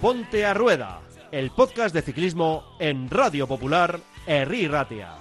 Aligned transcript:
Ponte 0.00 0.46
a 0.46 0.54
Rueda, 0.54 1.00
el 1.32 1.50
podcast 1.50 1.92
de 1.92 2.02
ciclismo 2.02 2.76
en 2.78 3.10
Radio 3.10 3.48
Popular, 3.48 3.98
Herri 4.28 4.68
Ratia. 4.68 5.16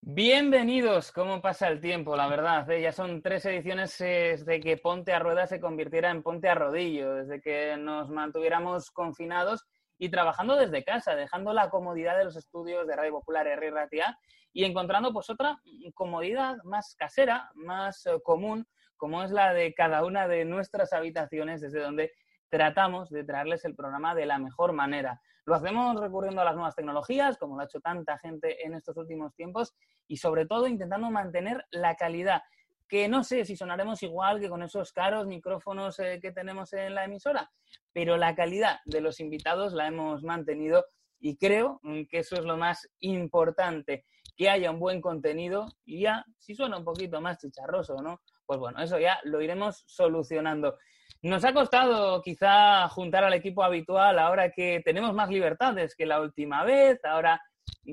Bienvenidos, 0.00 1.12
¿cómo 1.12 1.40
pasa 1.40 1.68
el 1.68 1.80
tiempo? 1.80 2.16
La 2.16 2.26
verdad, 2.26 2.68
¿eh? 2.70 2.82
ya 2.82 2.90
son 2.90 3.22
tres 3.22 3.44
ediciones 3.46 4.00
eh, 4.00 4.36
desde 4.36 4.58
que 4.58 4.78
Ponte 4.78 5.12
a 5.12 5.20
Rueda 5.20 5.46
se 5.46 5.60
convirtiera 5.60 6.10
en 6.10 6.24
Ponte 6.24 6.48
a 6.48 6.56
Rodillo, 6.56 7.14
desde 7.14 7.40
que 7.40 7.76
nos 7.76 8.10
mantuviéramos 8.10 8.90
confinados 8.90 9.64
y 10.04 10.10
trabajando 10.10 10.56
desde 10.56 10.84
casa, 10.84 11.16
dejando 11.16 11.54
la 11.54 11.70
comodidad 11.70 12.18
de 12.18 12.26
los 12.26 12.36
estudios 12.36 12.86
de 12.86 12.94
Radio 12.94 13.12
Popular 13.12 13.46
R 13.46 13.70
Ratia 13.70 14.18
y 14.52 14.64
encontrando 14.64 15.14
pues 15.14 15.30
otra 15.30 15.56
comodidad 15.94 16.58
más 16.62 16.94
casera, 16.94 17.50
más 17.54 18.04
eh, 18.04 18.20
común, 18.22 18.66
como 18.98 19.22
es 19.22 19.30
la 19.30 19.54
de 19.54 19.72
cada 19.72 20.04
una 20.04 20.28
de 20.28 20.44
nuestras 20.44 20.92
habitaciones, 20.92 21.62
desde 21.62 21.80
donde 21.80 22.12
tratamos 22.50 23.08
de 23.08 23.24
traerles 23.24 23.64
el 23.64 23.74
programa 23.74 24.14
de 24.14 24.26
la 24.26 24.38
mejor 24.38 24.74
manera. 24.74 25.22
Lo 25.46 25.54
hacemos 25.54 25.98
recurriendo 25.98 26.42
a 26.42 26.44
las 26.44 26.54
nuevas 26.54 26.74
tecnologías, 26.74 27.38
como 27.38 27.56
lo 27.56 27.62
ha 27.62 27.64
hecho 27.64 27.80
tanta 27.80 28.18
gente 28.18 28.66
en 28.66 28.74
estos 28.74 28.98
últimos 28.98 29.34
tiempos, 29.34 29.74
y 30.06 30.18
sobre 30.18 30.44
todo 30.44 30.66
intentando 30.66 31.10
mantener 31.10 31.64
la 31.70 31.94
calidad, 31.94 32.42
que 32.88 33.08
no 33.08 33.24
sé 33.24 33.44
si 33.44 33.56
sonaremos 33.56 34.02
igual 34.02 34.40
que 34.40 34.48
con 34.48 34.62
esos 34.62 34.92
caros 34.92 35.26
micrófonos 35.26 35.98
eh, 36.00 36.18
que 36.20 36.32
tenemos 36.32 36.72
en 36.72 36.94
la 36.94 37.04
emisora, 37.04 37.50
pero 37.92 38.16
la 38.16 38.34
calidad 38.34 38.80
de 38.84 39.00
los 39.00 39.20
invitados 39.20 39.72
la 39.72 39.86
hemos 39.86 40.22
mantenido 40.22 40.86
y 41.20 41.36
creo 41.36 41.80
que 42.10 42.18
eso 42.18 42.36
es 42.36 42.44
lo 42.44 42.56
más 42.56 42.86
importante, 43.00 44.04
que 44.36 44.50
haya 44.50 44.70
un 44.70 44.78
buen 44.78 45.00
contenido 45.00 45.66
y 45.84 46.02
ya, 46.02 46.24
si 46.38 46.54
suena 46.54 46.76
un 46.76 46.84
poquito 46.84 47.20
más 47.20 47.38
chicharroso, 47.38 47.96
¿no? 48.02 48.20
Pues 48.44 48.58
bueno, 48.58 48.82
eso 48.82 48.98
ya 48.98 49.18
lo 49.24 49.40
iremos 49.40 49.84
solucionando. 49.86 50.76
Nos 51.22 51.44
ha 51.44 51.54
costado 51.54 52.20
quizá 52.20 52.88
juntar 52.90 53.24
al 53.24 53.32
equipo 53.32 53.62
habitual 53.62 54.18
ahora 54.18 54.50
que 54.50 54.82
tenemos 54.84 55.14
más 55.14 55.30
libertades 55.30 55.94
que 55.96 56.04
la 56.04 56.20
última 56.20 56.64
vez, 56.64 57.02
ahora 57.04 57.40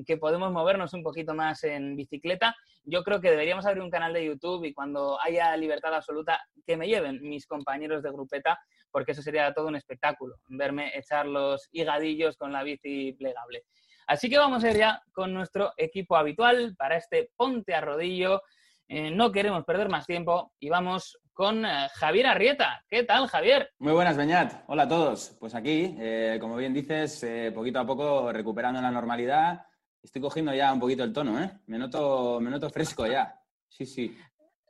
que 0.06 0.16
podemos 0.16 0.50
movernos 0.52 0.94
un 0.94 1.02
poquito 1.02 1.34
más 1.34 1.64
en 1.64 1.96
bicicleta. 1.96 2.56
Yo 2.84 3.04
creo 3.04 3.20
que 3.20 3.30
deberíamos 3.30 3.66
abrir 3.66 3.82
un 3.82 3.90
canal 3.90 4.12
de 4.12 4.24
YouTube 4.24 4.64
y 4.64 4.74
cuando 4.74 5.20
haya 5.20 5.56
libertad 5.56 5.94
absoluta, 5.94 6.40
que 6.66 6.76
me 6.76 6.88
lleven 6.88 7.20
mis 7.22 7.46
compañeros 7.46 8.02
de 8.02 8.10
grupeta, 8.10 8.58
porque 8.90 9.12
eso 9.12 9.22
sería 9.22 9.52
todo 9.52 9.68
un 9.68 9.76
espectáculo, 9.76 10.36
verme 10.48 10.96
echar 10.96 11.26
los 11.26 11.68
higadillos 11.72 12.36
con 12.36 12.52
la 12.52 12.62
bici 12.62 13.12
plegable. 13.12 13.64
Así 14.06 14.28
que 14.28 14.38
vamos 14.38 14.64
a 14.64 14.70
ir 14.70 14.78
ya 14.78 15.02
con 15.12 15.32
nuestro 15.32 15.72
equipo 15.76 16.16
habitual 16.16 16.74
para 16.76 16.96
este 16.96 17.30
Ponte 17.36 17.74
a 17.74 17.80
Rodillo. 17.80 18.42
Eh, 18.88 19.10
no 19.10 19.30
queremos 19.32 19.64
perder 19.64 19.88
más 19.88 20.06
tiempo 20.06 20.52
y 20.58 20.68
vamos 20.68 21.18
con 21.32 21.64
eh, 21.64 21.88
Javier 21.94 22.26
Arrieta. 22.26 22.84
¿Qué 22.88 23.04
tal, 23.04 23.26
Javier? 23.26 23.70
Muy 23.78 23.92
buenas, 23.92 24.16
Beñat. 24.16 24.64
Hola 24.66 24.84
a 24.84 24.88
todos. 24.88 25.36
Pues 25.40 25.54
aquí, 25.54 25.96
eh, 25.98 26.38
como 26.40 26.56
bien 26.56 26.74
dices, 26.74 27.24
poquito 27.54 27.80
a 27.80 27.86
poco 27.86 28.32
recuperando 28.32 28.80
la 28.80 28.90
normalidad. 28.90 29.66
Estoy 30.02 30.20
cogiendo 30.20 30.52
ya 30.52 30.72
un 30.72 30.80
poquito 30.80 31.04
el 31.04 31.12
tono, 31.12 31.40
¿eh? 31.40 31.50
Me 31.66 31.78
noto, 31.78 32.40
me 32.40 32.50
noto 32.50 32.68
fresco 32.70 33.06
ya. 33.06 33.38
Sí, 33.68 33.86
sí. 33.86 34.18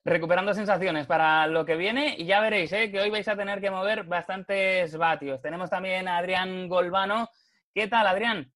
Recuperando 0.05 0.53
sensaciones 0.53 1.07
para 1.07 1.47
lo 1.47 1.65
que 1.65 1.77
viene 1.77 2.17
y 2.19 2.27
ya 2.27 2.41
veréis 2.41 2.71
que 2.71 3.01
hoy 3.01 3.09
vais 3.09 3.27
a 3.29 3.37
tener 3.37 3.61
que 3.61 3.71
mover 3.71 4.05
bastantes 4.05 4.97
vatios. 4.97 5.41
Tenemos 5.41 5.71
también 5.71 6.09
a 6.09 6.19
Adrián 6.19 6.69
Golbano. 6.69 7.31
¿Qué 7.73 7.89
tal, 7.89 8.07
Adrián? 8.07 8.52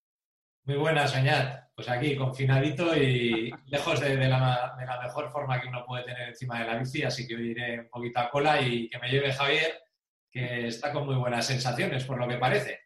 Muy 0.67 0.77
buenas, 0.77 1.15
Beñat 1.15 1.67
pues 1.77 1.89
aquí, 1.89 2.17
confinadito 2.17 2.97
y 2.97 3.55
lejos 3.67 4.01
de, 4.01 4.17
la, 4.17 4.75
mejor 5.01 5.31
forma 5.31 5.61
que 5.61 5.69
uno 5.69 5.85
puede 5.87 6.05
tener 6.05 6.31
encima 6.31 6.59
de 6.59 6.65
la 6.65 6.77
bici, 6.77 7.05
así 7.05 7.29
que 7.29 7.37
hoy 7.37 7.51
iré 7.51 7.81
un 7.81 7.89
poquito 7.89 8.19
a 8.19 8.31
cola 8.31 8.61
y 8.61 8.89
que 8.89 8.99
me 8.99 9.09
lleve 9.09 9.33
Javier, 9.33 9.81
que 10.29 10.67
está 10.67 10.91
con 10.91 11.05
muy 11.05 11.15
buenas 11.15 11.47
sensaciones, 11.47 12.05
por 12.05 12.19
lo 12.19 12.27
que 12.27 12.39
parece. 12.39 12.81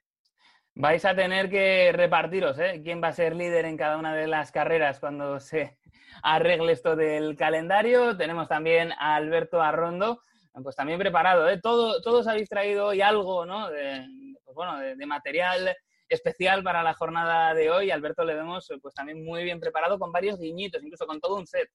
Vais 0.74 1.04
a 1.04 1.14
tener 1.14 1.48
que 1.48 1.92
repartiros, 1.92 2.58
¿eh? 2.58 2.82
¿Quién 2.82 3.00
va 3.02 3.08
a 3.08 3.12
ser 3.12 3.34
líder 3.34 3.64
en 3.64 3.76
cada 3.76 3.96
una 3.96 4.14
de 4.14 4.26
las 4.26 4.52
carreras 4.52 5.00
cuando 5.00 5.40
se 5.40 5.78
arregle 6.22 6.72
esto 6.72 6.96
del 6.96 7.36
calendario? 7.36 8.16
Tenemos 8.16 8.48
también 8.48 8.92
a 8.98 9.14
Alberto 9.14 9.62
Arrondo, 9.62 10.20
pues 10.64 10.76
también 10.76 10.98
preparado, 10.98 11.48
¿eh? 11.48 11.60
Todo, 11.62 12.02
todos 12.02 12.26
habéis 12.26 12.48
traído 12.48 12.88
hoy 12.88 13.00
algo, 13.00 13.46
¿no? 13.46 13.70
De, 13.70 14.04
pues 14.44 14.54
bueno, 14.54 14.78
de 14.80 15.06
material 15.06 15.74
especial 16.10 16.62
para 16.62 16.82
la 16.82 16.94
jornada 16.94 17.54
de 17.54 17.70
hoy. 17.70 17.90
Alberto 17.90 18.24
le 18.24 18.34
vemos 18.34 18.70
eh, 18.70 18.78
pues 18.82 18.94
también 18.94 19.24
muy 19.24 19.44
bien 19.44 19.60
preparado 19.60 19.98
con 19.98 20.12
varios 20.12 20.38
guiñitos, 20.38 20.82
incluso 20.82 21.06
con 21.06 21.20
todo 21.20 21.36
un 21.36 21.46
set. 21.46 21.70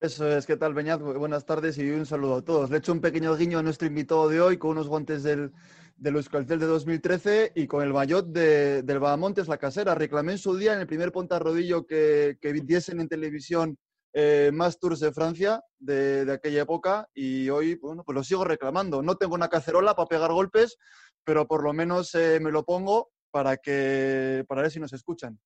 Eso 0.00 0.26
es, 0.26 0.46
¿qué 0.46 0.56
tal, 0.56 0.72
Beñat? 0.72 1.02
Buenas 1.02 1.44
tardes 1.44 1.76
y 1.76 1.90
un 1.90 2.06
saludo 2.06 2.36
a 2.36 2.42
todos. 2.42 2.70
Le 2.70 2.78
echo 2.78 2.92
un 2.92 3.02
pequeño 3.02 3.36
guiño 3.36 3.58
a 3.58 3.62
nuestro 3.62 3.86
invitado 3.86 4.30
de 4.30 4.40
hoy 4.40 4.56
con 4.56 4.70
unos 4.70 4.88
guantes 4.88 5.22
del, 5.22 5.52
del 5.96 6.16
Euskaltel 6.16 6.58
de 6.58 6.66
2013 6.66 7.52
y 7.54 7.66
con 7.66 7.82
el 7.82 7.92
maillot 7.92 8.26
de, 8.28 8.82
del 8.82 8.98
Bahamontes, 8.98 9.48
la 9.48 9.58
casera. 9.58 9.94
Reclamé 9.94 10.32
en 10.32 10.38
su 10.38 10.56
día, 10.56 10.72
en 10.72 10.80
el 10.80 10.86
primer 10.86 11.12
ponta 11.12 11.38
rodillo 11.38 11.86
que, 11.86 12.38
que 12.40 12.52
viesen 12.52 13.00
en 13.00 13.08
televisión 13.08 13.76
eh, 14.14 14.50
más 14.54 14.78
tours 14.78 15.00
de 15.00 15.12
Francia 15.12 15.62
de, 15.78 16.24
de, 16.24 16.32
aquella 16.32 16.62
época 16.62 17.06
y 17.14 17.48
hoy, 17.50 17.74
bueno, 17.74 18.02
pues 18.02 18.14
lo 18.14 18.24
sigo 18.24 18.44
reclamando. 18.44 19.02
No 19.02 19.16
tengo 19.16 19.34
una 19.34 19.50
cacerola 19.50 19.94
para 19.94 20.08
pegar 20.08 20.32
golpes, 20.32 20.78
pero 21.24 21.46
por 21.46 21.62
lo 21.62 21.74
menos 21.74 22.14
eh, 22.14 22.40
me 22.40 22.50
lo 22.50 22.64
pongo 22.64 23.10
para, 23.30 23.56
que, 23.56 24.44
para 24.48 24.62
ver 24.62 24.70
si 24.70 24.80
nos 24.80 24.92
escuchan. 24.92 25.38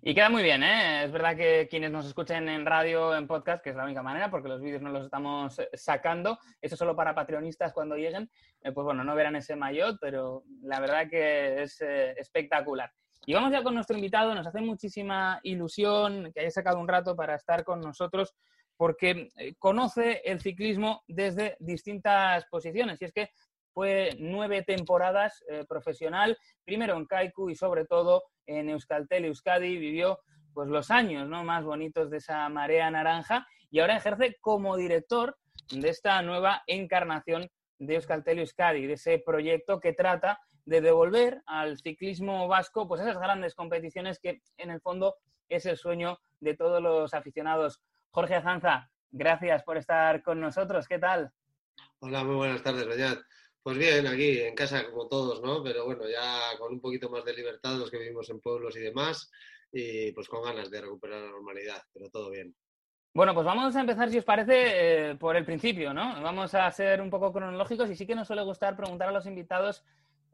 Y 0.00 0.14
queda 0.14 0.30
muy 0.30 0.44
bien, 0.44 0.62
¿eh? 0.62 1.04
Es 1.04 1.10
verdad 1.10 1.36
que 1.36 1.66
quienes 1.68 1.90
nos 1.90 2.06
escuchen 2.06 2.48
en 2.48 2.64
radio, 2.64 3.16
en 3.16 3.26
podcast, 3.26 3.62
que 3.62 3.70
es 3.70 3.76
la 3.76 3.84
única 3.84 4.02
manera, 4.02 4.30
porque 4.30 4.48
los 4.48 4.60
vídeos 4.60 4.80
no 4.80 4.90
los 4.90 5.04
estamos 5.04 5.58
eh, 5.58 5.68
sacando, 5.74 6.38
eso 6.60 6.76
solo 6.76 6.94
para 6.94 7.16
patronistas 7.16 7.72
cuando 7.72 7.96
lleguen, 7.96 8.30
eh, 8.62 8.70
pues 8.70 8.84
bueno, 8.84 9.02
no 9.02 9.14
verán 9.16 9.34
ese 9.34 9.56
maillot, 9.56 9.98
pero 10.00 10.44
la 10.62 10.78
verdad 10.78 11.08
que 11.10 11.62
es 11.62 11.80
eh, 11.80 12.14
espectacular. 12.16 12.92
Y 13.26 13.34
vamos 13.34 13.50
ya 13.50 13.64
con 13.64 13.74
nuestro 13.74 13.96
invitado, 13.96 14.34
nos 14.34 14.46
hace 14.46 14.60
muchísima 14.60 15.40
ilusión 15.42 16.30
que 16.32 16.40
haya 16.40 16.50
sacado 16.50 16.78
un 16.78 16.88
rato 16.88 17.16
para 17.16 17.34
estar 17.34 17.64
con 17.64 17.80
nosotros, 17.80 18.34
porque 18.76 19.28
conoce 19.58 20.22
el 20.24 20.40
ciclismo 20.40 21.02
desde 21.08 21.56
distintas 21.58 22.46
posiciones. 22.46 23.02
Y 23.02 23.06
es 23.06 23.12
que 23.12 23.30
fue 23.78 24.16
nueve 24.18 24.64
temporadas 24.64 25.44
eh, 25.48 25.64
profesional, 25.68 26.36
primero 26.64 26.96
en 26.96 27.06
Kaiku 27.06 27.48
y 27.48 27.54
sobre 27.54 27.84
todo 27.84 28.24
en 28.44 28.70
Euskaltel 28.70 29.26
Euskadi, 29.26 29.78
vivió 29.78 30.18
pues 30.52 30.68
los 30.68 30.90
años 30.90 31.28
¿no? 31.28 31.44
más 31.44 31.62
bonitos 31.62 32.10
de 32.10 32.16
esa 32.16 32.48
marea 32.48 32.90
naranja 32.90 33.46
y 33.70 33.78
ahora 33.78 33.96
ejerce 33.96 34.36
como 34.40 34.76
director 34.76 35.38
de 35.70 35.90
esta 35.90 36.20
nueva 36.22 36.64
encarnación 36.66 37.48
de 37.78 37.94
Euskaltel 37.94 38.40
Euskadi, 38.40 38.84
de 38.84 38.94
ese 38.94 39.22
proyecto 39.24 39.78
que 39.78 39.92
trata 39.92 40.40
de 40.64 40.80
devolver 40.80 41.40
al 41.46 41.78
ciclismo 41.78 42.48
vasco 42.48 42.88
pues 42.88 43.00
esas 43.00 43.20
grandes 43.20 43.54
competiciones 43.54 44.18
que 44.18 44.42
en 44.56 44.72
el 44.72 44.80
fondo 44.80 45.14
es 45.48 45.66
el 45.66 45.76
sueño 45.76 46.18
de 46.40 46.56
todos 46.56 46.82
los 46.82 47.14
aficionados. 47.14 47.80
Jorge 48.10 48.34
Azanza, 48.34 48.90
gracias 49.12 49.62
por 49.62 49.76
estar 49.76 50.24
con 50.24 50.40
nosotros. 50.40 50.88
¿Qué 50.88 50.98
tal? 50.98 51.30
Hola, 52.00 52.24
muy 52.24 52.34
buenas 52.34 52.60
tardes. 52.60 52.88
Pues 53.68 53.76
bien, 53.76 54.06
aquí 54.06 54.40
en 54.40 54.54
casa 54.54 54.86
como 54.90 55.08
todos, 55.08 55.42
¿no? 55.42 55.62
Pero 55.62 55.84
bueno, 55.84 56.08
ya 56.08 56.56
con 56.58 56.72
un 56.72 56.80
poquito 56.80 57.10
más 57.10 57.22
de 57.22 57.34
libertad 57.34 57.76
los 57.76 57.90
que 57.90 57.98
vivimos 57.98 58.30
en 58.30 58.40
pueblos 58.40 58.74
y 58.76 58.80
demás, 58.80 59.30
y 59.70 60.10
pues 60.12 60.26
con 60.26 60.42
ganas 60.42 60.70
de 60.70 60.80
recuperar 60.80 61.20
la 61.20 61.28
normalidad, 61.32 61.82
pero 61.92 62.08
todo 62.08 62.30
bien. 62.30 62.56
Bueno, 63.12 63.34
pues 63.34 63.44
vamos 63.44 63.76
a 63.76 63.80
empezar, 63.80 64.08
si 64.08 64.16
os 64.16 64.24
parece, 64.24 65.10
eh, 65.10 65.14
por 65.16 65.36
el 65.36 65.44
principio, 65.44 65.92
¿no? 65.92 66.18
Vamos 66.22 66.54
a 66.54 66.70
ser 66.70 67.02
un 67.02 67.10
poco 67.10 67.30
cronológicos 67.30 67.90
y 67.90 67.94
sí 67.94 68.06
que 68.06 68.14
nos 68.14 68.28
suele 68.28 68.40
gustar 68.40 68.74
preguntar 68.74 69.10
a 69.10 69.12
los 69.12 69.26
invitados 69.26 69.84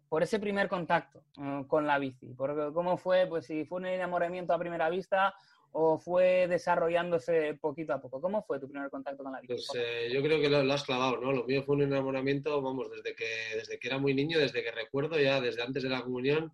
por 0.09 0.23
ese 0.23 0.39
primer 0.39 0.69
contacto 0.69 1.25
eh, 1.37 1.65
con 1.67 1.89
la 1.89 1.99
bici, 1.99 2.35
por 2.35 2.73
cómo 2.73 2.97
fue, 2.97 3.27
pues 3.27 3.47
si 3.47 3.65
fue 3.65 3.79
un 3.79 3.87
enamoramiento 3.87 4.55
a 4.55 4.61
primera 4.61 4.89
vista 4.89 5.35
o 5.77 5.99
fue 5.99 6.47
desarrollándose 6.47 7.55
poquito 7.61 7.93
a 7.93 8.01
poco? 8.01 8.21
¿Cómo 8.21 8.45
fue 8.45 8.61
tu 8.61 8.69
primer 8.69 8.89
contacto 8.91 9.25
con 9.25 9.33
la 9.33 9.41
bici? 9.41 9.55
Pues 9.55 9.69
eh, 9.75 10.09
yo 10.13 10.23
creo 10.23 10.41
que 10.41 10.49
lo, 10.49 10.73
has 10.73 10.85
clavado, 10.85 11.21
¿no? 11.21 11.33
Lo 11.33 11.45
mío 11.45 11.65
fue 11.65 11.75
un 11.75 11.83
enamoramiento, 11.83 12.63
vamos, 12.63 12.89
desde 12.93 13.17
que, 13.17 13.57
desde 13.57 13.79
que 13.81 13.89
era 13.89 13.99
muy 13.99 14.15
niño, 14.15 14.39
desde 14.39 14.63
que 14.63 14.71
recuerdo 14.71 15.19
ya, 15.19 15.41
desde 15.41 15.63
antes 15.63 15.83
de 15.83 15.89
la 15.89 16.03
comunión, 16.03 16.53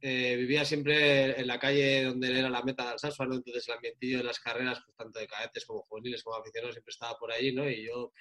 eh, 0.00 0.34
vivía 0.34 0.64
siempre 0.64 1.40
en 1.40 1.46
la 1.46 1.60
calle 1.60 2.02
donde 2.02 2.36
era 2.36 2.50
la 2.50 2.62
meta 2.62 2.82
del 2.82 2.92
Alsasua, 2.94 3.26
¿no? 3.26 3.36
Entonces 3.36 3.68
el 3.68 3.74
ambientillo 3.74 4.18
de 4.18 4.24
las 4.24 4.40
carreras, 4.40 4.82
pues, 4.84 4.96
tanto 4.96 5.20
de 5.20 5.28
cadetes 5.28 5.64
como 5.64 5.82
juveniles, 5.82 6.24
como 6.24 6.36
aficionados, 6.36 6.74
siempre 6.74 6.90
estaba 6.90 7.16
por 7.16 7.30
ahí, 7.30 7.54
¿no? 7.54 7.70
Y 7.70 7.86
yo 7.86 8.12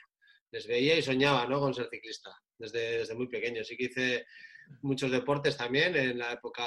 les 0.52 0.68
veía 0.68 0.96
y 0.96 1.02
soñaba, 1.02 1.48
¿no? 1.48 1.60
Con 1.60 1.74
ser 1.74 1.88
ciclista, 1.90 2.30
desde, 2.60 3.00
desde 3.00 3.16
muy 3.16 3.28
pequeño. 3.28 3.64
Sí 3.64 3.76
que 3.76 3.86
hice 3.86 4.26
muchos 4.82 5.12
deportes 5.12 5.58
también 5.58 5.96
en 5.96 6.18
la 6.18 6.34
época 6.34 6.64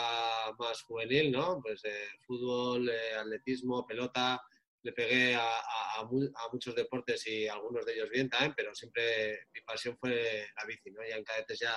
más 0.59 0.83
juvenil, 0.83 1.33
¿no? 1.33 1.61
Pues 1.63 1.85
eh, 1.85 2.09
fútbol, 2.27 2.89
eh, 2.89 3.15
atletismo, 3.19 3.87
pelota. 3.87 4.41
Le 4.83 4.93
pegué 4.93 5.35
a, 5.35 5.61
a, 5.99 6.05
muchos 6.53 6.75
deportes 6.75 7.27
y 7.27 7.49
algunos 7.49 7.87
de 7.87 7.95
ellos 7.95 8.11
bien 8.11 8.29
también, 8.29 8.53
pero 8.55 8.75
siempre 8.75 9.47
mi 9.55 9.63
pasión 9.63 9.97
fue 9.99 10.47
la 10.55 10.67
bici, 10.67 10.91
¿no? 10.91 11.01
Ya 11.09 11.17
en 11.17 11.25
cadetes 11.25 11.59
ya 11.59 11.75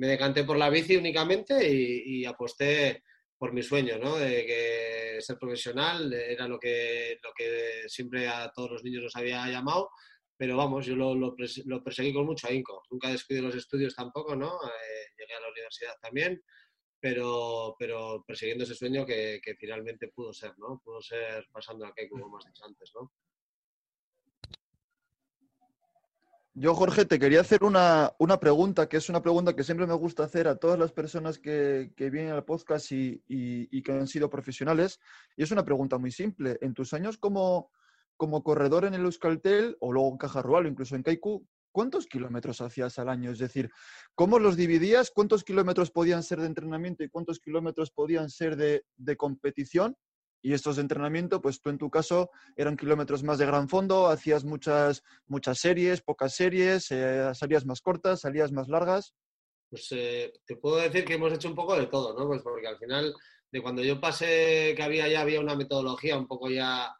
me 0.00 0.06
decanté 0.06 0.44
por 0.44 0.56
la 0.56 0.70
bici 0.70 0.96
únicamente 0.96 1.68
y, 1.68 2.24
aposté 2.24 3.04
por 3.36 3.52
mi 3.52 3.62
sueño, 3.62 3.98
¿no? 3.98 4.16
De 4.16 4.46
que 4.46 5.20
ser 5.20 5.38
profesional 5.38 6.10
era 6.12 6.48
lo 6.48 6.58
que, 6.58 7.18
lo 7.22 7.30
que 7.36 7.82
siempre 7.86 8.26
a 8.26 8.50
todos 8.50 8.70
los 8.70 8.84
niños 8.84 9.02
nos 9.02 9.16
había 9.16 9.46
llamado, 9.48 9.90
pero 10.40 10.56
vamos, 10.56 10.86
yo 10.86 10.96
lo, 10.96 11.14
lo, 11.14 11.84
perseguí 11.84 12.14
con 12.14 12.24
mucho 12.24 12.48
ahínco. 12.48 12.82
Nunca 12.90 13.10
descuidé 13.10 13.42
los 13.42 13.54
estudios 13.54 13.94
tampoco, 13.94 14.34
¿no? 14.34 14.46
Eh, 14.46 15.12
llegué 15.18 15.34
a 15.34 15.40
la 15.40 15.50
universidad 15.50 15.92
también, 16.00 16.42
pero, 16.98 17.76
pero 17.78 18.24
persiguiendo 18.26 18.64
ese 18.64 18.74
sueño 18.74 19.04
que, 19.04 19.38
que 19.44 19.54
finalmente 19.56 20.08
pudo 20.08 20.32
ser, 20.32 20.54
¿no? 20.56 20.80
Pudo 20.82 21.02
ser 21.02 21.46
pasando 21.52 21.84
a 21.84 21.92
que 21.94 22.08
como 22.08 22.24
hemos 22.24 22.46
dicho 22.46 22.64
antes, 22.64 22.90
¿no? 22.94 23.12
Yo, 26.54 26.74
Jorge, 26.74 27.04
te 27.04 27.18
quería 27.18 27.42
hacer 27.42 27.62
una, 27.62 28.14
pregunta, 28.40 28.88
que 28.88 28.96
es 28.96 29.10
una 29.10 29.20
pregunta 29.20 29.54
que 29.54 29.62
siempre 29.62 29.86
me 29.86 29.92
gusta 29.92 30.24
hacer 30.24 30.48
a 30.48 30.56
todas 30.56 30.78
las 30.78 30.90
personas 30.90 31.38
que, 31.38 31.92
vienen 31.98 32.32
al 32.32 32.46
podcast 32.46 32.90
y, 32.92 33.82
que 33.82 33.92
han 33.92 34.06
sido 34.06 34.30
profesionales. 34.30 35.00
Y 35.36 35.42
es 35.42 35.50
una 35.50 35.66
pregunta 35.66 35.98
muy 35.98 36.10
simple. 36.10 36.56
En 36.62 36.72
tus 36.72 36.94
años 36.94 37.18
como, 37.18 37.70
como 38.20 38.44
corredor 38.44 38.84
en 38.84 38.92
el 38.92 39.06
Euskaltel 39.06 39.78
o 39.80 39.94
luego 39.94 40.10
en 40.10 40.18
Cajarrual 40.18 40.66
o 40.66 40.68
incluso 40.68 40.94
en 40.94 41.02
Kaiku, 41.02 41.46
¿cuántos 41.72 42.06
kilómetros 42.06 42.60
hacías 42.60 42.98
al 42.98 43.08
año? 43.08 43.30
Es 43.30 43.38
decir, 43.38 43.70
¿cómo 44.14 44.38
los 44.38 44.58
dividías? 44.58 45.10
¿Cuántos 45.10 45.42
kilómetros 45.42 45.90
podían 45.90 46.22
ser 46.22 46.38
de 46.38 46.48
entrenamiento 46.48 47.02
y 47.02 47.08
cuántos 47.08 47.40
kilómetros 47.40 47.90
podían 47.90 48.28
ser 48.28 48.56
de, 48.56 49.16
competición? 49.16 49.96
Y 50.42 50.52
estos 50.52 50.76
de 50.76 50.82
entrenamiento, 50.82 51.40
pues 51.40 51.62
tú 51.62 51.70
en 51.70 51.78
tu 51.78 51.88
caso 51.88 52.30
eran 52.56 52.76
kilómetros 52.76 53.22
más 53.22 53.38
de 53.38 53.46
gran 53.46 53.70
fondo, 53.70 54.08
hacías 54.08 54.44
muchas, 54.44 55.02
muchas 55.26 55.58
series, 55.58 56.02
pocas 56.02 56.34
series, 56.34 56.90
eh, 56.90 57.30
salías 57.32 57.64
más 57.64 57.80
cortas, 57.80 58.20
salías 58.20 58.52
más 58.52 58.68
largas. 58.68 59.14
Pues 59.70 59.86
eh, 59.92 60.30
te 60.44 60.56
puedo 60.56 60.76
decir 60.76 61.06
que 61.06 61.14
hemos 61.14 61.32
hecho 61.32 61.48
un 61.48 61.54
poco 61.54 61.74
de 61.74 61.86
todo, 61.86 62.18
¿no? 62.18 62.26
Pues 62.26 62.42
porque 62.42 62.66
al 62.66 62.76
final, 62.76 63.14
de 63.50 63.62
cuando 63.62 63.82
yo 63.82 63.98
pasé 63.98 64.74
que 64.76 64.82
había 64.82 65.08
ya 65.08 65.22
había 65.22 65.40
una 65.40 65.56
metodología 65.56 66.18
un 66.18 66.26
poco 66.26 66.50
ya 66.50 66.94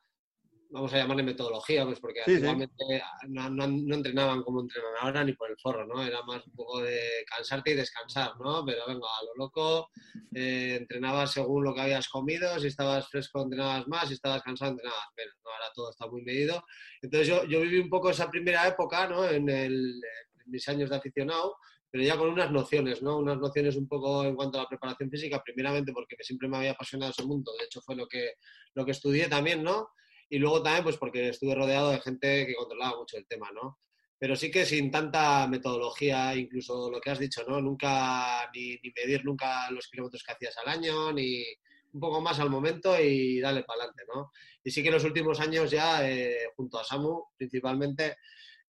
vamos 0.71 0.93
a 0.95 0.99
llamarle 0.99 1.23
metodología, 1.25 1.85
pues 1.85 1.99
porque 1.99 2.21
actualmente 2.21 3.03
no, 3.29 3.51
no, 3.51 3.95
entrenaban 3.95 4.43
como 4.43 4.61
entrenan 4.61 4.93
ahora 5.01 5.25
ni 5.25 5.33
por 5.33 5.51
el 5.51 5.59
forro, 5.59 5.85
¿no? 5.87 6.03
Era 6.03 6.23
más 6.23 6.47
un 6.47 6.53
poco 6.53 6.81
de 6.81 7.25
cansarte 7.27 7.73
y 7.73 7.75
descansar, 7.75 8.33
¿no? 8.41 8.65
Pero 8.65 8.87
venga, 8.87 9.07
a 9.07 9.25
lo 9.25 9.35
loco, 9.37 9.91
eh, 10.35 10.77
entrenabas 10.81 11.33
según 11.33 11.65
lo 11.65 11.75
que 11.75 11.81
habías 11.81 12.09
comido, 12.09 12.59
si 12.61 12.69
estabas 12.69 13.09
fresco 13.09 13.43
entrenabas 13.43 13.89
más, 13.89 14.09
si 14.09 14.15
estabas 14.15 14.43
cansado 14.43 14.73
entrenabas 14.73 15.07
menos, 15.17 15.35
¿no? 15.45 15.51
Ahora 15.51 15.73
todo 15.75 15.91
está 15.91 16.07
muy 16.07 16.23
medido. 16.23 16.65
Entonces 17.03 17.29
yo, 17.29 17.45
yo 17.45 17.61
viví 17.61 17.79
un 17.79 17.91
poco 17.91 18.11
esa 18.11 18.31
primera 18.31 18.67
época, 18.69 19.09
¿no? 19.09 19.29
En, 19.29 19.49
el, 19.49 20.01
en 20.45 20.51
mis 20.51 20.69
años 20.69 20.89
de 20.89 20.97
aficionado, 20.97 21.57
pero 21.91 22.05
ya 22.05 22.17
con 22.17 22.29
unas 22.29 22.53
nociones, 22.53 23.03
¿no? 23.03 23.19
Unas 23.19 23.39
nociones 23.39 23.75
un 23.75 23.89
poco 23.89 24.25
en 24.25 24.37
cuanto 24.37 24.59
a 24.59 24.63
la 24.63 24.69
preparación 24.69 25.11
física, 25.11 25.43
primeramente 25.45 25.93
porque 25.93 26.15
siempre 26.21 26.49
me 26.49 26.59
había 26.59 26.73
apasionado 26.73 27.11
ese 27.11 27.25
mundo, 27.25 27.53
de 27.59 27.65
hecho 27.65 27.81
fue 27.81 27.97
lo 27.97 28.07
que, 28.07 28.35
lo 28.75 28.85
que 28.85 28.93
estudié 28.93 29.27
también, 29.29 29.65
¿no? 29.65 29.89
Y 30.31 30.39
luego 30.39 30.63
también 30.63 30.85
pues 30.85 30.97
porque 30.97 31.29
estuve 31.29 31.55
rodeado 31.55 31.91
de 31.91 32.01
gente 32.01 32.47
que 32.47 32.55
controlaba 32.55 32.97
mucho 32.97 33.17
el 33.19 33.27
tema, 33.27 33.51
¿no? 33.53 33.79
Pero 34.17 34.37
sí 34.37 34.51
que 34.51 34.65
sin 34.65 34.91
tanta 34.91 35.49
metodología, 35.49 36.35
incluso 36.37 36.89
lo 36.91 37.01
que 37.01 37.11
has 37.11 37.19
dicho, 37.19 37.43
¿no? 37.49 37.61
Nunca, 37.61 38.49
ni, 38.55 38.79
medir 38.97 39.25
nunca 39.25 39.69
los 39.71 39.89
kilómetros 39.89 40.23
que 40.23 40.33
hacías 40.33 40.57
al 40.59 40.69
año, 40.69 41.13
ni 41.13 41.45
un 41.93 42.01
poco 42.01 42.21
más 42.21 42.39
al 42.39 42.49
momento 42.49 43.01
y 43.01 43.41
dale 43.41 43.65
para 43.65 43.83
adelante, 43.83 44.05
¿no? 44.15 44.31
Y 44.63 44.71
sí 44.71 44.83
que 44.83 44.89
en 44.89 44.95
los 44.95 45.05
últimos 45.05 45.41
años 45.41 45.71
ya, 45.71 46.09
eh, 46.09 46.49
junto 46.55 46.79
a 46.79 46.85
Samu, 46.85 47.25
principalmente, 47.37 48.19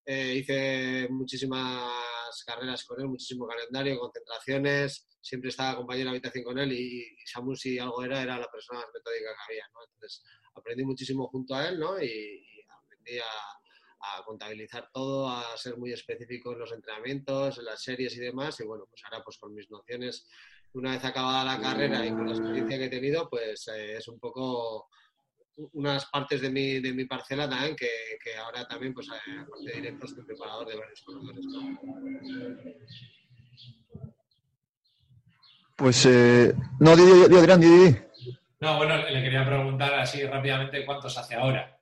eh, 0.03 0.35
hice 0.37 1.07
muchísimas 1.11 2.43
carreras 2.43 2.83
con 2.85 2.99
él, 3.01 3.07
muchísimo 3.07 3.45
calendario, 3.45 3.99
concentraciones, 3.99 5.07
siempre 5.21 5.49
estaba 5.49 5.75
compañero 5.75 6.09
de 6.09 6.17
habitación 6.17 6.43
con 6.43 6.57
él 6.57 6.71
y, 6.71 7.01
y, 7.01 7.27
Samu 7.27 7.55
si 7.55 7.77
algo 7.77 8.03
era, 8.03 8.23
era 8.23 8.39
la 8.39 8.47
persona 8.47 8.79
más 8.79 8.89
metódica 8.91 9.29
que 9.29 9.53
había, 9.53 9.65
¿no? 9.73 9.81
Entonces, 9.83 10.23
aprendí 10.55 10.83
muchísimo 10.83 11.27
junto 11.27 11.55
a 11.55 11.67
él, 11.67 11.79
¿no? 11.79 12.01
Y, 12.01 12.43
aprendí 12.67 13.19
a, 13.19 14.23
contabilizar 14.25 14.89
todo, 14.91 15.29
a 15.29 15.55
ser 15.57 15.77
muy 15.77 15.93
específico 15.93 16.53
en 16.53 16.59
los 16.59 16.71
entrenamientos, 16.71 17.59
en 17.59 17.65
las 17.65 17.83
series 17.83 18.15
y 18.17 18.19
demás. 18.19 18.59
Y 18.59 18.65
bueno, 18.65 18.85
pues 18.89 19.01
ahora 19.05 19.23
pues 19.23 19.37
con 19.37 19.53
mis 19.53 19.69
nociones, 19.69 20.27
una 20.73 20.91
vez 20.91 21.05
acabada 21.05 21.43
la 21.43 21.61
carrera 21.61 22.03
y 22.05 22.09
con 22.09 22.27
la 22.27 22.35
experiencia 22.35 22.77
que 22.79 22.85
he 22.85 22.89
tenido, 22.89 23.29
pues 23.29 23.67
eh, 23.67 23.97
es 23.97 24.07
un 24.07 24.19
poco 24.19 24.89
unas 25.73 26.05
partes 26.07 26.41
de 26.41 26.49
mi, 26.49 26.79
de 26.79 26.93
mi 26.93 27.05
parcela 27.05 27.47
también 27.47 27.75
que, 27.75 27.89
que 28.23 28.35
ahora 28.37 28.67
también, 28.67 28.93
pues 28.93 29.07
eh, 29.07 29.39
aparte 29.39 29.71
directo, 29.75 30.05
estoy 30.05 30.23
preparador 30.25 30.67
de 30.67 30.77
varios 30.77 31.01
corredores. 31.01 31.45
Pues, 35.75 36.05
eh, 36.05 36.53
no, 36.79 36.95
Didi, 36.95 37.35
Adrián, 37.35 37.59
Didi. 37.59 37.97
No, 38.61 38.77
bueno, 38.77 38.95
le 38.95 39.23
quería 39.23 39.43
preguntar 39.43 39.95
así 39.95 40.23
rápidamente 40.23 40.85
cuántos 40.85 41.17
hace 41.17 41.33
ahora. 41.33 41.79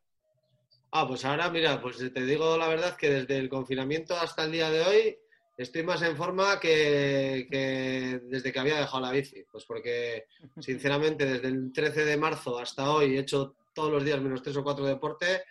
Ah, 0.92 1.06
pues 1.06 1.26
ahora, 1.26 1.50
mira, 1.50 1.82
pues 1.82 1.98
te 1.98 2.26
digo 2.26 2.58
la 2.58 2.70
verdad 2.70 2.96
que 2.96 3.10
desde 3.10 3.38
el 3.38 3.50
confinamiento 3.50 4.16
hasta 4.16 4.46
el 4.46 4.54
día 4.54 4.72
de 4.72 4.82
hoy 4.82 5.18
estoy 5.58 5.84
más 5.84 6.02
en 6.04 6.16
forma 6.16 6.58
que, 6.58 8.20
desde 8.24 8.54
que 8.54 8.60
había 8.60 8.80
dejado 8.80 9.02
la 9.02 9.12
bici. 9.12 9.44
Pues 9.52 9.66
porque, 9.66 10.28
sinceramente, 10.60 11.26
desde 11.26 11.50
el 11.50 11.74
13 11.74 12.06
de 12.06 12.16
marzo 12.16 12.58
hasta 12.58 12.90
hoy 12.90 13.18
he 13.18 13.20
hecho 13.20 13.56
todos 13.74 13.92
los 13.92 14.06
días 14.06 14.22
menos 14.22 14.42
tres 14.42 14.56
o 14.56 14.64
cuatro 14.64 14.86
deporte 14.86 15.44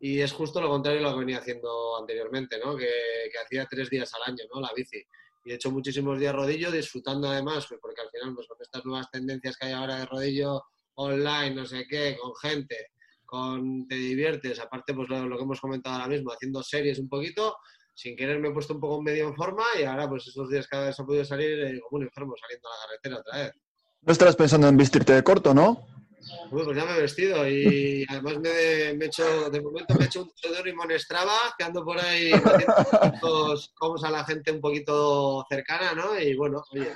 y 0.00 0.20
es 0.20 0.32
justo 0.32 0.60
lo 0.60 0.68
contrario 0.68 1.00
de 1.00 1.06
lo 1.06 1.14
que 1.14 1.20
venía 1.20 1.38
haciendo 1.38 1.96
anteriormente, 1.98 2.58
¿no? 2.62 2.76
Que, 2.76 2.90
que 3.32 3.38
hacía 3.42 3.66
tres 3.70 3.88
días 3.88 4.12
al 4.14 4.32
año, 4.32 4.44
¿no? 4.52 4.60
La 4.60 4.70
bici 4.76 5.02
y 5.44 5.52
he 5.52 5.54
hecho 5.54 5.70
muchísimos 5.70 6.18
días 6.18 6.34
rodillo, 6.34 6.70
disfrutando 6.70 7.28
además, 7.28 7.66
pues 7.68 7.78
porque 7.80 8.00
al 8.00 8.10
final, 8.10 8.34
pues 8.34 8.46
con 8.46 8.56
estas 8.60 8.84
nuevas 8.84 9.10
tendencias 9.10 9.56
que 9.56 9.66
hay 9.66 9.72
ahora 9.72 9.96
de 9.96 10.06
rodillo 10.06 10.64
online, 10.96 11.54
no 11.54 11.66
sé 11.66 11.86
qué, 11.88 12.16
con 12.20 12.34
gente, 12.36 12.88
con 13.24 13.86
te 13.86 13.94
diviertes, 13.94 14.60
aparte 14.60 14.94
pues 14.94 15.08
lo, 15.08 15.36
que 15.36 15.42
hemos 15.42 15.60
comentado 15.60 15.96
ahora 15.96 16.08
mismo, 16.08 16.32
haciendo 16.32 16.62
series 16.62 16.98
un 16.98 17.08
poquito, 17.08 17.56
sin 17.94 18.16
querer 18.16 18.38
me 18.40 18.48
he 18.48 18.52
puesto 18.52 18.74
un 18.74 18.80
poco 18.80 19.02
medio 19.02 19.28
en 19.28 19.34
forma 19.34 19.64
y 19.78 19.84
ahora 19.84 20.08
pues 20.08 20.26
esos 20.26 20.48
días 20.48 20.66
cada 20.66 20.86
vez 20.86 20.98
he 20.98 21.04
podido 21.04 21.24
salir 21.24 21.58
eh, 21.60 21.80
como 21.80 21.98
un 21.98 22.04
enfermo 22.04 22.34
saliendo 22.40 22.68
a 22.68 22.72
la 22.72 22.86
carretera 22.86 23.18
otra 23.18 23.44
vez. 23.44 23.52
No 24.02 24.12
estarás 24.12 24.36
pensando 24.36 24.68
en 24.68 24.76
vestirte 24.76 25.14
de 25.14 25.22
corto, 25.22 25.54
¿no? 25.54 25.86
pues 26.50 26.76
ya 26.76 26.84
me 26.84 26.96
he 26.96 27.02
vestido 27.02 27.48
y 27.48 28.04
además 28.08 28.38
me, 28.38 28.50
he 28.50 29.04
hecho, 29.04 29.50
de 29.50 29.60
momento 29.60 29.94
me 29.94 30.04
he 30.04 30.06
hecho 30.06 30.22
un 30.22 30.32
seudónimo 30.34 30.84
en 30.84 30.98
Strava, 30.98 31.36
que 31.56 31.64
ando 31.64 31.84
por 31.84 31.98
ahí 31.98 32.30
como 33.78 34.04
a 34.04 34.10
la 34.10 34.24
gente 34.24 34.52
un 34.52 34.60
poquito 34.60 35.44
cercana, 35.48 35.92
¿no? 35.94 36.18
Y 36.18 36.34
bueno, 36.34 36.62
oye, 36.72 36.92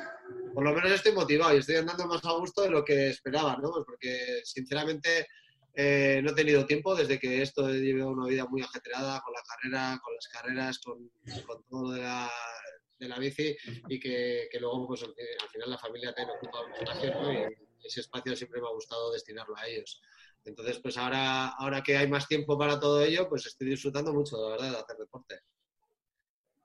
por 0.54 0.64
lo 0.64 0.72
menos 0.72 0.92
estoy 0.92 1.12
motivado 1.12 1.54
y 1.54 1.58
estoy 1.58 1.76
andando 1.76 2.06
más 2.06 2.24
a 2.24 2.32
gusto 2.32 2.62
de 2.62 2.70
lo 2.70 2.84
que 2.84 3.08
esperaba, 3.08 3.56
¿no? 3.56 3.70
Pues 3.70 3.84
porque 3.86 4.40
sinceramente 4.44 5.26
eh, 5.74 6.20
no 6.22 6.30
he 6.30 6.34
tenido 6.34 6.66
tiempo 6.66 6.94
desde 6.94 7.18
que 7.18 7.42
esto 7.42 7.68
lleva 7.70 8.06
una 8.06 8.26
vida 8.26 8.46
muy 8.46 8.62
ajetreada 8.62 9.20
con 9.20 9.32
la 9.32 9.42
carrera, 9.42 10.00
con 10.02 10.14
las 10.14 10.28
carreras, 10.28 10.78
con, 10.80 11.10
con 11.46 11.62
todo 11.64 11.92
de 11.92 12.00
la, 12.00 12.30
de 12.98 13.08
la 13.08 13.18
bici 13.18 13.56
y 13.88 14.00
que, 14.00 14.48
que 14.50 14.60
luego 14.60 14.88
pues, 14.88 15.02
al 15.04 15.48
final 15.50 15.70
la 15.70 15.78
familia 15.78 16.14
tiene 16.14 16.32
ocupa 16.32 16.62
un 16.62 16.72
espacio 16.74 17.14
¿no? 17.14 17.32
y 17.32 17.46
ese 17.84 18.00
espacio 18.00 18.34
siempre 18.36 18.60
me 18.60 18.66
ha 18.66 18.72
gustado 18.72 19.12
destinarlo 19.12 19.56
a 19.56 19.66
ellos. 19.66 20.00
Entonces, 20.44 20.78
pues 20.78 20.96
ahora, 20.96 21.48
ahora 21.48 21.82
que 21.82 21.96
hay 21.96 22.08
más 22.08 22.26
tiempo 22.26 22.58
para 22.58 22.80
todo 22.80 23.02
ello, 23.02 23.28
pues 23.28 23.46
estoy 23.46 23.68
disfrutando 23.68 24.12
mucho, 24.12 24.36
la 24.36 24.56
verdad, 24.56 24.70
de 24.70 24.78
hacer 24.78 24.96
deporte. 24.96 25.40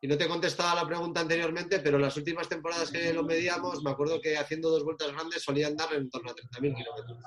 Y 0.03 0.07
no 0.07 0.17
te 0.17 0.25
he 0.25 0.27
contestado 0.27 0.71
a 0.71 0.75
la 0.83 0.85
pregunta 0.85 1.21
anteriormente, 1.21 1.79
pero 1.79 1.97
las 1.97 2.17
últimas 2.17 2.49
temporadas 2.49 2.91
que 2.91 3.13
lo 3.13 3.23
medíamos, 3.23 3.81
me 3.83 3.91
acuerdo 3.91 4.19
que 4.19 4.35
haciendo 4.35 4.69
dos 4.69 4.83
vueltas 4.83 5.13
grandes 5.13 5.41
solían 5.41 5.77
dar 5.77 5.93
en 5.93 6.09
torno 6.09 6.29
a 6.29 6.35
30.000 6.35 6.59
kilómetros. 6.75 7.17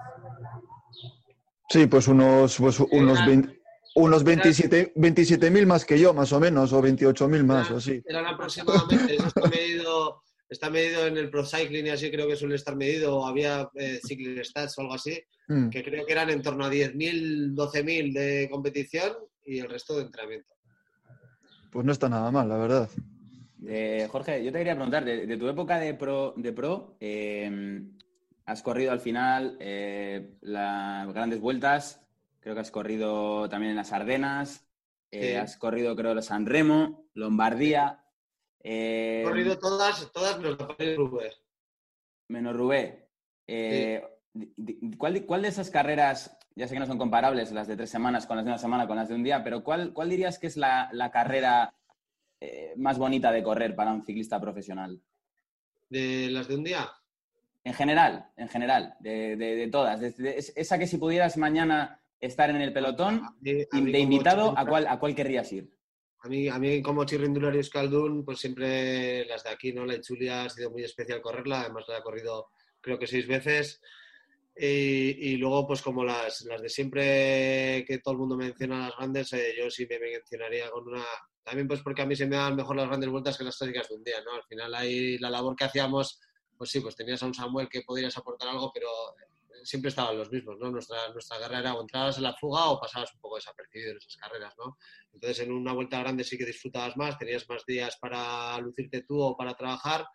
Sí, 1.70 1.86
pues 1.86 2.06
unos, 2.06 2.58
pues 2.58 2.78
unos, 2.80 3.18
unos 3.94 4.24
27.000 4.26 5.66
más 5.66 5.86
que 5.86 5.98
yo, 5.98 6.12
más 6.12 6.30
o 6.34 6.38
menos, 6.38 6.70
o 6.74 6.82
28.000 6.82 7.44
más, 7.44 7.70
o 7.70 7.78
así. 7.78 8.02
Eran 8.06 8.26
aproximadamente, 8.26 9.14
eso 9.14 9.28
está 9.28 9.48
medido, 9.48 10.22
está 10.46 10.68
medido 10.68 11.06
en 11.06 11.16
el 11.16 11.30
Pro 11.30 11.46
Cycling 11.46 11.86
y 11.86 11.90
así 11.90 12.10
creo 12.10 12.28
que 12.28 12.36
suele 12.36 12.56
estar 12.56 12.76
medido, 12.76 13.16
o 13.16 13.26
había 13.26 13.70
eh, 13.76 14.00
Cycling 14.06 14.44
Stats 14.44 14.76
o 14.76 14.82
algo 14.82 14.92
así, 14.92 15.18
mm. 15.48 15.70
que 15.70 15.82
creo 15.82 16.04
que 16.04 16.12
eran 16.12 16.28
en 16.28 16.42
torno 16.42 16.66
a 16.66 16.70
10.000, 16.70 17.54
12.000 17.54 18.12
de 18.12 18.50
competición 18.50 19.16
y 19.46 19.60
el 19.60 19.70
resto 19.70 19.96
de 19.96 20.02
entrenamiento. 20.02 20.56
Pues 21.70 21.84
no 21.84 21.92
está 21.92 22.08
nada 22.08 22.30
mal, 22.30 22.48
la 22.48 22.56
verdad. 22.56 22.90
Eh, 23.66 24.06
Jorge, 24.10 24.44
yo 24.44 24.52
te 24.52 24.58
quería 24.58 24.74
preguntar, 24.74 25.04
de, 25.04 25.36
tu 25.36 25.48
época 25.48 25.78
de 25.78 25.94
pro, 25.94 26.34
de 26.36 26.52
pro 26.52 26.96
eh, 27.00 27.82
has 28.44 28.62
corrido 28.62 28.92
al 28.92 29.00
final 29.00 29.56
eh, 29.60 30.36
las 30.42 31.12
grandes 31.12 31.40
vueltas, 31.40 32.00
creo 32.40 32.54
que 32.54 32.60
has 32.60 32.70
corrido 32.70 33.48
también 33.48 33.70
en 33.70 33.76
las 33.76 33.92
Ardenas, 33.92 34.64
has 35.40 35.56
corrido 35.56 35.96
creo 35.96 36.12
en 36.12 36.22
San 36.22 36.46
Remo, 36.46 37.08
Lombardía. 37.14 38.04
He 38.62 39.22
corrido 39.24 39.58
todas, 39.58 40.12
todas 40.12 40.38
menos 40.38 40.58
Rubé. 40.58 41.32
Menos 42.28 42.56
Rubé. 42.56 43.08
¿Cuál, 44.98 45.24
¿Cuál 45.26 45.42
de 45.42 45.48
esas 45.48 45.70
carreras 45.70 46.36
ya 46.54 46.66
sé 46.66 46.74
que 46.74 46.80
no 46.80 46.86
son 46.86 46.98
comparables 46.98 47.52
las 47.52 47.68
de 47.68 47.76
tres 47.76 47.90
semanas 47.90 48.26
con 48.26 48.36
las 48.36 48.44
de 48.46 48.50
una 48.52 48.58
semana 48.58 48.86
con 48.86 48.96
las 48.96 49.08
de 49.08 49.14
un 49.14 49.22
día, 49.22 49.44
pero 49.44 49.62
¿cuál, 49.62 49.92
cuál 49.92 50.08
dirías 50.08 50.38
que 50.38 50.46
es 50.46 50.56
la, 50.56 50.88
carrera 51.12 51.74
eh, 52.40 52.72
más 52.76 52.98
bonita 52.98 53.30
de 53.30 53.42
correr 53.42 53.74
para 53.76 53.92
un 53.92 54.04
ciclista 54.04 54.40
profesional? 54.40 55.00
¿De 55.88 56.28
las 56.30 56.48
de 56.48 56.54
un 56.56 56.64
día? 56.64 56.88
En 57.64 57.74
general, 57.74 58.30
en 58.36 58.48
general, 58.48 58.94
de, 59.00 59.36
de- 59.36 59.56
de 59.56 59.68
todas. 59.68 60.00
De- 60.00 60.36
esa 60.56 60.78
que 60.78 60.86
si 60.86 60.98
pudieras 60.98 61.36
mañana 61.36 62.00
estar 62.20 62.48
en 62.50 62.56
el 62.60 62.72
pelotón, 62.72 63.22
A 63.24 63.34
mí- 63.40 63.62
a 63.70 63.76
y 63.78 63.82
mí 63.82 63.92
de 63.92 63.98
invitado, 63.98 64.54
¿a 64.56 64.64
cuál, 64.64 64.86
¿a 64.86 64.98
cuál 64.98 65.14
querrías 65.14 65.52
ir? 65.52 65.70
A 66.20 66.28
mí, 66.28 66.48
a 66.48 66.58
mí 66.58 66.80
como 66.82 67.04
Chirrindula 67.04 67.52
y 67.54 67.58
Euskaldun, 67.58 68.24
pues 68.24 68.38
siempre 68.40 69.24
las 69.26 69.44
de 69.44 69.50
aquí, 69.50 69.72
¿no? 69.72 69.84
La 69.84 69.94
Ichulia 69.96 70.44
ha 70.44 70.48
sido 70.48 70.70
muy 70.70 70.82
especial 70.82 71.20
correrla, 71.20 71.60
además 71.60 71.84
la 71.88 71.98
he 71.98 72.02
corrido 72.02 72.48
creo 72.80 72.98
que 72.98 73.06
seis 73.06 73.26
veces. 73.28 73.80
Y, 74.58 75.32
y 75.32 75.36
luego, 75.36 75.66
pues 75.66 75.82
como 75.82 76.02
las, 76.02 76.40
las 76.42 76.62
de 76.62 76.70
siempre 76.70 77.84
que 77.86 77.98
todo 78.02 78.12
el 78.12 78.18
mundo 78.18 78.36
menciona 78.36 78.86
las 78.86 78.96
grandes, 78.96 79.32
eh, 79.34 79.54
yo 79.58 79.70
sí 79.70 79.86
me 79.88 79.98
mencionaría 79.98 80.70
con 80.70 80.88
una... 80.88 81.04
También 81.42 81.68
pues 81.68 81.82
porque 81.82 82.02
a 82.02 82.06
mí 82.06 82.16
se 82.16 82.26
me 82.26 82.36
dan 82.36 82.56
mejor 82.56 82.76
las 82.76 82.88
grandes 82.88 83.10
vueltas 83.10 83.36
que 83.36 83.44
las 83.44 83.56
clásicas 83.56 83.88
de 83.88 83.94
un 83.94 84.02
día, 84.02 84.22
¿no? 84.24 84.32
Al 84.32 84.44
final 84.44 84.74
ahí 84.74 85.18
la 85.18 85.30
labor 85.30 85.54
que 85.54 85.64
hacíamos, 85.64 86.20
pues 86.56 86.70
sí, 86.70 86.80
pues 86.80 86.96
tenías 86.96 87.22
a 87.22 87.26
un 87.26 87.34
Samuel 87.34 87.68
que 87.68 87.82
podrías 87.82 88.16
aportar 88.16 88.48
algo, 88.48 88.72
pero 88.72 88.88
eh, 88.88 89.36
siempre 89.62 89.90
estaban 89.90 90.16
los 90.16 90.32
mismos, 90.32 90.56
¿no? 90.58 90.70
Nuestra, 90.70 91.08
nuestra 91.12 91.38
guerra 91.38 91.58
era 91.58 91.74
o 91.74 91.82
entrabas 91.82 92.16
en 92.16 92.22
la 92.22 92.34
fuga 92.34 92.70
o 92.70 92.80
pasabas 92.80 93.12
un 93.12 93.20
poco 93.20 93.36
desapercibido 93.36 93.90
en 93.90 93.98
esas 93.98 94.16
carreras, 94.16 94.54
¿no? 94.58 94.78
Entonces, 95.12 95.40
en 95.40 95.52
una 95.52 95.74
vuelta 95.74 95.98
grande 96.00 96.24
sí 96.24 96.38
que 96.38 96.46
disfrutabas 96.46 96.96
más, 96.96 97.18
tenías 97.18 97.46
más 97.48 97.64
días 97.66 97.98
para 98.00 98.58
lucirte 98.58 99.02
tú 99.02 99.20
o 99.20 99.36
para 99.36 99.54
trabajar. 99.54 100.06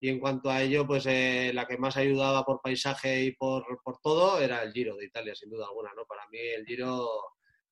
Y 0.00 0.10
en 0.10 0.20
cuanto 0.20 0.50
a 0.50 0.62
ello, 0.62 0.86
pues 0.86 1.06
eh, 1.06 1.52
la 1.54 1.66
que 1.66 1.78
más 1.78 1.96
ayudaba 1.96 2.44
por 2.44 2.60
paisaje 2.60 3.22
y 3.24 3.32
por, 3.32 3.64
por 3.82 3.98
todo 4.02 4.38
era 4.40 4.62
el 4.62 4.72
Giro 4.72 4.96
de 4.96 5.06
Italia, 5.06 5.34
sin 5.34 5.50
duda 5.50 5.66
alguna, 5.66 5.92
¿no? 5.94 6.04
Para 6.04 6.26
mí 6.28 6.38
el 6.38 6.66
Giro 6.66 7.08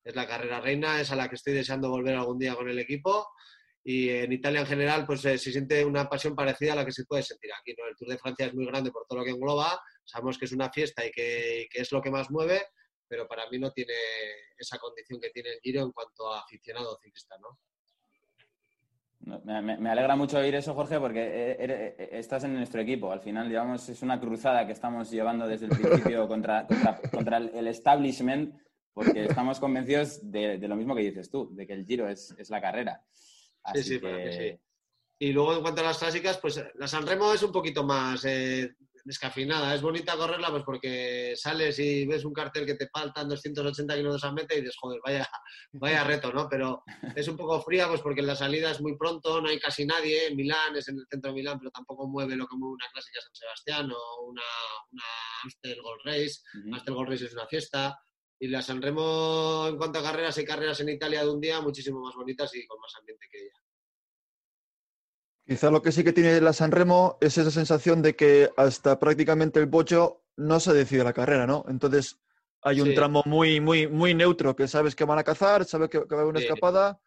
es 0.03 0.15
la 0.15 0.27
carrera 0.27 0.59
reina, 0.59 0.99
es 1.01 1.11
a 1.11 1.15
la 1.15 1.29
que 1.29 1.35
estoy 1.35 1.53
deseando 1.53 1.89
volver 1.89 2.15
algún 2.15 2.39
día 2.39 2.55
con 2.55 2.69
el 2.69 2.79
equipo. 2.79 3.27
Y 3.83 4.09
en 4.09 4.31
Italia 4.31 4.61
en 4.61 4.65
general, 4.65 5.05
pues 5.05 5.23
eh, 5.25 5.37
se 5.37 5.51
siente 5.51 5.85
una 5.85 6.09
pasión 6.09 6.35
parecida 6.35 6.73
a 6.73 6.77
la 6.77 6.85
que 6.85 6.91
se 6.91 7.05
puede 7.05 7.21
sentir 7.21 7.51
aquí, 7.53 7.75
¿no? 7.77 7.87
El 7.87 7.95
Tour 7.95 8.09
de 8.09 8.17
Francia 8.17 8.47
es 8.47 8.53
muy 8.55 8.65
grande 8.65 8.91
por 8.91 9.05
todo 9.07 9.19
lo 9.19 9.25
que 9.25 9.31
engloba, 9.31 9.79
sabemos 10.03 10.39
que 10.39 10.45
es 10.45 10.51
una 10.51 10.71
fiesta 10.71 11.05
y 11.05 11.11
que, 11.11 11.61
y 11.61 11.67
que 11.69 11.81
es 11.81 11.91
lo 11.91 12.01
que 12.01 12.09
más 12.09 12.31
mueve, 12.31 12.63
pero 13.07 13.27
para 13.27 13.47
mí 13.49 13.59
no 13.59 13.71
tiene 13.71 13.93
esa 14.57 14.79
condición 14.79 15.19
que 15.21 15.29
tiene 15.29 15.49
el 15.51 15.59
Giro 15.61 15.83
en 15.83 15.91
cuanto 15.91 16.33
a 16.33 16.41
aficionado 16.41 16.97
ciclista, 17.01 17.37
¿no? 17.39 17.59
Me, 19.25 19.89
alegra 19.89 20.15
mucho 20.15 20.37
oír 20.37 20.53
eso, 20.53 20.75
Jorge, 20.75 20.99
porque 20.99 21.19
eh, 21.21 21.57
eres- 21.59 21.93
eh, 21.97 22.09
estás 22.13 22.43
en 22.43 22.53
nuestro 22.53 22.81
equipo. 22.81 23.11
Al 23.11 23.21
final, 23.21 23.49
digamos, 23.49 23.89
es 23.89 24.01
una 24.03 24.19
cruzada 24.19 24.65
que 24.67 24.73
estamos 24.73 25.09
llevando 25.09 25.47
desde 25.47 25.65
el 25.65 25.71
principio 25.71 26.27
contra, 26.27 26.67
contra, 26.67 27.01
contra 27.11 27.37
el, 27.37 27.67
establishment, 27.67 28.55
porque 28.93 29.25
estamos 29.25 29.59
convencidos 29.59 30.19
de, 30.31 30.59
de 30.59 30.67
lo 30.67 30.75
mismo 30.75 30.95
que 30.95 31.01
dices 31.01 31.29
tú, 31.31 31.49
de 31.55 31.65
que 31.65 31.73
el 31.73 31.85
Giro 31.85 32.07
es, 32.07 32.35
es 32.37 32.49
la 32.51 32.61
carrera. 32.61 33.03
Así 33.63 33.83
sí, 33.83 33.99
para 33.99 34.17
que- 34.17 34.25
mí 34.25 34.33
sí. 34.33 34.59
Y 35.17 35.31
luego 35.31 35.55
en 35.55 35.61
cuanto 35.61 35.81
a 35.81 35.85
las 35.85 35.97
clásicas, 35.97 36.37
pues 36.37 36.63
la 36.75 36.87
San 36.87 37.07
Remo 37.07 37.33
es 37.33 37.41
un 37.41 37.51
poquito 37.51 37.83
más 37.83 38.23
eh, 38.25 38.75
descafeinada. 39.05 39.73
Es 39.75 39.81
bonita 39.81 40.17
correrla 40.17 40.49
pues 40.49 40.63
porque 40.63 41.33
sales 41.35 41.77
y 41.79 42.05
ves 42.05 42.25
un 42.25 42.33
cartel 42.33 42.65
que 42.65 42.73
te 42.73 42.89
faltan 42.89 43.29
280 43.29 43.95
kilómetros 43.95 44.23
a 44.23 44.33
meta 44.33 44.55
y 44.55 44.61
dices, 44.61 44.75
joder, 44.77 44.99
vaya, 45.05 45.29
vaya 45.73 46.03
reto, 46.03 46.33
¿no? 46.33 46.49
Pero 46.49 46.83
es 47.15 47.27
un 47.27 47.37
poco 47.37 47.61
fría 47.61 47.87
pues 47.87 48.01
porque 48.01 48.23
la 48.23 48.35
salida 48.35 48.71
es 48.71 48.81
muy 48.81 48.97
pronto, 48.97 49.39
no 49.39 49.47
hay 49.47 49.59
casi 49.59 49.85
nadie. 49.85 50.27
En 50.27 50.35
Milán 50.35 50.75
es 50.75 50.87
en 50.89 50.97
el 50.97 51.05
centro 51.09 51.31
de 51.31 51.35
Milán, 51.35 51.59
pero 51.59 51.71
tampoco 51.71 52.07
mueve 52.07 52.35
lo 52.35 52.47
que 52.47 52.57
mueve 52.57 52.73
una 52.73 52.89
clásica 52.91 53.21
San 53.21 53.35
Sebastián 53.35 53.91
o 53.91 54.25
una, 54.25 54.41
una 54.91 55.03
Amstel 55.43 55.81
Gold 55.81 56.01
Race. 56.03 56.41
Ujú. 56.59 56.73
Amstel 56.73 56.93
Gold 56.95 57.09
Race 57.09 57.25
es 57.25 57.33
una 57.33 57.47
fiesta. 57.47 57.99
Y 58.37 58.47
la 58.49 58.61
San 58.61 58.81
Remo, 58.81 59.67
en 59.69 59.77
cuanto 59.77 59.99
a 59.99 60.03
carreras, 60.03 60.37
hay 60.37 60.45
carreras 60.45 60.79
en 60.81 60.89
Italia 60.89 61.23
de 61.23 61.29
un 61.29 61.39
día 61.39 61.61
muchísimo 61.61 62.01
más 62.01 62.15
bonitas 62.15 62.53
y 62.53 62.65
con 62.67 62.79
más 62.81 62.93
ambiente 62.99 63.27
que 63.31 63.37
ella. 63.37 63.64
Quizá 65.47 65.69
lo 65.69 65.81
que 65.81 65.91
sí 65.91 66.03
que 66.03 66.13
tiene 66.13 66.41
la 66.41 66.53
San 66.53 66.71
Remo 66.71 67.17
es 67.21 67.37
esa 67.37 67.51
sensación 67.51 68.01
de 68.01 68.15
que 68.15 68.49
hasta 68.57 68.99
prácticamente 68.99 69.59
el 69.59 69.67
bocho 69.67 70.23
no 70.37 70.59
se 70.59 70.73
decide 70.73 71.03
la 71.03 71.13
carrera, 71.13 71.45
¿no? 71.45 71.65
Entonces 71.67 72.19
hay 72.63 72.81
un 72.81 72.89
Sí. 72.89 72.95
tramo 72.95 73.21
muy, 73.25 73.59
muy, 73.61 73.87
muy 73.87 74.15
neutro 74.15 74.55
que 74.55 74.67
sabes 74.67 74.95
que 74.95 75.05
van 75.05 75.19
a 75.19 75.23
cazar, 75.23 75.63
sabes 75.65 75.89
que, 75.89 75.99
que 75.99 76.15
va 76.15 76.21
a 76.21 76.21
haber 76.23 76.31
una 76.31 76.39
Sí. 76.39 76.47
escapada 76.47 76.99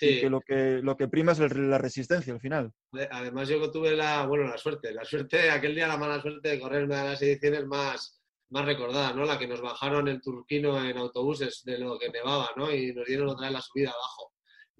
y 0.00 0.20
que 0.20 0.30
lo 0.30 0.40
que 0.40 0.80
lo 0.82 0.96
que 0.96 1.06
prima 1.08 1.32
es 1.32 1.38
la 1.38 1.76
resistencia 1.76 2.32
al 2.32 2.40
final. 2.40 2.72
De- 2.92 3.08
Además, 3.10 3.46
yo 3.48 3.70
tuve 3.70 3.92
la, 3.94 4.24
bueno, 4.26 4.44
la 4.44 4.56
suerte, 4.56 4.92
la 4.94 5.04
suerte, 5.04 5.50
aquel 5.50 5.74
día 5.74 5.86
la 5.86 5.98
mala 5.98 6.20
suerte 6.22 6.48
de 6.48 6.60
correr 6.60 6.84
una 6.84 7.02
de 7.04 7.10
las 7.10 7.20
ediciones 7.22 7.66
más, 7.66 8.22
más 8.48 8.64
recordadas, 8.64 9.14
¿no? 9.14 9.24
La 9.26 9.38
que 9.38 9.46
nos 9.46 9.60
bajaron 9.60 10.08
el 10.08 10.22
turquino 10.22 10.82
en 10.82 10.96
autobuses 10.96 11.60
de 11.64 11.78
lo 11.78 11.98
que 11.98 12.08
nevaba, 12.08 12.48
¿no? 12.56 12.72
Y 12.74 12.94
nos 12.94 13.04
dieron 13.06 13.28
otra 13.28 13.48
vez 13.48 13.52
la 13.52 13.60
subida 13.60 13.90
abajo. 13.90 14.31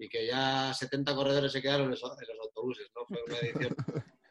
Y 0.03 0.09
que 0.09 0.27
ya 0.27 0.73
70 0.73 1.15
corredores 1.15 1.51
se 1.51 1.61
quedaron 1.61 1.85
en 1.85 1.91
los, 1.91 2.03
en 2.03 2.09
los 2.37 2.45
autobuses, 2.47 2.89
¿no? 2.93 3.05
Fue 3.05 3.19
una 3.25 3.37
edición 3.37 3.75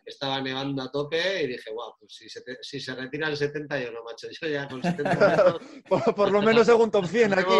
estaba 0.04 0.40
nevando 0.42 0.82
a 0.82 0.90
tope 0.90 1.42
y 1.42 1.46
dije, 1.46 1.70
guau, 1.70 1.94
pues 1.98 2.14
si 2.14 2.28
se, 2.28 2.42
te- 2.42 2.58
si 2.60 2.80
se 2.80 2.94
retiran 2.94 3.34
70, 3.34 3.80
yo 3.80 3.92
no, 3.92 4.02
macho, 4.02 4.26
yo 4.30 4.48
ya 4.48 4.68
con 4.68 4.82
70 4.82 5.14
metros 5.28 5.62
Por, 5.88 6.14
por 6.14 6.30
lo 6.30 6.42
menos 6.42 6.66
según 6.66 6.90
top 6.90 7.06
100 7.06 7.32
aquí. 7.38 7.54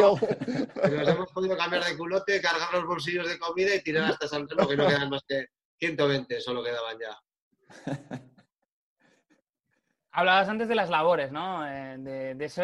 Nos 0.90 1.09
hemos 1.09 1.33
podido 1.33 1.57
cambiar 1.57 1.85
de 1.85 1.97
culote, 1.97 2.40
cargar 2.42 2.75
los 2.75 2.85
bolsillos 2.85 3.28
de 3.28 3.38
comida 3.38 3.75
y 3.75 3.83
tirar 3.83 4.11
hasta 4.11 4.28
San 4.28 4.47
Remo, 4.49 4.69
que 4.69 4.76
no 4.76 4.87
quedan 4.87 5.09
más 5.09 5.23
que 5.26 5.47
120, 5.78 6.40
solo 6.40 6.62
quedaban 6.62 6.99
ya. 6.99 7.19
Hablabas 10.14 10.49
antes 10.49 10.69
de 10.69 10.75
las 10.75 10.90
labores, 10.90 11.33
¿no? 11.33 11.66
Eh, 11.66 11.97
de, 11.99 12.35
de 12.35 12.45
eso, 12.45 12.62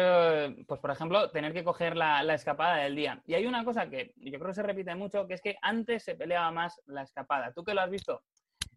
pues 0.67 0.79
por 0.79 0.91
ejemplo, 0.91 1.31
tener 1.31 1.51
que 1.51 1.63
coger 1.63 1.97
la, 1.97 2.21
la 2.21 2.35
escapada 2.35 2.77
del 2.77 2.95
día. 2.95 3.21
Y 3.25 3.33
hay 3.33 3.47
una 3.47 3.65
cosa 3.65 3.89
que 3.89 4.13
yo 4.17 4.37
creo 4.37 4.49
que 4.49 4.53
se 4.55 4.63
repite 4.63 4.93
mucho, 4.93 5.27
que 5.27 5.33
es 5.33 5.41
que 5.41 5.57
antes 5.61 6.03
se 6.03 6.13
peleaba 6.15 6.51
más 6.51 6.79
la 6.85 7.01
escapada. 7.01 7.51
¿Tú 7.51 7.63
que 7.63 7.73
lo 7.73 7.81
has 7.81 7.89
visto? 7.89 8.21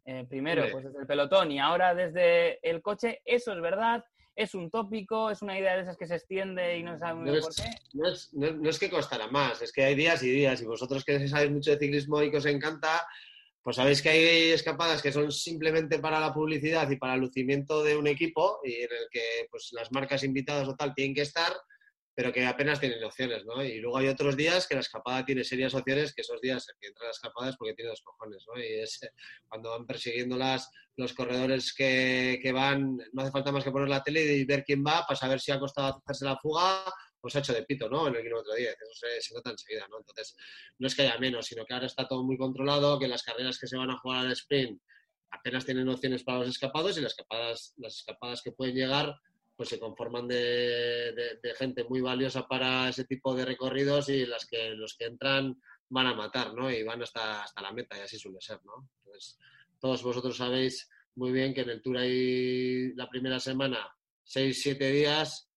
Eh, 0.06 0.24
primero, 0.28 0.64
pues 0.72 0.84
desde 0.86 1.00
el 1.00 1.06
pelotón 1.06 1.52
y 1.52 1.60
ahora 1.60 1.94
desde 1.94 2.66
el 2.68 2.80
coche, 2.80 3.20
¿eso 3.26 3.52
es 3.52 3.60
verdad? 3.60 4.04
¿Es 4.34 4.54
un 4.54 4.70
tópico? 4.70 5.30
¿Es 5.30 5.42
una 5.42 5.58
idea 5.58 5.76
de 5.76 5.82
esas 5.82 5.98
que 5.98 6.06
se 6.06 6.14
extiende 6.16 6.78
y 6.78 6.82
no 6.82 6.94
se 6.94 7.00
sabe 7.00 7.14
muy 7.14 7.24
No 7.26 7.32
bien 7.32 7.38
es- 7.38 7.44
por 7.44 7.54
qué? 7.54 7.70
No 7.92 8.08
es, 8.08 8.32
no, 8.32 8.50
no 8.52 8.70
es 8.70 8.78
que 8.78 8.88
costará 8.90 9.26
más, 9.28 9.60
es 9.60 9.70
que 9.70 9.84
hay 9.84 9.94
días 9.94 10.22
y 10.22 10.30
días. 10.30 10.62
Y 10.62 10.64
vosotros 10.64 11.04
que 11.04 11.28
sabéis 11.28 11.50
mucho 11.50 11.70
de 11.72 11.78
ciclismo 11.78 12.22
y 12.22 12.30
que 12.30 12.38
os 12.38 12.46
encanta, 12.46 13.06
pues 13.62 13.76
sabéis 13.76 14.02
que 14.02 14.08
hay 14.08 14.50
escapadas 14.50 15.00
que 15.00 15.12
son 15.12 15.30
simplemente 15.30 16.00
para 16.00 16.18
la 16.18 16.34
publicidad 16.34 16.90
y 16.90 16.96
para 16.96 17.14
el 17.14 17.20
lucimiento 17.20 17.82
de 17.84 17.96
un 17.96 18.08
equipo 18.08 18.60
y 18.64 18.74
en 18.74 18.90
el 18.92 19.08
que 19.10 19.46
pues, 19.50 19.68
las 19.72 19.92
marcas 19.92 20.24
invitadas 20.24 20.66
o 20.68 20.74
tal 20.74 20.94
tienen 20.94 21.14
que 21.14 21.22
estar, 21.22 21.52
pero 22.14 22.32
que 22.32 22.44
apenas 22.44 22.80
tienen 22.80 23.02
opciones, 23.04 23.44
¿no? 23.44 23.64
Y 23.64 23.78
luego 23.78 23.98
hay 23.98 24.08
otros 24.08 24.36
días 24.36 24.66
que 24.66 24.74
la 24.74 24.80
escapada 24.80 25.24
tiene 25.24 25.44
serias 25.44 25.74
opciones, 25.74 26.12
que 26.12 26.22
esos 26.22 26.40
días 26.40 26.68
el 26.68 26.74
que 26.80 26.88
entra 26.88 27.06
la 27.06 27.12
escapada 27.12 27.50
es 27.50 27.56
porque 27.56 27.74
tiene 27.74 27.90
dos 27.90 28.02
cojones, 28.02 28.44
¿no? 28.48 28.60
Y 28.60 28.80
es 28.80 29.02
eh, 29.04 29.10
cuando 29.48 29.70
van 29.70 29.86
persiguiéndolas 29.86 30.68
los 30.96 31.14
corredores 31.14 31.72
que, 31.72 32.40
que 32.42 32.52
van, 32.52 32.98
no 33.12 33.22
hace 33.22 33.30
falta 33.30 33.52
más 33.52 33.62
que 33.64 33.70
poner 33.70 33.88
la 33.88 34.02
tele 34.02 34.24
y 34.24 34.44
ver 34.44 34.64
quién 34.64 34.84
va 34.84 35.06
para 35.06 35.18
saber 35.18 35.40
si 35.40 35.52
ha 35.52 35.60
costado 35.60 36.02
hacerse 36.04 36.24
la 36.24 36.36
fuga 36.36 36.84
ha 37.36 37.38
hecho 37.38 37.52
de 37.52 37.62
pito, 37.64 37.88
¿no? 37.88 38.08
En 38.08 38.16
el 38.16 38.22
kilómetro 38.22 38.54
10. 38.54 38.70
Eso 38.70 38.94
se, 38.94 39.20
se 39.20 39.34
nota 39.34 39.50
enseguida, 39.50 39.86
¿no? 39.88 39.98
Entonces, 39.98 40.34
no 40.78 40.86
es 40.86 40.94
que 40.94 41.02
haya 41.02 41.18
menos, 41.18 41.46
sino 41.46 41.64
que 41.64 41.74
ahora 41.74 41.86
está 41.86 42.06
todo 42.08 42.22
muy 42.24 42.36
controlado, 42.36 42.98
que 42.98 43.08
las 43.08 43.22
carreras 43.22 43.58
que 43.58 43.66
se 43.66 43.76
van 43.76 43.90
a 43.90 43.98
jugar 43.98 44.26
al 44.26 44.32
sprint 44.32 44.80
apenas 45.30 45.64
tienen 45.64 45.88
opciones 45.88 46.24
para 46.24 46.40
los 46.40 46.48
escapados 46.48 46.98
y 46.98 47.00
las 47.00 47.12
escapadas, 47.12 47.72
las 47.78 47.96
escapadas 47.96 48.42
que 48.42 48.52
pueden 48.52 48.74
llegar 48.74 49.14
pues 49.56 49.68
se 49.68 49.78
conforman 49.78 50.26
de, 50.26 50.36
de- 51.12 51.38
de 51.42 51.54
gente 51.54 51.84
muy 51.84 52.00
valiosa 52.00 52.46
para 52.48 52.88
ese 52.88 53.04
tipo 53.04 53.34
de 53.34 53.44
recorridos 53.44 54.08
y 54.08 54.26
las 54.26 54.46
que 54.46 54.70
los 54.70 54.96
que 54.96 55.04
entran 55.04 55.60
van 55.88 56.06
a 56.06 56.14
matar, 56.14 56.54
¿no? 56.54 56.70
Y 56.70 56.82
van 56.82 57.02
hasta, 57.02 57.42
hasta 57.44 57.60
la 57.62 57.70
meta 57.72 57.96
y 57.96 58.00
así 58.00 58.18
suele 58.18 58.40
ser, 58.40 58.58
¿no? 58.64 58.88
Entonces, 59.04 59.38
todos 59.78 60.02
vosotros 60.02 60.36
sabéis 60.38 60.88
muy 61.14 61.32
bien 61.32 61.52
que 61.54 61.60
en 61.60 61.70
el 61.70 61.82
Tour 61.82 61.98
hay 61.98 62.94
la 62.94 63.08
primera 63.10 63.38
semana 63.38 63.94
seis, 64.24 64.62
siete 64.62 64.90
días 64.90 65.50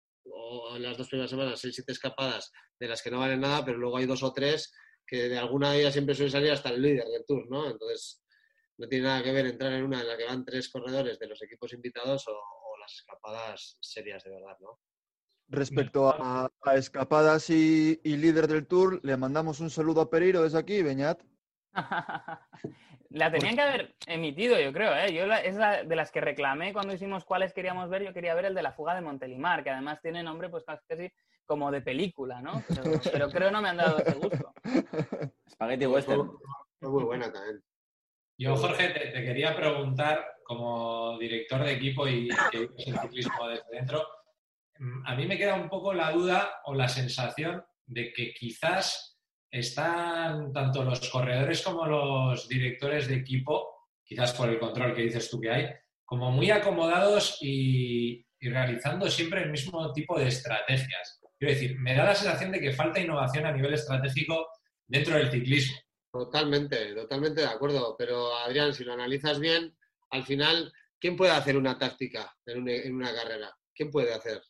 o 0.55 0.75
en 0.75 0.83
las 0.83 0.97
dos 0.97 1.07
primeras 1.07 1.29
semanas 1.29 1.59
seis, 1.59 1.75
siete 1.75 1.91
escapadas 1.91 2.51
de 2.79 2.88
las 2.88 3.01
que 3.01 3.12
no 3.12 3.19
valen 3.19 3.41
nada, 3.41 3.63
pero 3.65 3.77
luego 3.77 3.97
hay 3.97 4.05
dos 4.05 4.24
o 4.24 4.33
tres 4.33 4.74
que 5.07 5.29
de 5.29 5.38
alguna 5.38 5.71
de 5.71 5.81
ellas 5.81 5.93
siempre 5.93 6.15
suele 6.15 6.31
salir 6.31 6.51
hasta 6.51 6.69
el 6.69 6.81
líder 6.81 7.05
del 7.07 7.25
Tour, 7.25 7.47
¿no? 7.50 7.69
Entonces, 7.69 8.24
no 8.77 8.88
tiene 8.88 9.05
nada 9.05 9.24
que 9.24 9.31
ver 9.31 9.45
entrar 9.45 9.74
en 9.74 9.83
una 9.83 10.01
en 10.01 10.07
la 10.07 10.17
que 10.17 10.25
van 10.25 10.43
tres 10.43 10.69
corredores 10.69 11.19
de 11.19 11.27
los 11.27 11.41
equipos 11.41 11.74
invitados 11.74 12.27
o, 12.27 12.31
o 12.31 12.77
las 12.79 12.91
escapadas 12.93 13.77
serias 13.79 14.24
de 14.24 14.31
verdad, 14.31 14.57
¿no? 14.59 14.79
Respecto 15.47 16.09
a, 16.09 16.51
a 16.63 16.75
escapadas 16.75 17.51
y, 17.51 18.00
y 18.03 18.17
líder 18.17 18.47
del 18.47 18.65
tour, 18.65 19.00
le 19.03 19.15
mandamos 19.15 19.59
un 19.59 19.69
saludo 19.69 20.01
a 20.01 20.09
Pereiro 20.09 20.41
desde 20.41 20.57
aquí, 20.57 20.81
Beñat. 20.81 21.21
La 23.10 23.32
tenían 23.32 23.55
que 23.55 23.62
haber 23.62 23.96
emitido, 24.08 24.60
yo 24.60 24.74
creo, 24.74 24.94
¿eh? 24.96 25.13
Yo 25.13 25.25
la- 25.25 25.39
es 25.39 25.55
la 25.55 25.84
de 25.84 25.96
las 25.96 26.12
que 26.12 26.20
reclamé 26.20 26.74
cuando 26.74 26.94
hicimos 26.94 27.24
cuáles 27.24 27.53
queríamos 27.53 27.89
ver. 27.89 28.03
Yo 28.03 28.13
quería 28.13 28.34
ver 28.36 28.46
el 28.46 28.55
de 28.55 28.63
la 28.63 28.74
fuga 28.74 28.94
de 28.94 29.01
Montelimar, 29.01 29.63
que 29.63 29.70
además 29.70 30.01
tiene 30.01 30.22
nombre 30.22 30.50
pues 30.50 30.65
casi 30.65 31.10
como 31.46 31.72
de 31.72 31.82
película, 31.82 32.41
¿no? 32.41 32.62
Pero, 32.67 32.84
pero 33.12 33.29
creo 33.29 33.51
no 33.51 33.62
me 33.62 33.70
han 33.70 33.77
dado 33.77 34.00
ese 34.00 34.15
gusto. 34.15 34.51
Spaghetti 35.50 35.86
western. 35.86 36.29
fue 36.79 36.89
muy 36.89 37.03
buena 37.03 37.32
también. 37.32 37.63
Yo, 38.38 38.55
Jorge, 38.58 38.89
te, 38.89 39.00
te 39.12 39.24
quería 39.24 39.55
preguntar, 39.55 40.25
como 40.44 41.17
director 41.17 41.63
de 41.63 41.74
equipo 41.74 42.08
y 42.08 42.27
que 42.51 42.60
vives 42.60 42.88
el 42.88 43.00
ciclismo 43.00 43.48
desde 43.48 43.63
dentro, 43.72 44.05
mm, 44.79 45.08
a 45.08 45.15
mí 45.15 45.25
me 45.25 45.38
queda 45.38 45.55
un 45.55 45.70
poco 45.70 45.94
la 45.94 46.12
duda 46.12 46.60
o 46.65 46.74
la 46.74 46.89
sensación 46.89 47.63
de 47.86 48.12
que 48.12 48.34
quizás 48.34 49.14
están 49.51 50.51
tanto 50.51 50.83
los 50.83 51.09
corredores 51.09 51.61
como 51.61 51.85
los 51.85 52.47
directores 52.47 53.07
de 53.07 53.15
equipo, 53.15 53.89
quizás 54.03 54.33
por 54.33 54.49
el 54.49 54.59
control 54.59 54.95
que 54.95 55.03
dices 55.03 55.29
tú 55.29 55.39
que 55.39 55.51
hay, 55.51 55.69
como 56.03 56.31
muy 56.31 56.51
acomodados 56.51 57.37
y, 57.41 58.25
y 58.39 58.49
realizando 58.49 59.09
siempre 59.09 59.43
el 59.43 59.51
mismo 59.51 59.91
tipo 59.93 60.19
de 60.19 60.27
estrategias. 60.27 61.19
Quiero 61.37 61.53
decir, 61.53 61.79
me 61.79 61.95
da 61.95 62.05
la 62.05 62.15
sensación 62.15 62.51
de 62.51 62.59
que 62.59 62.71
falta 62.71 62.99
innovación 62.99 63.45
a 63.45 63.51
nivel 63.51 63.73
estratégico 63.73 64.47
dentro 64.87 65.15
del 65.15 65.31
ciclismo. 65.31 65.77
Totalmente, 66.11 66.93
totalmente 66.93 67.41
de 67.41 67.47
acuerdo. 67.47 67.95
Pero 67.97 68.35
Adrián, 68.37 68.73
si 68.73 68.83
lo 68.83 68.93
analizas 68.93 69.39
bien, 69.39 69.75
al 70.11 70.23
final, 70.23 70.71
¿quién 70.99 71.17
puede 71.17 71.31
hacer 71.31 71.57
una 71.57 71.77
táctica 71.77 72.33
en 72.45 72.61
una, 72.61 72.71
en 72.71 72.95
una 72.95 73.13
carrera? 73.13 73.53
¿Quién 73.73 73.91
puede 73.91 74.13
hacer? 74.13 74.41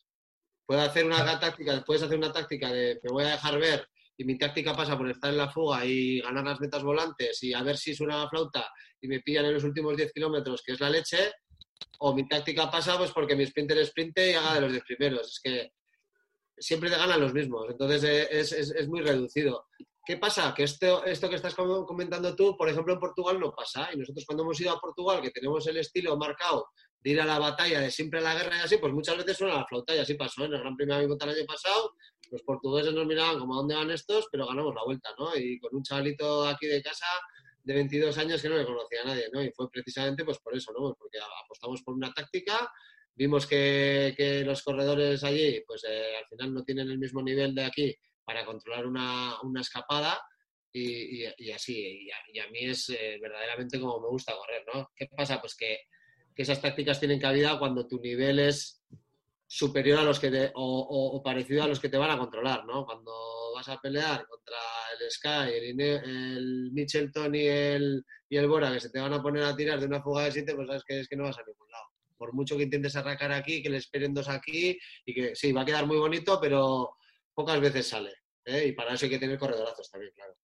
Puede 0.64 0.82
hacer 0.82 1.04
una 1.04 1.40
táctica, 1.40 1.82
puedes 1.84 2.02
hacer 2.02 2.18
una 2.18 2.32
táctica 2.32 2.72
de 2.72 3.00
me 3.02 3.10
voy 3.10 3.24
a 3.24 3.32
dejar 3.32 3.58
ver 3.58 3.88
y 4.16 4.24
mi 4.24 4.38
táctica 4.38 4.74
pasa 4.74 4.96
por 4.96 5.10
estar 5.10 5.30
en 5.30 5.38
la 5.38 5.50
fuga 5.50 5.84
y 5.84 6.20
ganar 6.20 6.44
las 6.44 6.60
metas 6.60 6.82
volantes 6.82 7.42
y 7.42 7.52
a 7.52 7.62
ver 7.62 7.76
si 7.76 7.94
suena 7.94 8.18
la 8.18 8.28
flauta 8.28 8.70
y 9.00 9.08
me 9.08 9.20
pillan 9.20 9.46
en 9.46 9.54
los 9.54 9.64
últimos 9.64 9.96
10 9.96 10.12
kilómetros, 10.12 10.62
que 10.64 10.72
es 10.72 10.80
la 10.80 10.90
leche, 10.90 11.32
o 11.98 12.14
mi 12.14 12.26
táctica 12.26 12.70
pasa 12.70 12.96
pues 12.96 13.12
porque 13.12 13.36
mi 13.36 13.46
sprinter 13.46 13.84
sprinte 13.86 14.30
y 14.30 14.34
haga 14.34 14.54
de 14.54 14.60
los 14.62 14.72
10 14.72 14.84
primeros. 14.84 15.28
Es 15.28 15.40
que 15.42 15.72
siempre 16.58 16.90
te 16.90 16.96
ganan 16.96 17.20
los 17.20 17.34
mismos, 17.34 17.66
entonces 17.68 18.04
eh, 18.04 18.28
es, 18.30 18.52
es, 18.52 18.70
es 18.70 18.88
muy 18.88 19.02
reducido. 19.02 19.66
¿Qué 20.06 20.18
pasa? 20.18 20.54
Que 20.54 20.62
esto, 20.62 21.04
esto 21.04 21.28
que 21.28 21.34
estás 21.34 21.52
comentando 21.56 22.36
tú, 22.36 22.56
por 22.56 22.68
ejemplo, 22.68 22.94
en 22.94 23.00
Portugal 23.00 23.40
no 23.40 23.52
pasa. 23.52 23.88
Y 23.92 23.96
nosotros 23.96 24.24
cuando 24.24 24.44
hemos 24.44 24.60
ido 24.60 24.70
a 24.70 24.78
Portugal, 24.78 25.20
que 25.20 25.32
tenemos 25.32 25.66
el 25.66 25.78
estilo 25.78 26.16
marcado 26.16 26.68
de 27.00 27.10
ir 27.10 27.20
a 27.20 27.24
la 27.24 27.40
batalla, 27.40 27.80
de 27.80 27.90
siempre 27.90 28.20
a 28.20 28.22
la 28.22 28.34
guerra 28.34 28.56
y 28.56 28.60
así, 28.60 28.76
pues 28.76 28.92
muchas 28.92 29.16
veces 29.16 29.36
suena 29.36 29.56
la 29.56 29.66
flauta 29.66 29.96
y 29.96 29.98
así 29.98 30.14
pasó. 30.14 30.44
En 30.44 30.54
el 30.54 30.60
Gran 30.60 30.76
Premio 30.76 30.96
de 30.96 31.04
el 31.04 31.28
año 31.28 31.44
pasado, 31.44 31.94
los 32.30 32.42
portugueses 32.42 32.92
nos 32.92 33.06
miraban 33.06 33.38
como 33.38 33.54
a 33.54 33.56
dónde 33.58 33.74
van 33.74 33.90
estos, 33.90 34.26
pero 34.30 34.46
ganamos 34.46 34.74
la 34.74 34.84
vuelta, 34.84 35.10
¿no? 35.18 35.36
Y 35.36 35.58
con 35.58 35.74
un 35.74 35.82
chavalito 35.82 36.46
aquí 36.46 36.66
de 36.66 36.82
casa 36.82 37.06
de 37.62 37.74
22 37.74 38.16
años 38.18 38.40
que 38.40 38.48
no 38.48 38.56
le 38.56 38.64
conocía 38.64 39.02
a 39.02 39.06
nadie, 39.06 39.28
¿no? 39.32 39.42
Y 39.42 39.50
fue 39.50 39.68
precisamente 39.70 40.24
pues 40.24 40.38
por 40.38 40.56
eso, 40.56 40.72
¿no? 40.72 40.80
Pues 40.80 40.94
porque 40.98 41.18
apostamos 41.44 41.82
por 41.82 41.94
una 41.94 42.12
táctica, 42.12 42.70
vimos 43.14 43.46
que, 43.46 44.14
que 44.16 44.44
los 44.44 44.62
corredores 44.62 45.24
allí, 45.24 45.62
pues 45.66 45.84
eh, 45.88 46.16
al 46.18 46.26
final 46.26 46.54
no 46.54 46.62
tienen 46.62 46.90
el 46.90 46.98
mismo 46.98 47.22
nivel 47.22 47.54
de 47.54 47.64
aquí 47.64 47.96
para 48.24 48.44
controlar 48.44 48.86
una, 48.86 49.40
una 49.42 49.62
escapada 49.62 50.20
y, 50.72 51.24
y, 51.24 51.34
y 51.38 51.50
así. 51.52 52.06
Y 52.06 52.10
a, 52.10 52.16
y 52.32 52.38
a, 52.40 52.48
mí 52.50 52.58
es 52.66 52.90
eh, 52.90 53.18
verdaderamente 53.20 53.80
como 53.80 54.00
me 54.00 54.08
gusta 54.08 54.34
correr, 54.36 54.64
¿no? 54.72 54.90
¿Qué 54.94 55.06
pasa? 55.06 55.40
Pues 55.40 55.56
que, 55.56 55.78
que, 56.34 56.42
esas 56.42 56.60
tácticas 56.60 57.00
tienen 57.00 57.20
cabida 57.20 57.58
cuando 57.58 57.86
tu 57.86 58.00
nivel 58.00 58.38
es 58.38 58.75
superior 59.46 60.00
a 60.00 60.02
los 60.02 60.18
que 60.18 60.30
te, 60.30 60.50
o, 60.54 60.62
o, 60.62 61.16
o, 61.16 61.22
parecido 61.22 61.62
a 61.62 61.68
los 61.68 61.78
que 61.78 61.88
te 61.88 61.96
van 61.96 62.10
a 62.10 62.18
controlar, 62.18 62.64
¿no? 62.66 62.84
Cuando 62.84 63.12
vas 63.54 63.68
a 63.68 63.80
pelear 63.80 64.26
contra 64.26 64.56
el 64.98 65.10
Sky, 65.10 65.52
el, 65.54 65.80
el 65.80 66.70
Mitchelton 66.72 67.34
y 67.34 67.46
el, 67.46 68.04
y 68.28 68.36
el 68.36 68.48
Bora, 68.48 68.72
que 68.72 68.80
se 68.80 68.90
te 68.90 69.00
van 69.00 69.12
a 69.12 69.22
poner 69.22 69.44
a 69.44 69.56
tirar 69.56 69.78
de 69.78 69.86
una 69.86 70.02
fuga 70.02 70.24
de 70.24 70.32
7, 70.32 70.54
pues 70.54 70.66
sabes 70.66 70.84
que 70.84 71.00
es 71.00 71.08
que 71.08 71.16
no 71.16 71.24
vas 71.24 71.38
a 71.38 71.44
ningún 71.46 71.70
lado. 71.70 71.84
Por 72.16 72.32
mucho 72.32 72.56
que 72.56 72.64
intentes 72.64 72.96
arrancar 72.96 73.32
aquí, 73.32 73.62
que 73.62 73.70
le 73.70 73.76
esperen 73.78 74.14
dos 74.14 74.28
aquí, 74.28 74.78
y 75.04 75.14
que 75.14 75.36
sí, 75.36 75.52
va 75.52 75.62
a 75.62 75.66
quedar 75.66 75.86
muy 75.86 75.98
bonito, 75.98 76.40
pero 76.40 76.96
pocas 77.32 77.60
veces 77.60 77.86
sale. 77.86 78.12
¿eh? 78.44 78.66
Y 78.68 78.72
para 78.72 78.94
eso 78.94 79.06
hay 79.06 79.10
que 79.10 79.18
tener 79.18 79.38
corredorazos 79.38 79.90
también, 79.90 80.12
claro. 80.14 80.34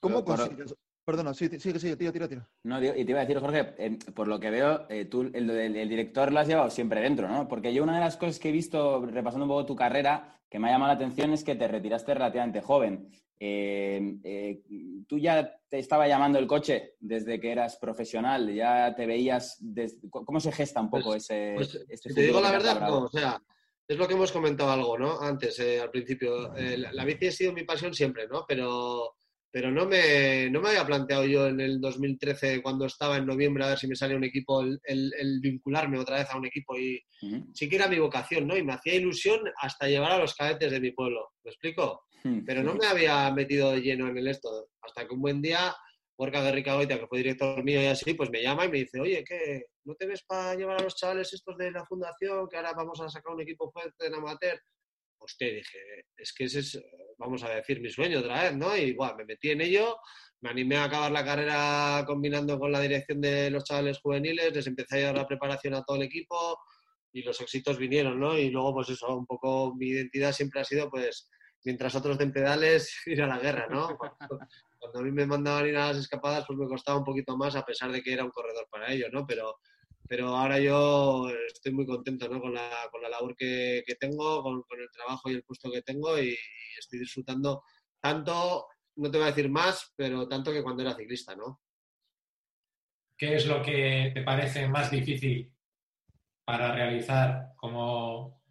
¿Cómo 0.00 0.24
consigues? 0.24 0.74
Perdona, 1.04 1.34
sí, 1.34 1.48
sigue, 1.58 1.80
sigue, 1.80 1.96
tira, 1.96 2.12
tira, 2.12 2.28
tira. 2.28 2.48
No, 2.62 2.82
y 2.82 3.04
te 3.04 3.10
iba 3.10 3.20
a 3.20 3.24
decir, 3.24 3.40
Jorge, 3.40 3.74
eh, 3.78 3.98
por 4.14 4.28
lo 4.28 4.38
que 4.38 4.50
veo, 4.50 4.86
eh, 4.88 5.06
tú 5.06 5.22
el, 5.22 5.50
el, 5.50 5.76
el, 5.76 5.88
director 5.88 6.30
lo 6.30 6.38
has 6.38 6.46
llevado 6.46 6.70
siempre 6.70 7.00
dentro, 7.00 7.28
¿no? 7.28 7.48
Porque 7.48 7.74
yo 7.74 7.82
una 7.82 7.94
de 7.94 8.00
las 8.00 8.16
cosas 8.16 8.38
que 8.38 8.50
he 8.50 8.52
visto, 8.52 9.04
repasando 9.06 9.44
un 9.46 9.50
poco 9.50 9.66
tu 9.66 9.76
carrera, 9.76 10.40
que 10.48 10.60
me 10.60 10.68
ha 10.68 10.72
llamado 10.72 10.92
la 10.92 10.96
atención 10.96 11.32
es 11.32 11.42
que 11.42 11.56
te 11.56 11.66
retiraste 11.66 12.14
relativamente 12.14 12.60
joven. 12.60 13.08
Eh, 13.44 14.60
tú 15.08 15.18
ya 15.18 15.58
te 15.68 15.80
estaba 15.80 16.06
llamando 16.06 16.38
el 16.38 16.46
coche 16.46 16.94
desde 17.00 17.40
que 17.40 17.50
eras 17.50 17.76
profesional, 17.78 18.54
ya 18.54 18.94
te 18.94 19.04
veías... 19.04 19.56
Desde... 19.58 20.08
¿Cómo 20.08 20.38
se 20.38 20.52
gesta 20.52 20.80
un 20.80 20.90
poco 20.90 21.10
pues, 21.10 21.24
ese... 21.24 21.52
Pues, 21.56 21.84
este 21.88 22.14
te 22.14 22.22
digo 22.22 22.40
la 22.40 22.52
verdad, 22.52 22.80
no, 22.80 23.04
o 23.04 23.08
sea, 23.08 23.42
es 23.88 23.98
lo 23.98 24.06
que 24.06 24.14
hemos 24.14 24.30
comentado 24.30 24.70
algo, 24.70 24.96
¿no? 24.96 25.20
Antes, 25.20 25.58
eh, 25.58 25.80
al 25.80 25.90
principio. 25.90 26.54
Eh, 26.54 26.78
la, 26.78 26.92
la, 26.92 27.04
bici 27.04 27.26
ha 27.26 27.32
sido 27.32 27.52
mi 27.52 27.64
pasión 27.64 27.92
siempre, 27.92 28.28
¿no? 28.28 28.44
Pero, 28.46 29.16
pero 29.52 29.70
no, 29.70 29.84
me, 29.86 30.48
no 30.50 30.62
me 30.62 30.70
había 30.70 30.86
planteado 30.86 31.26
yo 31.26 31.46
en 31.46 31.60
el 31.60 31.78
2013, 31.78 32.62
cuando 32.62 32.86
estaba 32.86 33.18
en 33.18 33.26
noviembre, 33.26 33.62
a 33.64 33.68
ver 33.68 33.78
si 33.78 33.86
me 33.86 33.94
salía 33.94 34.16
un 34.16 34.24
equipo, 34.24 34.62
el, 34.62 34.80
el, 34.84 35.12
el 35.18 35.40
vincularme 35.40 35.98
otra 35.98 36.16
vez 36.16 36.30
a 36.30 36.38
un 36.38 36.46
equipo. 36.46 36.76
Y 36.78 36.96
uh 37.20 37.26
-huh. 37.26 37.50
sí 37.52 37.68
que 37.68 37.76
era 37.76 37.86
mi 37.86 37.98
vocación, 37.98 38.46
¿no? 38.46 38.56
Y 38.56 38.64
me 38.64 38.72
hacía 38.72 38.94
ilusión 38.94 39.40
hasta 39.60 39.88
llevar 39.88 40.12
a 40.12 40.18
los 40.18 40.34
cadetes 40.34 40.72
de 40.72 40.80
mi 40.80 40.92
pueblo. 40.92 41.28
¿Me 41.44 41.50
explico? 41.50 42.04
Uh 42.24 42.28
-huh. 42.28 42.42
Pero 42.46 42.62
no 42.62 42.74
me 42.74 42.86
había 42.86 43.30
metido 43.30 43.72
de 43.72 43.82
lleno 43.82 44.08
en 44.08 44.16
el 44.16 44.28
esto. 44.28 44.68
Hasta 44.80 45.06
que 45.06 45.14
un 45.14 45.20
buen 45.20 45.42
día 45.42 45.76
Gorka 46.16 46.42
Guerrica 46.42 46.74
Goita, 46.74 46.98
que 46.98 47.06
fue 47.06 47.18
director 47.18 47.62
mío 47.62 47.82
y 47.82 47.86
así, 47.86 48.14
pues 48.14 48.30
me 48.30 48.42
llama 48.42 48.64
y 48.64 48.70
me 48.70 48.78
dice, 48.78 49.00
oye, 49.00 49.22
¿qué? 49.24 49.66
¿No 49.84 49.94
te 49.94 50.06
ves 50.06 50.22
para 50.22 50.54
llevar 50.54 50.80
a 50.80 50.84
los 50.84 50.94
chavales 50.96 51.32
estos 51.32 51.56
de 51.58 51.70
la 51.70 51.84
fundación, 51.84 52.48
que 52.48 52.56
ahora 52.56 52.72
vamos 52.72 53.00
a 53.00 53.08
sacar 53.08 53.34
un 53.34 53.40
equipo 53.42 53.70
fuerte 53.70 54.06
en 54.06 54.14
amateur? 54.14 54.58
Hostia, 55.22 55.48
dije, 55.48 55.78
es 56.16 56.32
que 56.32 56.44
ese 56.44 56.60
es, 56.60 56.82
vamos 57.18 57.42
a 57.44 57.50
decir, 57.50 57.80
mi 57.80 57.90
sueño 57.90 58.18
otra 58.18 58.42
vez, 58.42 58.56
¿no? 58.56 58.76
Y 58.76 58.92
bueno, 58.92 59.16
me 59.16 59.24
metí 59.24 59.50
en 59.50 59.60
ello, 59.60 59.98
me 60.40 60.50
animé 60.50 60.76
a 60.76 60.84
acabar 60.84 61.12
la 61.12 61.24
carrera 61.24 62.04
combinando 62.06 62.58
con 62.58 62.72
la 62.72 62.80
dirección 62.80 63.20
de 63.20 63.50
los 63.50 63.64
chavales 63.64 64.00
juveniles, 64.00 64.52
les 64.52 64.66
empecé 64.66 64.96
a 64.96 64.98
llevar 64.98 65.16
la 65.16 65.28
preparación 65.28 65.74
a 65.74 65.82
todo 65.84 65.96
el 65.96 66.02
equipo 66.02 66.58
y 67.12 67.22
los 67.22 67.40
éxitos 67.40 67.78
vinieron, 67.78 68.18
¿no? 68.18 68.36
Y 68.36 68.50
luego, 68.50 68.74
pues 68.74 68.88
eso, 68.88 69.16
un 69.16 69.26
poco 69.26 69.74
mi 69.76 69.88
identidad 69.88 70.32
siempre 70.32 70.60
ha 70.60 70.64
sido, 70.64 70.90
pues, 70.90 71.28
mientras 71.64 71.94
otros 71.94 72.18
den 72.18 72.32
pedales, 72.32 72.92
ir 73.06 73.22
a 73.22 73.26
la 73.26 73.38
guerra, 73.38 73.68
¿no? 73.68 73.96
cuando 74.78 74.98
a 74.98 75.02
mí 75.02 75.12
me 75.12 75.26
mandaban 75.26 75.68
ir 75.68 75.76
a 75.76 75.88
las 75.88 75.98
escapadas, 75.98 76.44
pues 76.44 76.58
me 76.58 76.66
costaba 76.66 76.98
un 76.98 77.04
poquito 77.04 77.36
más, 77.36 77.54
a 77.54 77.64
pesar 77.64 77.92
de 77.92 78.02
que 78.02 78.12
era 78.12 78.24
un 78.24 78.32
corredor 78.32 78.66
para 78.68 78.92
ello, 78.92 79.06
¿no? 79.12 79.24
Pero, 79.24 79.58
pero 80.08 80.28
ahora 80.28 80.58
yo 80.58 81.28
estoy 81.46 81.72
muy 81.72 81.86
contento, 81.86 82.28
¿no? 82.28 82.40
Con 82.40 82.54
la, 82.54 82.70
con 82.90 83.02
la 83.02 83.08
labor 83.08 83.34
que, 83.36 83.82
que 83.86 83.94
tengo, 83.94 84.42
con, 84.42 84.62
con, 84.62 84.80
el 84.80 84.90
trabajo 84.90 85.30
y 85.30 85.34
el 85.34 85.44
puesto 85.44 85.70
que 85.70 85.82
tengo 85.82 86.18
y, 86.18 86.30
y, 86.30 86.78
estoy 86.78 86.98
disfrutando 86.98 87.64
tanto, 88.00 88.66
no 88.96 89.10
te 89.10 89.18
voy 89.18 89.26
a 89.26 89.30
decir 89.30 89.48
más, 89.48 89.92
pero 89.96 90.28
tanto 90.28 90.52
que 90.52 90.62
cuando 90.62 90.82
era 90.82 90.96
ciclista, 90.96 91.34
¿no? 91.36 91.60
¿Qué 93.16 93.36
es 93.36 93.46
lo 93.46 93.62
que 93.62 94.10
te 94.14 94.22
parece 94.22 94.66
más 94.66 94.90
difícil 94.90 95.52
para 96.44 96.74
realizar 96.74 97.52
como, 97.56 98.42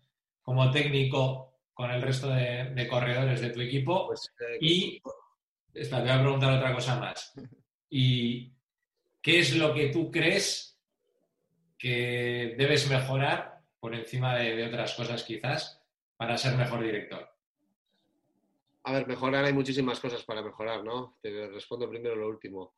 como 0.42 0.72
técnico 0.72 1.60
con 1.74 1.92
el 1.92 2.02
resto 2.02 2.30
de, 2.30 2.72
de 2.74 2.88
corredores 2.88 3.42
de 3.42 3.50
tu 3.50 3.60
equipo? 3.60 4.08
Pues, 4.08 4.34
eh, 4.40 4.58
y 4.62 5.02
Espera, 5.74 6.04
te 6.04 6.10
voy 6.10 6.20
a 6.20 6.22
preguntar 6.22 6.54
otra 6.54 6.74
cosa 6.74 7.00
más. 7.00 7.34
¿Y 7.90 8.54
qué 9.22 9.40
es 9.40 9.56
lo 9.56 9.74
que 9.74 9.88
tú 9.88 10.12
crees 10.12 10.71
que 11.82 12.54
debes 12.58 12.88
mejorar 12.88 13.60
por 13.80 13.96
encima 13.96 14.36
de, 14.36 14.56
de 14.56 14.68
otras 14.68 14.94
cosas 14.94 15.24
quizás 15.24 15.82
para 16.16 16.38
ser 16.38 16.56
mejor 16.56 16.84
director? 16.84 17.28
A 18.84 18.94
ver, 18.94 19.08
mejorar 19.08 19.46
hay 19.46 19.54
muchísimas 19.54 20.00
cosas 20.00 20.24
para 20.24 20.44
mejorar, 20.44 20.84
¿no? 20.84 21.18
Te 21.22 21.48
respondo 21.48 21.90
primero 21.90 22.16
lo 22.16 22.28
último. 22.28 22.76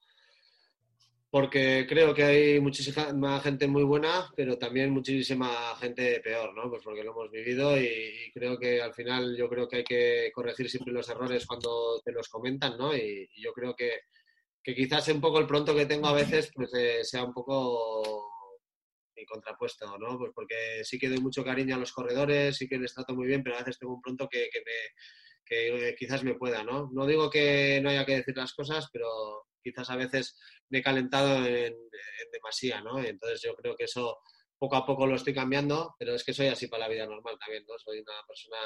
Porque 1.30 1.86
creo 1.90 2.14
que 2.14 2.24
hay 2.24 2.60
muchísima 2.62 3.40
gente 3.42 3.68
muy 3.68 3.84
buena, 3.84 4.32
pero 4.36 4.58
también 4.58 4.92
muchísima 4.92 5.76
gente 5.78 6.22
peor, 6.22 6.54
¿no? 6.54 6.70
Pues 6.70 6.82
porque 6.84 7.04
lo 7.04 7.12
hemos 7.12 7.32
vivido 7.32 7.78
y, 7.78 7.86
y 7.86 8.32
creo 8.32 8.58
que 8.58 8.82
al 8.82 8.94
final 8.94 9.36
yo 9.36 9.50
creo 9.50 9.68
que 9.68 9.78
hay 9.78 9.84
que 9.84 10.32
corregir 10.34 10.70
siempre 10.70 10.94
los 10.94 11.10
errores 11.10 11.46
cuando 11.46 12.00
te 12.06 12.12
los 12.14 12.30
comentan, 12.30 12.78
¿no? 12.78 12.96
Y, 12.96 13.30
y 13.36 13.42
yo 13.42 13.52
creo 13.52 13.76
que, 13.76 14.02
que, 14.62 14.76
quizás 14.76 15.08
un 15.10 15.20
poco 15.20 15.40
el 15.40 15.48
pronto 15.48 15.76
que 15.76 15.86
tengo 15.86 16.08
a 16.08 16.14
veces 16.14 16.52
pues 16.56 16.74
eh, 16.76 17.04
sea 17.04 17.24
un 17.24 17.34
poco 17.34 18.33
mi 19.16 19.26
contrapuesto, 19.26 19.98
¿no? 19.98 20.18
Pues 20.18 20.32
porque 20.34 20.84
sí 20.84 20.98
que 21.00 21.10
doy 21.10 21.20
mucho 21.20 21.44
cariño 21.44 21.76
a 21.76 21.80
los 21.80 21.92
corredores, 21.92 22.58
sí 22.58 22.68
que 22.68 22.78
les 22.78 22.94
trato 22.94 23.16
muy 23.16 23.28
bien, 23.28 23.44
pero 23.44 23.56
a 23.56 23.60
veces 23.60 23.80
tengo 23.80 23.94
un 23.96 24.02
pronto 24.02 24.28
que, 24.30 24.50
que 24.52 24.60
me 24.60 24.74
que 25.46 25.96
quizás 25.98 26.24
me 26.24 26.36
pueda, 26.36 26.64
¿no? 26.64 26.90
No 26.94 27.06
digo 27.06 27.30
que 27.30 27.80
no 27.82 27.90
haya 27.90 28.06
que 28.06 28.16
decir 28.16 28.36
las 28.36 28.54
cosas, 28.54 28.88
pero 28.92 29.08
quizás 29.62 29.90
a 29.90 29.96
veces 29.96 30.40
me 30.70 30.80
he 30.80 30.84
calentado 30.84 31.46
en, 31.46 31.74
en 31.74 32.32
demasía, 32.32 32.82
¿no? 32.82 33.00
Entonces 33.04 33.42
yo 33.42 33.56
creo 33.56 33.76
que 33.76 33.86
eso 33.86 34.20
poco 34.58 34.76
a 34.76 34.86
poco 34.86 35.06
lo 35.06 35.16
estoy 35.16 35.34
cambiando, 35.34 35.96
pero 36.00 36.16
es 36.16 36.24
que 36.24 36.34
soy 36.34 36.48
así 36.48 36.68
para 36.68 36.88
la 36.88 36.94
vida 36.94 37.06
normal 37.06 37.38
también, 37.40 37.66
¿no? 37.68 37.78
Soy 37.78 38.00
una 38.00 38.14
persona 38.28 38.58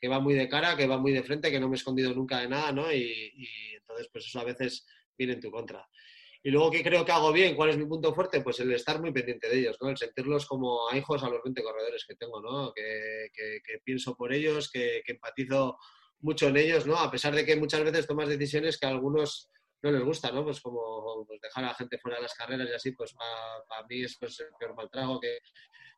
que 0.00 0.08
va 0.08 0.18
muy 0.18 0.34
de 0.34 0.48
cara, 0.48 0.76
que 0.76 0.86
va 0.86 0.98
muy 0.98 1.12
de 1.12 1.22
frente, 1.22 1.50
que 1.50 1.60
no 1.60 1.68
me 1.68 1.74
he 1.74 1.78
escondido 1.78 2.12
nunca 2.14 2.40
de 2.40 2.48
nada, 2.48 2.72
¿no? 2.72 2.92
Y, 2.92 3.32
y 3.36 3.74
entonces 3.76 4.08
pues 4.12 4.26
eso 4.26 4.40
a 4.40 4.44
veces 4.44 4.86
viene 5.16 5.34
en 5.34 5.40
tu 5.40 5.50
contra. 5.50 5.86
Y 6.44 6.50
luego, 6.50 6.70
¿qué 6.70 6.82
creo 6.82 7.04
que 7.04 7.12
hago 7.12 7.32
bien? 7.32 7.54
¿Cuál 7.54 7.70
es 7.70 7.78
mi 7.78 7.86
punto 7.86 8.12
fuerte? 8.12 8.40
Pues 8.40 8.58
el 8.60 8.72
estar 8.72 9.00
muy 9.00 9.12
pendiente 9.12 9.48
de 9.48 9.60
ellos, 9.60 9.76
¿no? 9.80 9.90
El 9.90 9.96
sentirlos 9.96 10.46
como 10.46 10.88
a 10.88 10.96
hijos 10.96 11.22
a 11.22 11.28
los 11.28 11.40
20 11.42 11.62
corredores 11.62 12.04
que 12.04 12.16
tengo, 12.16 12.40
¿no? 12.40 12.72
Que, 12.72 13.28
que, 13.32 13.78
pienso 13.84 14.16
por 14.16 14.32
ellos, 14.32 14.68
que, 14.70 15.02
que 15.06 15.12
empatizo 15.12 15.78
mucho 16.20 16.48
en 16.48 16.56
ellos, 16.56 16.86
¿no? 16.86 16.96
A 16.96 17.10
pesar 17.10 17.34
de 17.34 17.44
que 17.44 17.56
muchas 17.56 17.84
veces 17.84 18.06
tomas 18.06 18.28
decisiones 18.28 18.78
que 18.78 18.86
a 18.86 18.90
algunos 18.90 19.50
no 19.82 19.90
les 19.90 20.02
gusta, 20.02 20.30
¿no? 20.30 20.44
Pues 20.44 20.60
como 20.60 21.24
pues 21.26 21.40
dejar 21.40 21.64
a 21.64 21.68
la 21.68 21.74
gente 21.74 21.98
fuera 21.98 22.16
de 22.16 22.22
las 22.22 22.34
carreras 22.34 22.68
y 22.68 22.72
así, 22.72 22.92
pues 22.92 23.12
para, 23.14 23.64
para 23.68 23.86
mí 23.86 24.02
es 24.02 24.16
pues, 24.18 24.38
el 24.40 24.46
peor 24.58 24.74
mal 24.74 24.88
trago, 24.90 25.20
que 25.20 25.38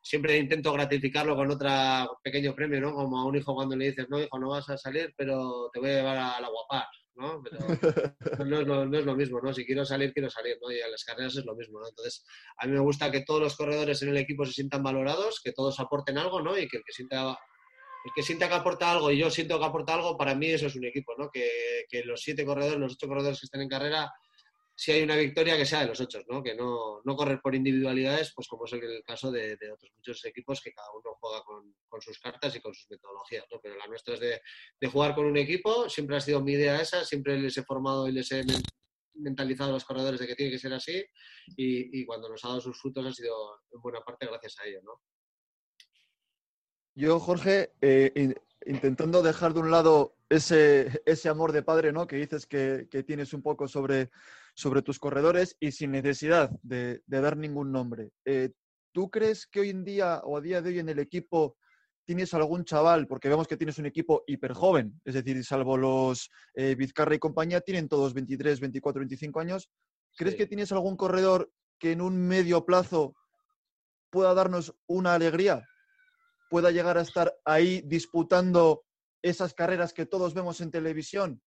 siempre 0.05 0.37
intento 0.37 0.71
gratificarlo 0.71 1.35
con 1.35 1.49
otro 1.49 2.19
pequeño 2.23 2.53
premio, 2.53 2.79
¿no? 2.79 2.93
Como 2.93 3.17
a 3.17 3.25
un 3.25 3.35
hijo 3.37 3.55
cuando 3.55 3.75
le 3.75 3.85
dices, 3.85 4.05
no, 4.07 4.21
hijo, 4.21 4.37
no 4.37 4.49
vas 4.49 4.69
a 4.69 4.77
salir, 4.77 5.11
pero 5.17 5.71
te 5.73 5.79
voy 5.79 5.89
a 5.89 5.93
llevar 5.95 6.17
a 6.17 6.39
la 6.39 6.47
guapar, 6.47 6.85
¿no? 7.15 7.41
Pero 7.41 7.57
no 8.45 8.59
es, 8.59 8.67
lo, 8.67 8.85
no 8.85 8.99
es 8.99 9.03
lo 9.03 9.15
mismo, 9.15 9.41
¿no? 9.41 9.51
Si 9.51 9.65
quiero 9.65 9.83
salir, 9.83 10.13
quiero 10.13 10.29
salir, 10.29 10.57
¿no? 10.61 10.71
Y 10.71 10.79
a 10.79 10.89
las 10.89 11.03
carreras 11.03 11.35
es 11.35 11.43
lo 11.43 11.55
mismo, 11.55 11.79
¿no? 11.79 11.87
Entonces, 11.87 12.23
a 12.59 12.67
mí 12.67 12.73
me 12.73 12.81
gusta 12.81 13.09
que 13.09 13.21
todos 13.21 13.41
los 13.41 13.55
corredores 13.55 13.99
en 14.03 14.09
el 14.09 14.17
equipo 14.17 14.45
se 14.45 14.53
sientan 14.53 14.83
valorados, 14.83 15.41
que 15.43 15.53
todos 15.53 15.79
aporten 15.79 16.19
algo, 16.19 16.39
¿no? 16.39 16.55
Y 16.55 16.67
que 16.67 16.77
el 16.77 16.83
que 16.85 16.93
sienta 16.93 17.35
el 18.05 18.11
que 18.13 18.21
sienta 18.21 18.47
que 18.47 18.53
aporta 18.53 18.91
algo 18.91 19.09
y 19.09 19.17
yo 19.17 19.31
siento 19.31 19.57
que 19.57 19.65
aporta 19.65 19.95
algo, 19.95 20.15
para 20.15 20.35
mí 20.35 20.51
eso 20.51 20.67
es 20.67 20.75
un 20.75 20.85
equipo, 20.85 21.13
¿no? 21.17 21.31
Que, 21.31 21.85
que 21.89 22.03
los 22.03 22.21
siete 22.21 22.45
corredores, 22.45 22.77
los 22.77 22.93
ocho 22.93 23.07
corredores 23.07 23.39
que 23.39 23.47
estén 23.47 23.61
en 23.61 23.69
carrera 23.69 24.13
si 24.77 24.91
hay 24.91 25.03
una 25.03 25.15
victoria 25.15 25.55
que 25.55 25.65
sea 25.65 25.81
de 25.81 25.87
los 25.87 26.01
ocho, 26.01 26.21
¿no? 26.27 26.43
Que 26.43 26.53
no, 26.53 27.01
no 27.05 27.15
correr 27.15 27.39
por 27.41 27.55
individualidades, 27.55 28.33
pues 28.35 28.47
como 28.47 28.65
es 28.65 28.73
el, 28.73 29.03
caso 29.05 29.31
de, 29.31 29.57
otros 29.73 29.91
muchos 29.95 30.25
equipos 30.25 30.61
que 30.61 30.73
cada 30.73 30.91
uno 30.91 31.15
juega 31.19 31.43
con, 31.43 31.73
sus 32.01 32.19
cartas 32.19 32.53
y 32.57 32.59
con 32.59 32.73
sus 32.73 32.89
metodologías, 32.89 33.45
¿no? 33.49 33.59
Pero 33.61 33.77
la 33.77 33.87
nuestra 33.87 34.15
es 34.15 34.19
de, 34.19 34.87
jugar 34.89 35.15
con 35.15 35.25
un 35.25 35.37
equipo, 35.37 35.89
siempre 35.89 36.17
ha 36.17 36.19
sido 36.21 36.41
mi 36.41 36.53
idea 36.53 36.81
esa, 36.81 37.05
siempre 37.05 37.39
les 37.39 37.57
he 37.57 37.63
formado 37.63 38.07
y 38.09 38.11
les 38.11 38.29
he 38.33 38.43
mentalizado 39.13 39.69
a 39.69 39.73
los 39.73 39.85
corredores 39.85 40.19
de 40.19 40.27
que 40.27 40.35
tiene 40.35 40.51
que 40.51 40.59
ser 40.59 40.73
así 40.73 41.05
y, 41.55 42.05
cuando 42.05 42.27
nos 42.27 42.43
ha 42.43 42.49
dado 42.49 42.59
sus 42.59 42.77
frutos 42.77 43.05
ha 43.05 43.13
sido 43.13 43.61
en 43.71 43.81
buena 43.81 44.01
parte 44.01 44.25
gracias 44.25 44.59
a 44.59 44.65
ello, 44.65 44.81
¿no? 44.83 45.01
Yo, 46.95 47.19
Jorge, 47.19 47.71
eh, 47.81 48.35
intentando 48.65 49.21
dejar 49.21 49.53
de 49.53 49.61
un 49.61 49.71
lado 49.71 50.17
ese, 50.29 51.01
ese 51.05 51.29
amor 51.29 51.53
de 51.53 51.63
padre, 51.63 51.93
¿no? 51.93 52.07
Que 52.07 52.17
dices 52.17 52.45
que, 52.45 52.87
que 52.89 53.03
tienes 53.03 53.33
un 53.33 53.41
poco 53.41 53.67
sobre 53.67 54.11
sobre 54.55 54.81
tus 54.81 54.99
corredores 54.99 55.57
y 55.59 55.71
sin 55.71 55.91
necesidad 55.91 56.49
de, 56.63 57.01
dar 57.07 57.37
ningún 57.37 57.71
nombre. 57.71 58.11
Eh, 58.23 58.51
¿Tú 58.93 59.09
crees 59.11 59.45
que 59.45 59.59
hoy 59.59 59.69
en 59.69 59.83
día 59.83 60.21
o 60.23 60.37
a 60.37 60.41
día 60.41 60.61
de 60.61 60.69
hoy 60.69 60.79
en 60.79 60.89
el 60.89 60.99
equipo 60.99 61.57
tienes 62.05 62.33
algún 62.33 62.63
chaval, 62.63 63.07
porque 63.07 63.27
vemos 63.27 63.47
que 63.47 63.57
tienes 63.57 63.77
un 63.79 63.87
equipo 63.87 64.23
hiper 64.27 64.53
joven, 64.53 65.01
es 65.03 65.15
decir, 65.15 65.43
salvo 65.43 65.75
los 65.75 66.29
eh, 66.53 66.75
Vizcarra 66.75 67.15
y 67.15 67.19
compañía, 67.19 67.61
tienen 67.61 67.89
todos 67.89 68.13
23, 68.13 68.59
24, 68.59 68.99
25 69.01 69.39
años. 69.39 69.69
¿Crees 70.15 70.35
que 70.35 70.47
tienes 70.47 70.71
algún 70.71 70.95
corredor 70.95 71.51
que 71.79 71.91
en 71.91 72.01
un 72.01 72.15
medio 72.15 72.63
plazo 72.63 73.15
pueda 74.11 74.33
darnos 74.33 74.73
una 74.87 75.15
alegría? 75.15 75.67
¿Pueda 76.49 76.71
llegar 76.71 76.97
a 76.97 77.01
estar 77.01 77.35
ahí 77.43 77.81
disputando 77.83 78.85
esas 79.21 79.53
carreras 79.53 79.91
que 79.91 80.05
todos 80.05 80.33
vemos 80.33 80.61
en 80.61 80.71
televisión? 80.71 81.41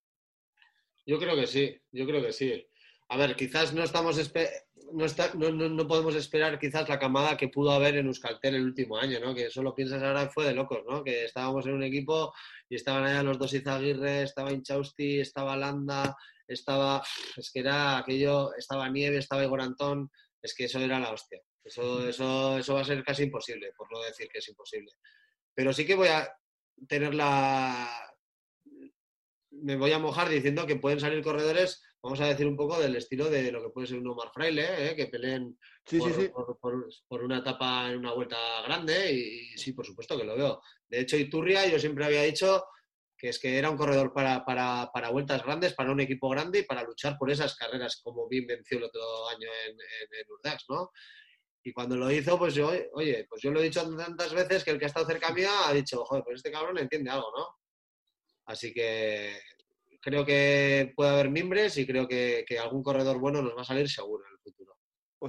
Yo 1.06 1.18
creo 1.18 1.36
que 1.36 1.46
sí, 1.46 1.80
yo 1.92 2.04
creo 2.04 2.20
que 2.20 2.32
sí 2.32 2.68
a 3.08 3.16
ver, 3.16 3.36
quizás 3.36 3.72
no 3.72 3.82
estamos 3.82 4.18
no, 5.34 5.50
no, 5.50 5.86
podemos 5.86 6.14
esperar 6.14 6.58
quizás 6.58 6.88
la 6.88 6.98
camada 6.98 7.36
que 7.36 7.48
pudo 7.48 7.72
haber 7.72 7.96
en 7.96 8.06
Euskaltel 8.06 8.54
el 8.54 8.64
último 8.64 8.96
año, 8.96 9.20
¿no? 9.20 9.34
Que 9.34 9.46
eso 9.46 9.62
lo 9.62 9.74
piensas 9.74 10.02
ahora 10.02 10.28
fue 10.28 10.46
de 10.46 10.54
locos, 10.54 10.80
¿no? 10.88 11.04
Que 11.04 11.24
estábamos 11.24 11.66
en 11.66 11.74
un 11.74 11.82
equipo 11.82 12.32
y 12.68 12.76
estaban 12.76 13.04
allá 13.04 13.22
los 13.22 13.38
dos 13.38 13.52
Izaguirre, 13.52 14.22
estaba 14.22 14.52
Inchausti, 14.52 15.20
estaba 15.20 15.56
Landa, 15.56 16.16
estaba... 16.46 17.02
Es 17.36 17.50
que 17.50 17.60
era 17.60 17.98
aquello, 17.98 18.54
estaba 18.54 18.88
Nieve, 18.88 19.18
estaba 19.18 19.44
Igor 19.44 19.60
Antón, 19.60 20.10
es 20.40 20.54
que 20.54 20.64
eso 20.64 20.78
era 20.78 20.98
la 20.98 21.12
hostia. 21.12 21.40
Eso, 21.62 22.08
eso, 22.08 22.58
eso 22.58 22.74
va 22.74 22.80
a 22.80 22.84
ser 22.84 23.04
casi 23.04 23.24
imposible, 23.24 23.72
por 23.76 23.92
no 23.92 24.00
decir 24.02 24.28
que 24.28 24.38
es 24.38 24.48
imposible. 24.48 24.92
Pero 25.54 25.72
sí 25.72 25.86
que 25.86 25.94
voy 25.94 26.08
a 26.08 26.30
tener 26.88 27.14
la... 27.14 28.07
Me 29.62 29.76
voy 29.76 29.92
a 29.92 29.98
mojar 29.98 30.28
diciendo 30.28 30.66
que 30.66 30.76
pueden 30.76 31.00
salir 31.00 31.22
corredores 31.22 31.82
vamos 32.02 32.20
a 32.20 32.26
decir 32.26 32.46
un 32.46 32.56
poco 32.56 32.78
del 32.78 32.96
estilo 32.96 33.28
de 33.28 33.50
lo 33.50 33.62
que 33.62 33.70
puede 33.70 33.86
ser 33.86 33.98
un 33.98 34.08
Omar 34.08 34.30
Fraile, 34.32 34.90
¿eh? 34.90 34.96
que 34.96 35.06
peleen 35.06 35.58
por, 37.08 37.22
una 37.22 37.38
etapa 37.38 37.90
en 37.90 37.98
una 37.98 38.12
vuelta 38.12 38.36
grande 38.62 39.12
y, 39.12 39.58
sí, 39.58 39.72
por 39.72 39.84
supuesto 39.84 40.16
que 40.16 40.24
lo 40.24 40.36
veo. 40.36 40.62
De 40.88 41.00
hecho, 41.00 41.16
Iturria 41.16 41.66
yo 41.66 41.78
siempre 41.78 42.04
había 42.04 42.22
dicho 42.22 42.64
que 43.16 43.30
es 43.30 43.38
que 43.40 43.58
era 43.58 43.68
un 43.68 43.76
corredor 43.76 44.12
para, 44.12 44.44
para, 44.44 45.10
vueltas 45.10 45.42
grandes, 45.42 45.74
para 45.74 45.90
un 45.90 46.00
equipo 46.00 46.28
grande 46.28 46.60
y 46.60 46.62
para 46.62 46.84
luchar 46.84 47.16
por 47.18 47.30
esas 47.30 47.56
carreras, 47.56 48.00
como 48.02 48.28
bien 48.28 48.46
venció 48.46 48.78
el 48.78 48.84
otro 48.84 49.28
año 49.28 49.48
en, 49.66 49.72
en, 49.72 50.30
Urdax, 50.30 50.66
¿no? 50.68 50.92
Y 51.64 51.72
cuando 51.72 51.96
lo 51.96 52.08
hizo, 52.12 52.38
pues 52.38 52.54
yo, 52.54 52.70
oye, 52.92 53.26
pues 53.28 53.42
yo 53.42 53.50
lo 53.50 53.58
he 53.58 53.64
dicho 53.64 53.82
tantas 53.96 54.32
veces 54.32 54.62
que 54.62 54.70
el 54.70 54.78
que 54.78 54.84
ha 54.84 54.88
estado 54.88 55.06
cerca 55.06 55.34
mía 55.34 55.50
ha 55.66 55.72
dicho, 55.72 56.04
joder, 56.04 56.22
pues 56.22 56.36
este 56.36 56.52
cabrón 56.52 56.78
entiende 56.78 57.10
algo, 57.10 57.26
¿no? 57.36 57.58
Así 58.48 58.72
que 58.72 59.34
creo 60.00 60.24
que 60.24 60.92
puede 60.96 61.10
haber 61.10 61.30
mimbres 61.30 61.76
y 61.76 61.86
creo 61.86 62.08
que, 62.08 62.44
algún 62.60 62.82
corredor 62.82 63.18
bueno 63.18 63.42
nos 63.42 63.54
va 63.54 63.60
a 63.60 63.64
salir 63.64 63.88
seguro 63.90 64.24
en 64.26 64.32
el 64.32 64.38
futuro. 64.38 64.74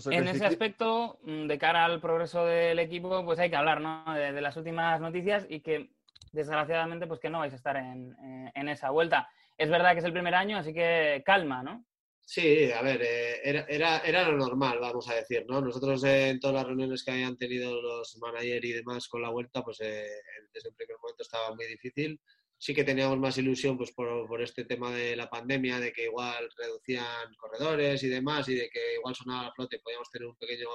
en 0.10 0.28
ese 0.30 0.46
aspecto, 0.46 1.20
mm, 1.24 1.48
de 1.48 1.58
cara 1.58 1.84
al 1.84 2.00
progreso 2.00 2.46
del 2.46 2.80
equipo, 2.80 3.26
pues 3.26 3.38
hay 3.40 3.50
que 3.50 3.58
hablar 3.58 3.82
¿no? 3.82 4.06
de, 4.14 4.40
las 4.40 4.56
últimas 4.56 5.02
noticias 5.02 5.46
y 5.50 5.60
que 5.60 5.90
desgraciadamente 6.32 7.08
pues 7.08 7.20
que 7.20 7.30
no 7.30 7.40
vais 7.40 7.52
a 7.52 7.58
estar 7.58 7.76
en, 7.76 8.16
en, 8.56 8.70
esa 8.70 8.90
vuelta. 8.90 9.28
Es 9.58 9.70
verdad 9.70 9.92
que 9.92 10.00
es 10.00 10.06
el 10.06 10.14
primer 10.14 10.36
año, 10.36 10.58
así 10.58 10.74
que 10.74 11.22
calma, 11.26 11.62
¿no? 11.62 11.86
Sí, 12.22 12.72
a 12.72 12.82
ver, 12.82 13.02
eh, 13.02 13.42
era, 13.44 13.66
era, 13.68 13.98
era, 14.00 14.30
lo 14.30 14.38
normal, 14.38 14.78
vamos 14.80 15.10
a 15.10 15.16
decir, 15.16 15.46
¿no? 15.50 15.60
Nosotros 15.60 16.02
en 16.06 16.40
todas 16.40 16.56
las 16.58 16.68
reuniones 16.68 17.04
que 17.04 17.12
habían 17.12 17.36
tenido 17.36 17.82
los 17.82 18.18
managers 18.18 18.66
y 18.66 18.74
demás 18.74 19.10
con 19.10 19.24
la 19.24 19.30
vuelta, 19.30 19.62
pues 19.62 19.82
eh, 19.82 20.08
desde 20.54 20.70
el 20.70 20.76
primer 20.76 20.98
momento 21.02 21.24
estaba 21.24 21.54
muy 21.54 21.66
difícil 21.66 22.22
sí 22.60 22.76
que 22.76 22.84
teníamos 22.84 23.18
más 23.18 23.38
ilusión 23.38 23.78
pues, 23.78 23.92
por, 23.94 24.42
este 24.42 24.66
tema 24.66 24.92
de 24.92 25.16
la 25.16 25.30
pandemia, 25.30 25.80
de 25.80 25.94
que 25.94 26.04
igual 26.04 26.50
reducían 26.58 27.34
corredores 27.38 28.04
y 28.04 28.10
demás, 28.10 28.50
y 28.50 28.56
de 28.56 28.70
que 28.70 28.96
igual 28.96 29.16
sonaba 29.16 29.44
la 29.44 29.54
flote, 29.54 29.80
podíamos 29.80 30.10
tener 30.12 30.28
un 30.28 30.36
pequeño, 30.36 30.68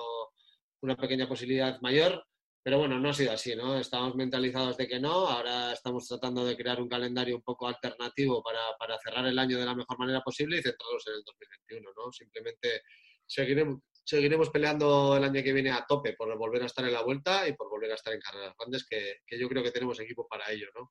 una 0.80 0.96
pequeña 0.96 1.28
posibilidad 1.28 1.78
mayor. 1.82 2.24
Pero 2.62 2.78
bueno, 2.78 2.98
no 2.98 3.10
ha 3.10 3.12
sido 3.12 3.32
así, 3.32 3.54
¿no? 3.54 3.78
Estábamos 3.78 4.14
mentalizados 4.14 4.78
de 4.78 4.88
que 4.88 4.98
no, 4.98 5.28
ahora 5.28 5.74
estamos 5.74 6.08
tratando 6.08 6.46
de 6.46 6.56
crear 6.56 6.80
un 6.80 6.88
calendario 6.88 7.36
un 7.36 7.42
poco 7.42 7.68
alternativo 7.68 8.42
para, 8.42 8.74
para 8.78 8.98
cerrar 8.98 9.26
el 9.26 9.38
año 9.38 9.58
de 9.58 9.66
la 9.66 9.74
mejor 9.74 9.98
manera 9.98 10.22
posible 10.22 10.58
y 10.58 10.62
centrarnos 10.62 11.06
en 11.06 11.14
el 11.16 11.22
2021, 11.24 11.90
¿no? 11.94 12.10
Simplemente 12.10 12.80
seguiremos, 13.26 13.80
seguiremos 14.02 14.48
peleando 14.48 15.18
el 15.18 15.24
año 15.24 15.42
que 15.42 15.52
viene 15.52 15.72
a 15.72 15.84
tope 15.86 16.14
por 16.14 16.34
volver 16.38 16.62
a 16.62 16.66
estar 16.66 16.86
en 16.86 16.94
la 16.94 17.02
vuelta 17.02 17.46
y 17.46 17.52
por 17.52 17.68
volver 17.68 17.92
a 17.92 17.96
estar 17.96 18.14
en 18.14 18.20
carreras 18.20 18.54
grandes, 18.58 18.86
que, 18.88 19.18
que 19.26 19.38
yo 19.38 19.46
creo 19.50 19.62
que 19.62 19.70
tenemos 19.70 20.00
equipo 20.00 20.26
para 20.26 20.50
ello, 20.50 20.68
¿no? 20.74 20.90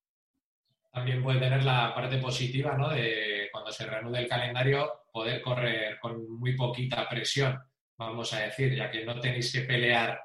También 0.94 1.24
puede 1.24 1.40
tener 1.40 1.64
la 1.64 1.94
parte 1.96 2.20
positiva, 2.20 2.78
¿no? 2.78 2.90
De 2.90 3.50
cuando 3.52 3.72
se 3.72 3.86
reanude 3.88 4.20
el 4.20 4.28
calendario, 4.28 5.06
poder 5.12 5.42
correr 5.42 6.00
con 6.00 6.30
muy 6.40 6.56
poquita 6.56 7.10
presión, 7.10 7.60
vamos 7.98 8.32
a 8.34 8.42
decir, 8.42 8.76
ya 8.76 8.92
que 8.92 9.04
no 9.04 9.20
tenéis 9.20 9.52
que 9.52 9.62
pelear 9.62 10.22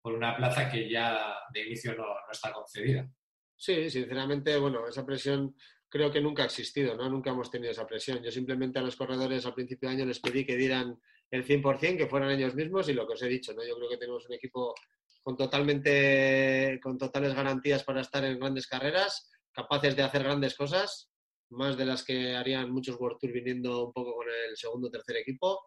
por 0.00 0.14
una 0.14 0.34
plaza 0.34 0.70
que 0.70 0.88
ya 0.88 1.36
de 1.52 1.66
inicio 1.66 1.94
no, 1.94 2.06
está 2.32 2.50
concedida. 2.50 3.06
Sí, 3.54 3.90
sinceramente, 3.90 4.56
bueno, 4.56 4.88
esa 4.88 5.04
presión 5.04 5.54
creo 5.86 6.10
que 6.10 6.22
nunca 6.22 6.44
ha 6.44 6.46
existido, 6.46 6.96
¿no? 6.96 7.10
Nunca 7.10 7.30
hemos 7.30 7.50
tenido 7.50 7.72
esa 7.72 7.86
presión. 7.86 8.22
Yo 8.22 8.30
simplemente 8.30 8.78
a 8.78 8.82
los 8.82 8.96
corredores 8.96 9.44
al 9.44 9.54
principio 9.54 9.88
de 9.88 9.96
año 9.96 10.06
les 10.06 10.20
pedí 10.20 10.46
que 10.46 10.56
dieran 10.56 10.98
el 11.30 11.44
100%, 11.44 11.98
que 11.98 12.06
fueran 12.06 12.30
ellos 12.30 12.54
mismos 12.54 12.88
y 12.88 12.94
lo 12.94 13.06
que 13.06 13.12
os 13.12 13.22
he 13.22 13.28
dicho, 13.28 13.52
¿no? 13.52 13.62
Yo 13.66 13.76
creo 13.76 13.90
que 13.90 13.98
tenemos 13.98 14.26
un 14.26 14.34
equipo 14.34 14.74
con 15.22 15.36
totalmente, 15.36 16.80
con 16.82 16.96
totales 16.96 17.34
garantías 17.34 17.84
para 17.84 18.00
estar 18.00 18.24
en 18.24 18.38
grandes 18.38 18.66
carreras 18.66 19.30
capaces 19.56 19.96
de 19.96 20.02
hacer 20.02 20.22
grandes 20.22 20.54
cosas, 20.54 21.08
más 21.50 21.76
de 21.76 21.86
las 21.86 22.04
que 22.04 22.36
harían 22.36 22.70
muchos 22.70 23.00
World 23.00 23.18
Tour 23.18 23.32
viniendo 23.32 23.86
un 23.86 23.92
poco 23.92 24.14
con 24.14 24.26
el 24.28 24.56
segundo 24.56 24.88
o 24.88 24.90
tercer 24.90 25.16
equipo. 25.16 25.64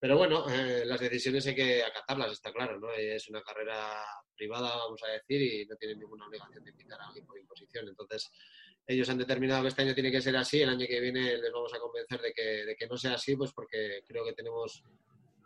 Pero 0.00 0.16
bueno, 0.16 0.48
eh, 0.50 0.82
las 0.84 0.98
decisiones 0.98 1.46
hay 1.46 1.54
que 1.54 1.84
acatarlas, 1.84 2.32
está 2.32 2.52
claro, 2.52 2.80
¿no? 2.80 2.90
Es 2.90 3.28
una 3.28 3.42
carrera 3.42 4.02
privada, 4.34 4.74
vamos 4.76 5.00
a 5.06 5.12
decir, 5.12 5.40
y 5.42 5.66
no 5.66 5.76
tienen 5.76 6.00
ninguna 6.00 6.26
obligación 6.26 6.64
de 6.64 6.70
invitar 6.70 7.00
a 7.00 7.06
alguien 7.06 7.26
por 7.26 7.38
imposición. 7.38 7.86
Entonces, 7.86 8.30
ellos 8.86 9.08
han 9.10 9.18
determinado 9.18 9.62
que 9.62 9.68
este 9.68 9.82
año 9.82 9.94
tiene 9.94 10.10
que 10.10 10.22
ser 10.22 10.36
así, 10.36 10.62
el 10.62 10.70
año 10.70 10.86
que 10.88 11.00
viene 11.00 11.36
les 11.36 11.52
vamos 11.52 11.72
a 11.74 11.78
convencer 11.78 12.20
de 12.20 12.32
que, 12.32 12.42
de 12.64 12.74
que 12.74 12.86
no 12.86 12.96
sea 12.96 13.14
así, 13.14 13.36
pues 13.36 13.52
porque 13.52 14.02
creo 14.06 14.24
que 14.24 14.32
tenemos 14.32 14.82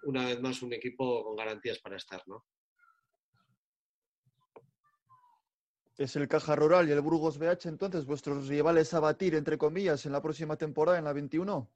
una 0.05 0.27
vez 0.27 0.41
más 0.41 0.63
un 0.63 0.73
equipo 0.73 1.25
con 1.25 1.37
garantías 1.37 1.81
para 1.81 1.97
estar, 1.97 2.23
¿no? 2.27 2.47
¿Es 5.97 6.17
el 6.17 6.27
Caja 6.27 6.57
Rural 6.57 6.89
y 6.89 6.93
el 6.93 7.01
Burgos 7.01 7.39
BH 7.39 7.69
entonces 7.69 8.05
vuestros 8.05 8.49
rivales 8.49 8.93
a 8.95 9.01
batir, 9.01 9.37
entre 9.37 9.57
comillas, 9.57 10.05
en 10.07 10.13
la 10.13 10.21
próxima 10.21 10.57
temporada, 10.57 10.99
en 10.99 11.05
la 11.05 11.13
21? 11.13 11.71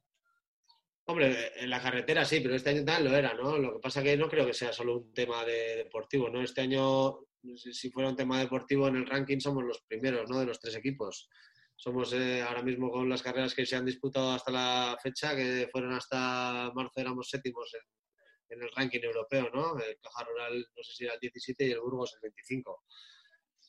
Hombre, 1.05 1.53
en 1.55 1.69
la 1.69 1.81
carretera 1.81 2.25
sí, 2.25 2.41
pero 2.41 2.53
este 2.53 2.71
año 2.71 2.83
tal 2.83 3.05
lo 3.05 3.15
era, 3.15 3.33
¿no? 3.33 3.57
Lo 3.57 3.73
que 3.73 3.79
pasa 3.79 4.03
que 4.03 4.17
no 4.17 4.27
creo 4.27 4.45
que 4.45 4.53
sea 4.53 4.73
solo 4.73 4.97
un 4.97 5.13
tema 5.13 5.45
de 5.45 5.77
deportivo, 5.77 6.29
¿no? 6.29 6.41
Este 6.41 6.61
año, 6.61 7.27
si 7.55 7.89
fuera 7.91 8.09
un 8.09 8.17
tema 8.17 8.39
deportivo 8.39 8.89
en 8.89 8.97
el 8.97 9.07
ranking, 9.07 9.39
somos 9.39 9.63
los 9.63 9.81
primeros, 9.83 10.29
¿no? 10.29 10.37
De 10.39 10.45
los 10.45 10.59
tres 10.59 10.75
equipos. 10.75 11.29
Somos 11.77 12.11
eh, 12.11 12.41
ahora 12.41 12.61
mismo 12.61 12.91
con 12.91 13.07
las 13.07 13.23
carreras 13.23 13.55
que 13.55 13.65
se 13.65 13.77
han 13.77 13.85
disputado 13.85 14.31
hasta 14.31 14.51
la 14.51 14.97
fecha, 15.01 15.33
que 15.33 15.69
fueron 15.71 15.93
hasta 15.93 16.71
marzo, 16.75 16.99
éramos 16.99 17.29
séptimos 17.29 17.73
en, 17.73 18.57
en 18.57 18.63
el 18.63 18.69
ranking 18.75 18.99
europeo, 19.01 19.49
¿no? 19.53 19.79
El 19.79 19.97
Caja 20.01 20.25
Rural, 20.25 20.67
no 20.75 20.83
sé 20.83 20.93
si 20.93 21.05
era 21.05 21.13
el 21.13 21.19
17 21.21 21.67
y 21.67 21.71
el 21.71 21.79
Burgos 21.79 22.13
el 22.15 22.19
25 22.21 22.83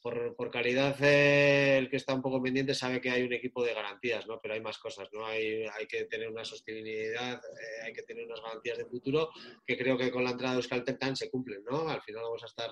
por, 0.00 0.34
por 0.34 0.50
calidad 0.50 0.96
eh, 1.02 1.78
el 1.78 1.90
que 1.90 1.96
está 1.96 2.14
un 2.14 2.22
poco 2.22 2.42
pendiente 2.42 2.74
sabe 2.74 3.00
que 3.00 3.10
hay 3.10 3.22
un 3.22 3.32
equipo 3.32 3.64
de 3.64 3.74
garantías, 3.74 4.26
¿no? 4.26 4.38
Pero 4.40 4.54
hay 4.54 4.60
más 4.60 4.78
cosas, 4.78 5.08
¿no? 5.12 5.26
Hay, 5.26 5.66
hay 5.66 5.86
que 5.86 6.04
tener 6.04 6.28
una 6.30 6.44
sostenibilidad, 6.44 7.34
eh, 7.34 7.82
hay 7.84 7.92
que 7.92 8.02
tener 8.02 8.24
unas 8.24 8.40
garantías 8.40 8.78
de 8.78 8.86
futuro 8.86 9.30
que 9.66 9.76
creo 9.76 9.98
que 9.98 10.10
con 10.10 10.24
la 10.24 10.30
entrada 10.30 10.54
de 10.54 10.60
Euskaltel 10.60 11.16
se 11.16 11.30
cumplen, 11.30 11.62
¿no? 11.64 11.88
Al 11.88 12.02
final 12.02 12.22
vamos 12.22 12.42
a 12.42 12.46
estar 12.46 12.70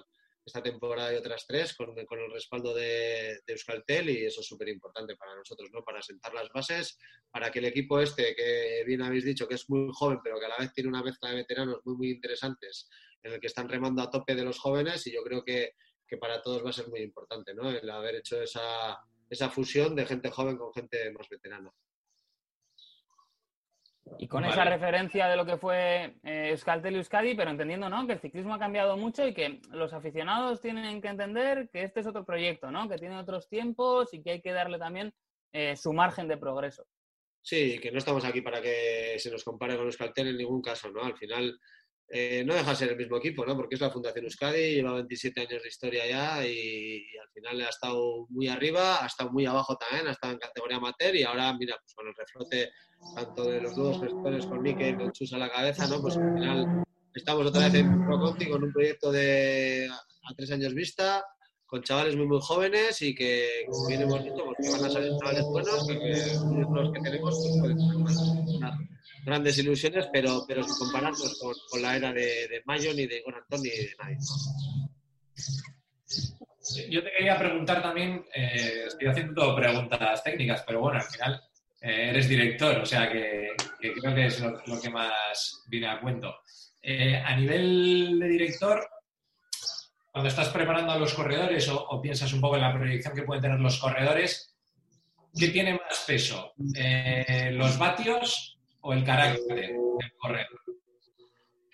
esta 0.49 0.63
temporada 0.63 1.13
y 1.13 1.17
otras 1.17 1.47
tres 1.47 1.75
con, 1.75 1.97
el 1.99 2.33
respaldo 2.33 2.75
de, 2.75 3.41
Euskaltel 3.47 4.11
y 4.11 4.25
eso 4.25 4.41
es 4.41 4.47
súper 4.47 4.69
importante 4.69 5.15
para 5.15 5.37
nosotros, 5.37 5.71
¿no? 5.73 5.85
Para 5.85 6.03
sentar 6.03 6.33
las 6.33 6.49
bases, 6.49 6.99
para 7.31 7.51
que 7.51 7.61
el 7.61 7.67
equipo 7.67 8.01
este, 8.01 8.35
que 8.35 8.83
bien 8.87 9.03
habéis 9.03 9.25
dicho 9.25 9.47
que 9.47 9.55
es 9.55 9.69
muy 9.69 9.91
joven, 9.93 10.21
pero 10.25 10.41
que 10.41 10.47
a 10.47 10.49
la 10.49 10.59
vez 10.59 10.73
tiene 10.73 10.89
una 10.89 11.03
mezcla 11.03 11.31
de 11.31 11.37
veteranos 11.37 11.81
muy, 11.85 11.97
muy 11.97 12.11
interesantes, 12.11 12.89
en 13.23 13.35
el 13.35 13.41
que 13.41 13.47
están 13.47 13.69
remando 13.69 14.03
a 14.03 14.11
tope 14.11 14.35
de 14.35 14.45
los 14.45 14.59
jóvenes 14.59 15.07
y 15.07 15.13
yo 15.13 15.23
creo 15.23 15.45
que, 15.45 15.75
para 16.17 16.43
todos 16.43 16.65
va 16.65 16.71
a 16.71 16.73
ser 16.73 16.89
muy 16.89 17.01
importante, 17.01 17.55
¿no? 17.55 17.71
El 17.71 17.89
haber 17.91 18.17
hecho 18.17 18.41
esa, 18.41 18.99
esa 19.29 19.51
fusión 19.51 19.95
de 19.95 20.07
gente 20.07 20.31
joven 20.31 20.57
con 20.57 20.73
gente 20.73 21.11
más 21.13 21.29
veterana. 21.29 21.71
Y 24.19 24.27
con 24.27 24.45
esa 24.45 24.65
referencia 24.65 25.29
de 25.29 25.37
lo 25.37 25.45
que 25.45 25.59
fue 25.59 26.17
eh, 26.23 26.49
Euskaltel 26.51 26.95
y 26.95 26.99
Euskadi, 26.99 27.35
pero 27.35 27.51
entendiendo 27.51 27.89
¿no? 27.91 28.07
que 28.07 28.15
el 28.15 28.21
ciclismo 28.21 28.55
ha 28.55 28.59
cambiado 28.59 28.97
mucho 28.97 29.27
y 29.27 29.35
que 29.35 29.61
los 29.71 29.93
aficionados 29.93 30.61
tienen 30.61 31.03
que 31.03 31.09
entender 31.09 31.69
que 31.71 31.83
este 31.83 32.01
es 32.01 32.07
otro 32.07 32.25
proyecto, 32.25 32.71
¿no? 32.71 32.89
que 32.89 32.97
tiene 32.97 33.19
otros 33.19 33.49
tiempos 33.49 34.15
y 34.15 34.23
que 34.23 34.31
hay 34.31 34.41
que 34.41 34.53
darle 34.53 34.79
también 34.79 35.13
eh, 35.53 35.77
su 35.77 35.93
margen 35.93 36.27
de 36.27 36.39
progreso. 36.39 36.87
Sí, 37.43 37.79
que 37.79 37.91
no 37.91 37.99
estamos 37.99 38.25
aquí 38.25 38.41
para 38.41 38.61
que 38.61 39.17
se 39.19 39.31
nos 39.31 39.45
compare 39.45 39.77
con 39.77 39.87
Euskaltel 39.87 40.29
en 40.29 40.37
ningún 40.37 40.61
caso, 40.61 40.91
¿no? 40.91 41.03
Al 41.05 41.17
final 41.17 41.59
eh, 42.11 42.43
no 42.47 42.55
deja 42.55 42.71
de 42.71 42.77
ser 42.77 42.89
el 42.91 42.97
mismo 42.97 43.19
equipo, 43.19 43.45
¿no? 43.45 43.55
Porque 43.55 43.75
es 43.75 43.81
la 43.83 43.91
Fundación 43.91 44.25
Euskadi, 44.25 44.77
lleva 44.77 44.95
27 44.95 45.43
años 45.43 45.63
de 45.63 45.69
historia 45.69 46.07
ya 46.07 46.47
y, 46.47 47.05
al 47.21 47.29
final 47.35 47.61
ha 47.61 47.69
estado 47.69 48.27
muy 48.31 48.49
arriba, 48.49 49.03
ha 49.03 49.07
estado 49.07 49.31
muy 49.31 49.45
abajo 49.45 49.77
también, 49.77 50.09
ha 50.09 50.13
estado 50.13 50.33
en 50.33 50.39
categoría 50.39 50.79
amateur 50.79 51.15
y 51.15 51.25
ahora, 51.25 51.53
mira, 51.59 51.77
pues 51.83 51.95
con 51.95 52.09
el 52.09 52.15
reflote 52.15 52.73
tanto 53.15 53.45
de 53.45 53.61
los 53.61 53.77
nuevos 53.77 54.01
gestores 54.01 54.47
con 54.47 54.63
Mikel, 54.63 54.97
con 54.97 55.13
Chus 55.13 55.35
a 55.35 55.39
la 55.39 55.51
cabeza, 55.51 55.87
¿no? 55.87 56.01
Pues 56.01 56.17
al 56.17 56.35
final 56.35 56.85
estamos 57.13 57.47
otra 57.47 57.67
vez 57.67 57.75
en 57.75 58.07
ProConti 58.07 58.49
con 58.49 58.65
un 58.65 58.73
proyecto 58.73 59.13
de 59.13 59.89
a 59.91 60.35
tres 60.35 60.51
años 60.51 60.73
vista, 60.73 61.23
con 61.67 61.83
chavales 61.83 62.17
muy 62.17 62.27
muy 62.27 62.41
jóvenes 62.41 63.03
y 63.03 63.15
que, 63.15 63.67
como 63.69 63.87
bien 63.87 64.01
hemos 64.01 64.25
dicho, 64.25 64.43
pues 64.57 64.73
van 64.73 64.85
a 64.87 64.91
salir 64.91 65.13
chavales 65.21 65.45
buenos, 65.45 65.87
que, 65.87 65.99
los 66.75 66.93
que 66.93 67.01
tenemos 67.01 67.39
pues 67.39 67.59
pueden 67.61 67.79
grandes 69.25 69.59
ilusiones, 69.59 70.09
pero, 70.13 70.45
pero 70.47 70.63
sin 70.63 70.77
compararnos 70.77 71.39
con, 71.71 71.83
la 71.83 71.97
era 71.97 72.13
de, 72.13 72.49
de 72.49 72.63
Mayo, 72.65 72.93
ni 72.95 73.07
de 73.07 73.23
Gon 73.23 73.35
ni 73.63 73.69
de 73.69 73.95
nadie. 73.99 74.19
Yo 76.91 77.03
te 77.03 77.11
quería 77.11 77.39
preguntar 77.39 77.83
también, 77.83 78.25
eh, 78.35 78.85
estoy 78.87 79.09
haciendo 79.09 79.55
preguntas 79.57 80.23
técnicas, 80.23 80.63
pero 80.67 80.81
bueno, 80.81 80.99
al 80.99 81.05
final 81.05 81.43
eh, 81.81 82.11
eres 82.11 82.29
director, 82.29 82.79
o 82.79 82.87
sea 82.87 83.11
que, 83.11 83.55
creo 83.79 84.15
que 84.15 84.27
es 84.27 84.41
lo, 84.41 84.81
que 84.81 84.91
más 84.91 85.65
viene 85.69 85.89
a 85.89 86.01
cuento. 86.01 86.41
Eh, 86.83 87.17
a 87.17 87.37
nivel 87.37 88.19
de 88.19 88.29
director, 88.29 88.87
cuando 90.11 90.29
estás 90.29 90.49
preparando 90.51 90.93
a 90.93 90.99
los 90.99 91.15
corredores 91.15 91.69
o, 91.69 92.01
piensas 92.03 92.33
un 92.33 92.41
poco 92.41 92.57
en 92.57 92.63
la 92.63 92.75
proyección 92.75 93.15
que 93.15 93.23
pueden 93.23 93.43
tener 93.43 93.61
los 93.61 93.79
corredores, 93.79 94.55
¿qué 95.39 95.49
tiene 95.49 95.73
más 95.73 96.05
peso? 96.07 96.53
¿Los 97.53 97.79
vatios 97.79 98.58
o 98.81 98.93
el 98.93 99.05
carácter 99.05 99.57
del 99.57 100.13
corredor? 100.19 100.61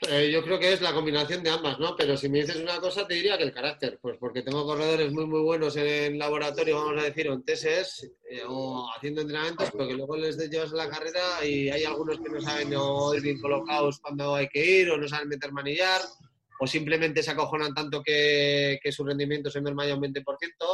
Eh, 0.08 0.30
yo 0.30 0.42
creo 0.42 0.58
que 0.58 0.72
es 0.72 0.82
la 0.82 0.92
combinación 0.92 1.42
de 1.42 1.50
ambas, 1.50 1.78
¿no? 1.78 1.96
Pero 1.96 2.16
si 2.16 2.28
me 2.28 2.40
dices 2.40 2.56
una 2.56 2.78
cosa, 2.78 3.06
te 3.06 3.14
diría 3.14 3.38
que 3.38 3.44
el 3.44 3.54
carácter, 3.54 3.98
pues 4.02 4.18
porque 4.18 4.42
tengo 4.42 4.66
corredores 4.66 5.10
muy, 5.12 5.24
muy 5.26 5.40
buenos 5.40 5.76
en 5.76 6.18
laboratorio, 6.18 6.76
vamos 6.76 7.00
a 7.00 7.06
decir, 7.06 7.28
o 7.28 7.32
en 7.32 7.42
TSS, 7.42 8.04
eh, 8.28 8.42
o 8.46 8.90
haciendo 8.94 9.22
entrenamientos, 9.22 9.70
pero 9.72 9.88
que 9.88 9.94
luego 9.94 10.16
les 10.16 10.36
llevas 10.50 10.72
a 10.72 10.76
la 10.76 10.90
carrera 10.90 11.44
y 11.44 11.70
hay 11.70 11.84
algunos 11.84 12.18
que 12.18 12.28
no 12.28 12.40
saben 12.40 12.74
o 12.76 13.14
ir 13.14 13.22
bien 13.22 13.40
colocados 13.40 13.98
cuando 14.00 14.34
hay 14.34 14.48
que 14.48 14.64
ir, 14.80 14.90
o 14.90 14.98
no 14.98 15.08
saben 15.08 15.28
meter 15.28 15.52
manillar, 15.52 16.02
o 16.60 16.66
simplemente 16.66 17.22
se 17.22 17.30
acojonan 17.30 17.72
tanto 17.72 18.02
que, 18.02 18.78
que 18.82 18.92
su 18.92 19.04
rendimiento 19.04 19.48
se 19.50 19.60
merma 19.60 19.86
ya 19.86 19.94
un 19.94 20.02
20%, 20.02 20.73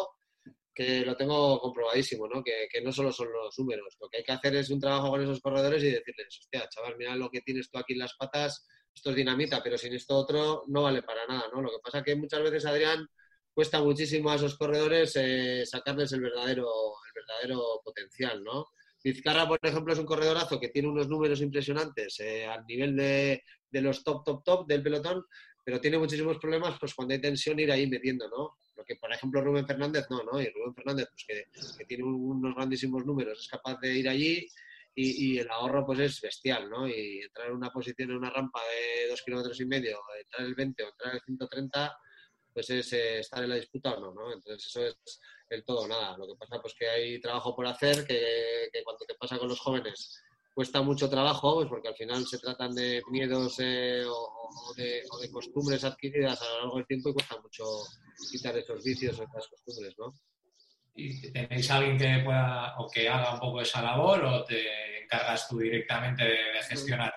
lo 1.05 1.17
tengo 1.17 1.61
comprobadísimo, 1.61 2.27
¿no? 2.27 2.43
Que, 2.43 2.69
no 2.83 2.93
solo 2.93 3.13
son 3.13 3.29
los 3.33 3.59
números. 3.59 3.97
Lo 4.01 4.09
que 4.09 4.19
hay 4.19 4.25
que 4.25 4.33
hacer 4.33 4.55
es 4.57 4.71
un 4.71 4.81
trabajo 4.81 5.11
con 5.11 5.23
esos 5.23 5.41
corredores 5.41 5.83
y 5.83 5.91
decirles, 5.91 6.39
hostia, 6.39 6.69
chaval, 6.69 6.97
mira 6.97 7.17
lo 7.17 7.31
que 7.31 7.43
tienes 7.43 7.71
tú 7.71 7.79
aquí 7.79 7.93
en 7.93 7.99
las 7.99 8.15
patas, 8.17 8.67
esto 8.95 9.11
es 9.11 9.17
dinamita, 9.17 9.63
pero 9.63 9.77
sin 9.77 9.93
esto 9.93 10.17
otro 10.17 10.65
no 10.69 10.83
vale 10.83 11.03
para 11.03 11.27
nada, 11.27 11.45
¿no? 11.53 11.61
Lo 11.61 11.71
que 11.71 11.79
pasa 11.83 12.03
que 12.03 12.17
muchas 12.17 12.43
veces, 12.43 12.65
Adrián, 12.67 13.07
cuesta 13.53 13.83
muchísimo 13.83 14.31
a 14.31 14.37
esos 14.37 14.57
corredores 14.57 15.13
eh, 15.17 15.65
sacarles 15.67 16.13
el 16.13 16.23
verdadero, 16.23 16.67
el 16.67 17.13
verdadero 17.15 17.81
potencial, 17.85 18.43
¿no? 18.43 18.67
Vizcarra, 19.03 19.49
por 19.49 19.59
ejemplo, 19.63 19.93
es 19.93 19.99
un 19.99 20.07
corredorazo 20.07 20.61
que 20.61 20.69
tiene 20.69 20.89
unos 20.89 21.09
números 21.09 21.41
impresionantes 21.41 22.21
eh, 22.21 22.47
al 22.47 22.65
nivel 22.67 22.97
de, 22.97 23.43
de, 23.71 23.81
los 23.81 24.05
top, 24.05 24.25
top, 24.25 24.45
top 24.45 24.67
del 24.67 24.83
pelotón, 24.83 25.25
pero 25.65 25.81
tiene 25.81 25.99
muchísimos 25.99 26.39
problemas 26.39 26.79
pues 26.79 26.95
cuando 26.95 27.15
hay 27.15 27.21
tensión 27.21 27.59
ir 27.61 27.71
ahí 27.73 27.87
metiendo, 27.87 28.29
¿no? 28.29 28.57
Lo 28.81 28.87
que, 28.87 28.97
por 28.97 29.13
ejemplo, 29.13 29.43
Rubén 29.43 29.67
Fernández 29.67 30.07
no, 30.09 30.23
¿no? 30.23 30.41
Y 30.41 30.49
Rubén 30.49 30.75
Fernández, 30.75 31.07
pues 31.11 31.25
que, 31.29 31.77
que 31.77 31.85
tiene 31.85 32.03
unos 32.05 32.55
grandísimos 32.55 33.05
números, 33.05 33.39
es 33.39 33.47
capaz 33.47 33.79
de 33.79 33.95
ir 33.95 34.09
allí 34.09 34.49
y, 34.95 35.39
el 35.39 35.51
ahorro 35.51 35.85
pues 35.85 35.99
es 35.99 36.19
bestial, 36.23 36.71
¿no? 36.71 36.89
Y 36.89 37.21
entrar 37.21 37.49
en 37.49 37.57
una 37.57 37.71
posición 37.71 38.11
en 38.11 38.17
una 38.17 38.31
rampa 38.31 38.61
de 38.65 39.09
dos 39.09 39.21
kilómetros 39.21 39.61
y 39.61 39.67
medio, 39.67 40.01
entrar 40.19 40.47
el 40.47 40.55
20 40.55 40.83
o 40.83 40.89
entrar 40.89 41.15
el 41.15 41.21
130, 41.21 41.99
pues 42.55 42.71
es 42.71 42.93
eh, 42.95 43.19
estar 43.19 43.43
en 43.43 43.51
la 43.51 43.57
disputa 43.57 43.93
o 43.93 44.01
no, 44.01 44.15
¿no? 44.15 44.33
Entonces 44.33 44.67
eso 44.67 44.87
es 44.87 45.21
el 45.51 45.63
todo, 45.63 45.87
nada. 45.87 46.17
Lo 46.17 46.27
que 46.27 46.37
pasa 46.39 46.63
pues 46.63 46.75
que 46.75 46.89
hay 46.89 47.21
trabajo 47.21 47.55
por 47.55 47.67
hacer, 47.67 48.07
que, 48.07 48.71
que 48.73 48.83
cuando 48.83 49.05
te 49.05 49.15
pasa 49.15 49.39
con 49.39 49.49
los 49.49 49.61
jóvenes 49.61 50.23
cuesta 50.55 50.83
mucho 50.83 51.09
trabajo, 51.09 51.55
pues 51.55 51.69
porque 51.69 51.89
al 51.89 51.95
final 51.95 52.27
se 52.27 52.39
tratan 52.39 52.75
de 52.75 53.03
miedos 53.11 53.57
eh, 53.61 54.03
o, 54.07 54.75
de, 54.77 55.03
o, 55.11 55.19
de, 55.19 55.31
costumbres 55.31 55.85
adquiridas 55.85 56.41
a 56.43 56.45
lo 56.45 56.59
largo 56.59 56.77
del 56.77 56.87
tiempo 56.87 57.11
y 57.11 57.15
cuesta 57.15 57.41
mucho 57.41 57.65
quitar 58.31 58.57
esos 58.57 58.83
vicios 58.83 59.19
o 59.19 59.23
esas 59.23 59.49
costumbres, 59.49 59.95
¿no? 59.99 60.15
¿Y 60.95 61.31
tenéis 61.33 61.71
alguien 61.71 61.97
que 61.97 62.25
pueda 62.25 62.75
o 62.79 62.91
que 62.91 63.09
haga 63.09 63.35
un 63.35 63.41
poco 63.41 63.61
esa 63.61 63.81
labor 63.81 64.25
o 64.25 64.45
te 64.45 65.03
encargas 65.05 65.49
tú 65.49 65.59
directamente 65.59 66.25
de, 66.25 66.63
gestionarlo? 66.69 67.15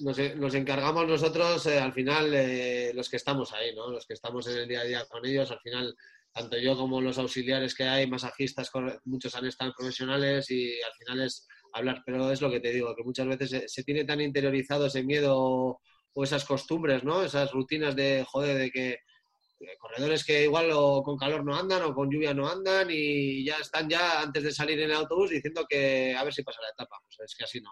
Nos, 0.00 0.54
encargamos 0.54 1.06
nosotros, 1.06 1.66
eh, 1.66 1.78
al 1.78 1.92
final, 1.92 2.32
eh, 2.34 2.92
los 2.94 3.08
que 3.08 3.16
estamos 3.16 3.52
ahí, 3.52 3.74
¿no? 3.74 3.90
Los 3.90 4.06
que 4.06 4.14
estamos 4.14 4.46
en 4.48 4.58
el 4.58 4.68
día 4.68 4.80
a 4.80 4.84
día 4.84 5.06
con 5.06 5.24
ellos, 5.24 5.50
al 5.50 5.60
final, 5.60 5.96
tanto 6.32 6.58
yo 6.58 6.76
como 6.76 7.00
los 7.00 7.16
auxiliares 7.18 7.74
que 7.74 7.84
hay, 7.84 8.08
masajistas, 8.08 8.70
muchos 9.04 9.34
han 9.36 9.46
estado 9.46 9.72
profesionales 9.76 10.50
y 10.50 10.80
al 10.82 10.92
final 10.94 11.20
es 11.22 11.46
hablar. 11.74 12.02
Pero 12.06 12.30
es 12.30 12.40
lo 12.40 12.50
que 12.50 12.60
te 12.60 12.70
digo, 12.70 12.94
que 12.94 13.02
muchas 13.02 13.26
veces 13.26 13.72
se, 13.72 13.84
tiene 13.84 14.04
tan 14.04 14.20
interiorizado 14.20 14.86
ese 14.86 15.02
miedo 15.02 15.36
o, 15.36 15.80
esas 16.22 16.44
costumbres, 16.44 17.02
¿no? 17.02 17.22
Esas 17.22 17.50
rutinas 17.50 17.96
de, 17.96 18.24
joder, 18.26 18.56
de 18.56 18.70
que 18.70 18.90
eh, 18.92 19.76
corredores 19.78 20.24
que 20.24 20.44
igual 20.44 20.70
o 20.72 21.02
con 21.02 21.16
calor 21.16 21.44
no 21.44 21.56
andan 21.56 21.82
o 21.82 21.94
con 21.94 22.08
lluvia 22.08 22.32
no 22.32 22.48
andan 22.48 22.88
y 22.90 23.44
ya 23.44 23.56
están 23.56 23.88
ya 23.88 24.22
antes 24.22 24.44
de 24.44 24.52
salir 24.52 24.78
en 24.78 24.90
el 24.90 24.96
autobús 24.96 25.30
diciendo 25.30 25.66
que 25.68 26.14
a 26.16 26.22
ver 26.22 26.32
si 26.32 26.44
pasa 26.44 26.62
la 26.62 26.70
etapa. 26.70 26.96
Pues 27.04 27.30
es 27.30 27.36
que 27.36 27.44
así 27.44 27.60
no. 27.60 27.70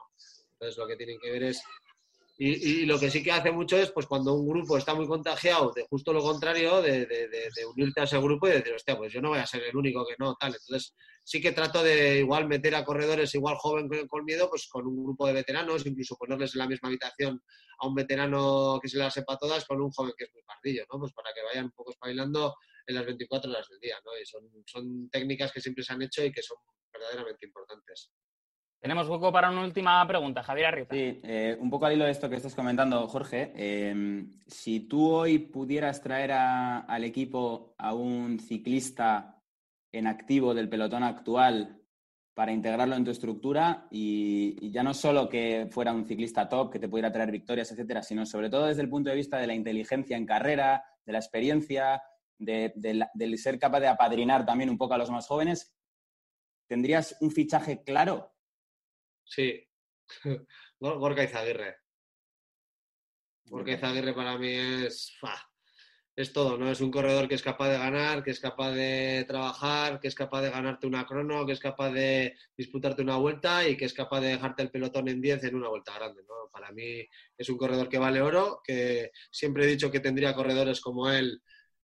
Entonces 0.53 0.77
lo 0.77 0.89
que 0.89 0.97
tienen 0.97 1.19
que 1.21 1.31
ver 1.31 1.45
es 1.45 1.63
y, 2.39 2.87
lo 2.87 2.99
que 2.99 3.11
sí 3.11 3.23
que 3.23 3.31
hace 3.31 3.53
mucho 3.53 3.77
es, 3.77 3.91
pues 3.93 4.07
cuando 4.07 4.35
un 4.35 4.49
grupo 4.49 4.77
está 4.77 4.95
muy 4.95 5.07
contagiado, 5.07 5.71
de 5.75 5.85
justo 5.89 6.13
lo 6.13 6.23
contrario, 6.23 6.81
de, 6.81 7.07
unirte 7.75 8.01
a 8.01 8.05
ese 8.05 8.19
grupo 8.19 8.49
y 8.49 8.53
decir, 8.53 8.73
hostia, 8.73 8.97
pues 8.97 9.13
yo 9.13 9.21
no 9.21 9.29
voy 9.29 9.39
a 9.39 9.47
ser 9.47 9.63
el 9.63 9.77
único 9.77 10.05
que 10.07 10.15
no, 10.19 10.35
tal. 10.37 10.55
Entonces, 10.55 10.95
sí 11.23 11.41
que 11.41 11.53
trato 11.53 11.83
de 11.83 12.19
igual 12.19 12.49
meter 12.49 12.75
a 12.75 12.85
corredores 12.85 13.35
igual 13.35 13.57
joven 13.59 13.89
con, 14.09 14.25
miedo, 14.25 14.49
pues 14.49 14.67
con 14.69 14.87
un 14.87 15.05
grupo 15.05 15.27
de 15.27 15.35
veteranos, 15.35 15.87
incluso 15.87 16.17
ponerles 16.17 16.55
en 16.55 16.61
la 16.61 16.69
misma 16.69 16.89
habitación 16.89 17.41
a 17.79 17.87
un 17.87 17.95
veterano 17.95 18.81
que 18.83 18.89
se 18.89 18.99
las 18.99 19.15
sepa 19.15 19.37
todas 19.37 19.65
con 19.67 19.81
un 19.81 19.91
joven 19.91 20.13
que 20.17 20.25
es 20.25 20.33
muy 20.33 20.43
pardillo, 20.43 20.85
¿no? 20.91 20.99
Pues 20.99 21.13
para 21.13 21.33
que 21.35 21.43
vayan 21.43 21.67
un 21.67 21.73
poco 21.73 21.93
espabilando 21.93 22.57
en 22.87 22.95
las 22.95 23.07
24 23.07 23.51
horas 23.51 23.69
del 23.69 23.79
día, 23.79 23.97
¿no? 24.05 24.19
Y 24.19 24.25
son, 24.25 24.51
son 24.67 25.11
técnicas 25.11 25.53
que 25.53 25.61
siempre 25.61 25.85
se 25.85 25.93
han 25.93 26.03
hecho 26.03 26.25
y 26.25 26.33
que 26.33 26.43
son 26.43 26.57
verdaderamente 26.93 27.47
importantes. 27.47 28.11
Tenemos 28.83 29.09
hueco 29.09 29.31
para 29.31 29.49
una 29.49 29.63
última 29.63 30.05
pregunta, 30.09 30.43
Javier 30.43 30.67
Arrieta. 30.67 30.93
Sí, 30.93 31.21
eh, 31.23 31.57
un 31.61 31.71
poco 31.71 31.87
al 31.87 31.93
hilo 31.93 32.05
de 32.05 32.11
esto 32.11 32.29
que 32.29 32.35
estás 32.35 32.57
comentando, 32.57 33.07
Jorge. 33.07 33.53
Em, 33.55 34.29
si 34.45 34.89
tú 34.89 35.09
hoy 35.09 35.39
pudieras 35.39 36.03
traer 36.03 36.33
al 36.33 37.05
equipo 37.05 37.77
a 37.79 37.95
un 37.95 38.41
ciclista 38.41 39.41
en 39.93 40.09
activo 40.09 40.53
del 40.53 40.69
pelotón 40.69 41.05
actual 41.05 41.81
para 42.35 42.51
integrarlo 42.51 42.97
en 42.97 43.05
tu 43.05 43.13
estructura 43.13 43.87
y, 43.89 44.69
ya 44.73 44.83
no 44.83 44.95
solo 44.95 45.29
que 45.29 45.69
fuera 45.71 45.93
un 45.93 46.05
ciclista 46.05 46.49
top, 46.49 46.73
que 46.73 46.81
te 46.81 46.89
pudiera 46.89 47.13
traer 47.13 47.31
victorias, 47.31 47.71
etcétera, 47.71 48.03
sino 48.03 48.27
sobre 48.27 48.51
todo 48.51 48.67
desde 48.67 48.83
el 48.83 48.89
punto 48.89 49.11
de 49.11 49.17
vista 49.17 49.39
de 49.39 49.47
la 49.47 49.55
inteligencia 49.55 50.17
en 50.17 50.27
carrera, 50.27 50.85
de 51.07 51.13
la 51.13 51.19
experiencia, 51.19 52.03
del 52.37 53.39
ser 53.39 53.61
capaz 53.61 53.79
de 53.79 53.87
apadrinar 53.87 54.45
también 54.45 54.71
un 54.71 54.79
poco 54.79 54.95
a 54.95 54.99
los 54.99 55.11
más 55.13 55.29
jóvenes, 55.29 55.73
¿tendrías 56.67 57.17
un 57.21 57.31
fichaje 57.31 57.85
claro 57.85 58.32
Sí, 59.25 59.67
Gorka 60.81 61.25
Izaguirre. 61.25 61.77
Gorka 63.45 63.73
Izaguirre 63.73 64.15
para 64.15 64.39
mí 64.39 64.53
es, 64.53 65.13
es 66.17 66.33
todo, 66.33 66.59
¿no? 66.59 66.71
Es 66.71 66.81
un 66.81 66.91
corredor 66.91 67.29
que 67.29 67.35
es 67.35 67.43
capaz 67.43 67.71
de 67.71 67.79
ganar, 67.79 68.23
que 68.23 68.31
es 68.31 68.41
capaz 68.41 68.73
de 68.73 69.25
trabajar, 69.27 70.01
que 70.01 70.09
es 70.09 70.15
capaz 70.15 70.43
de 70.43 70.51
ganarte 70.51 70.87
una 70.87 71.07
crono, 71.07 71.47
que 71.47 71.53
es 71.53 71.61
capaz 71.61 71.91
de 71.91 72.37
disputarte 72.57 73.03
una 73.03 73.17
vuelta 73.17 73.67
y 73.67 73.77
que 73.77 73.87
es 73.87 73.95
capaz 73.95 74.21
de 74.21 74.29
dejarte 74.29 74.63
el 74.63 74.71
pelotón 74.71 75.09
en 75.09 75.21
10 75.21 75.45
en 75.45 75.55
una 75.55 75.69
vuelta 75.69 75.95
grande, 75.95 76.23
¿no? 76.23 76.51
Para 76.53 76.71
mí 76.73 77.07
es 77.37 77.49
un 77.49 77.57
corredor 77.57 77.89
que 77.89 77.99
vale 77.99 78.21
oro, 78.21 78.61
que 78.65 79.11
siempre 79.31 79.65
he 79.65 79.69
dicho 79.69 79.91
que 79.91 80.01
tendría 80.01 80.35
corredores 80.35 80.81
como 80.81 81.11
él 81.11 81.43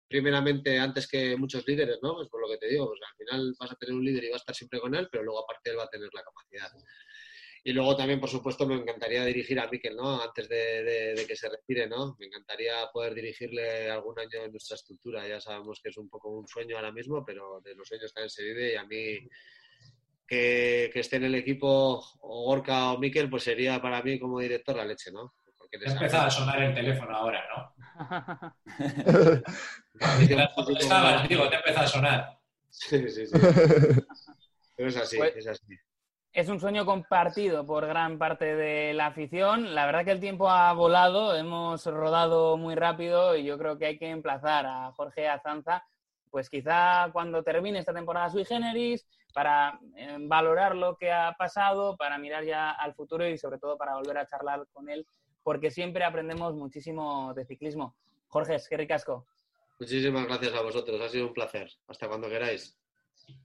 primeramente 0.09 0.79
antes 0.79 1.09
que 1.09 1.37
muchos 1.37 1.67
líderes, 1.67 1.99
¿no? 2.03 2.15
Pues 2.15 2.29
por 2.29 2.41
lo 2.41 2.49
que 2.49 2.59
te 2.59 2.69
digo, 2.69 2.87
pues 2.87 3.01
al 3.03 3.17
final 3.17 3.55
vas 3.59 3.73
a 3.73 3.77
tener 3.77 3.95
un 3.95 4.05
líder 4.05 4.25
y 4.25 4.29
va 4.29 4.37
a 4.37 4.39
estar 4.39 4.55
siempre 4.55 4.81
con 4.81 4.95
él, 4.95 5.09
pero 5.11 5.25
luego 5.25 5.43
aparte 5.43 5.71
él 5.71 5.79
va 5.79 5.85
a 5.85 5.89
tener 5.89 6.09
la 6.13 6.23
capacidad. 6.23 6.71
Y 7.67 7.73
luego 7.73 7.97
también, 7.97 8.21
por 8.21 8.29
supuesto, 8.29 8.65
me 8.65 8.77
encantaría 8.77 9.25
dirigir 9.25 9.59
a 9.59 9.67
Miquel, 9.67 9.97
¿no? 9.97 10.23
Antes 10.23 10.49
de, 10.49 11.25
que 11.27 11.35
se 11.35 11.49
retire, 11.49 11.89
¿no? 11.89 12.15
Me 12.21 12.27
encantaría 12.27 12.75
poder 12.93 13.13
dirigirle 13.13 13.91
algún 13.91 14.17
año 14.21 14.45
en 14.45 14.53
nuestra 14.53 14.77
estructura. 14.77 15.27
Ya 15.27 15.41
sabemos 15.41 15.81
que 15.83 15.89
es 15.89 15.97
un 15.97 16.09
poco 16.09 16.29
un 16.29 16.47
sueño 16.47 16.77
ahora 16.77 16.93
mismo, 16.93 17.25
pero 17.25 17.61
de 17.65 17.75
los 17.75 17.89
sueños 17.89 18.15
también 18.15 18.31
se 18.31 18.45
vive 18.45 18.73
y 18.75 18.77
a 18.77 18.85
mí 18.85 19.19
que, 20.29 20.93
esté 20.95 21.17
en 21.17 21.25
el 21.25 21.35
equipo 21.35 22.05
o 22.21 22.45
Gorka 22.45 22.93
o 22.93 22.99
Miquel, 22.99 23.29
pues 23.29 23.43
sería 23.43 23.83
para 23.83 24.01
mí 24.01 24.21
como 24.21 24.39
director 24.39 24.77
la 24.77 24.85
leche, 24.85 25.11
¿no? 25.11 25.35
Porque 25.59 25.79
te 25.79 25.91
empezado 25.91 26.27
a 26.27 26.31
sonar 26.31 26.63
el 26.63 26.73
teléfono 26.73 27.17
ahora, 27.17 27.45
¿no? 27.53 27.75
estabas, 30.79 31.29
digo, 31.29 31.49
te 31.49 31.57
empezado 31.57 31.85
a 31.85 31.89
sonar. 31.89 32.39
Sí, 32.71 33.09
sí, 33.09 33.27
sí. 33.27 33.33
Pero 34.77 34.89
es 34.89 34.97
así, 34.99 35.17
pues 35.17 35.35
es 35.35 35.49
así 35.49 35.77
es 36.37 36.51
un 36.51 36.61
sueño 36.61 36.85
compartido 36.85 37.65
por 37.65 37.87
gran 37.87 38.19
parte 38.19 38.55
de 38.55 38.93
la 38.93 39.07
afición. 39.07 39.75
La 39.75 39.87
verdad 39.87 40.05
que 40.05 40.11
el 40.11 40.21
tiempo 40.21 40.51
ha 40.51 40.71
volado, 40.75 41.35
hemos 41.35 41.87
rodado 41.87 42.59
muy 42.59 42.75
rápido 42.75 43.35
y 43.35 43.45
yo 43.45 43.57
creo 43.57 43.79
que 43.79 43.87
hay 43.87 43.99
que 43.99 44.11
emplazar 44.11 44.67
a 44.67 44.93
Jorge 44.93 45.29
Azanza, 45.29 45.83
pues 46.31 46.51
quizá 46.51 47.09
cuando 47.11 47.43
termine 47.43 47.79
esta 47.79 47.95
temporada 47.95 48.29
sui 48.29 48.45
generis, 48.45 49.09
para 49.33 49.81
eh, 49.97 50.19
valorar 50.21 50.77
lo 50.77 50.99
que 50.99 51.11
ha 51.11 51.35
pasado, 51.39 51.97
para 51.97 52.19
mirar 52.19 52.45
ya 52.45 52.71
al 52.71 52.95
futuro 52.95 53.27
y 53.27 53.39
sobre 53.39 53.59
todo 53.59 53.79
para 53.79 53.95
volver 53.95 54.19
a 54.19 54.27
charlar 54.27 54.67
con 54.75 54.91
él, 54.91 55.07
porque 55.43 55.71
siempre 55.71 56.05
aprendemos 56.05 56.55
muchísimo 56.55 57.33
de 57.33 57.47
ciclismo. 57.47 57.97
Jorge, 58.29 58.59
qué 58.69 58.77
ricasco. 58.77 59.25
Muchísimas 59.81 60.27
gracias 60.27 60.53
a 60.53 60.61
vosotros, 60.61 61.01
ha 61.01 61.09
sido 61.09 61.29
un 61.29 61.33
placer. 61.33 61.71
Hasta 61.89 62.09
cuando 62.09 62.29
queráis. 62.29 62.77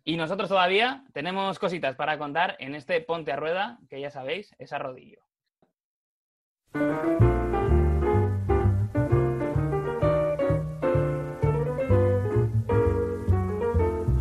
Y 0.03 0.17
nosotros 0.17 0.49
todavía 0.49 1.03
tenemos 1.13 1.59
cositas 1.59 1.95
para 1.95 2.17
contar 2.17 2.55
en 2.59 2.75
este 2.75 3.01
Ponte 3.01 3.31
a 3.31 3.35
Rueda, 3.35 3.79
que 3.89 4.01
ya 4.01 4.09
sabéis, 4.09 4.55
es 4.57 4.73
a 4.73 4.79
rodillo. 4.79 5.21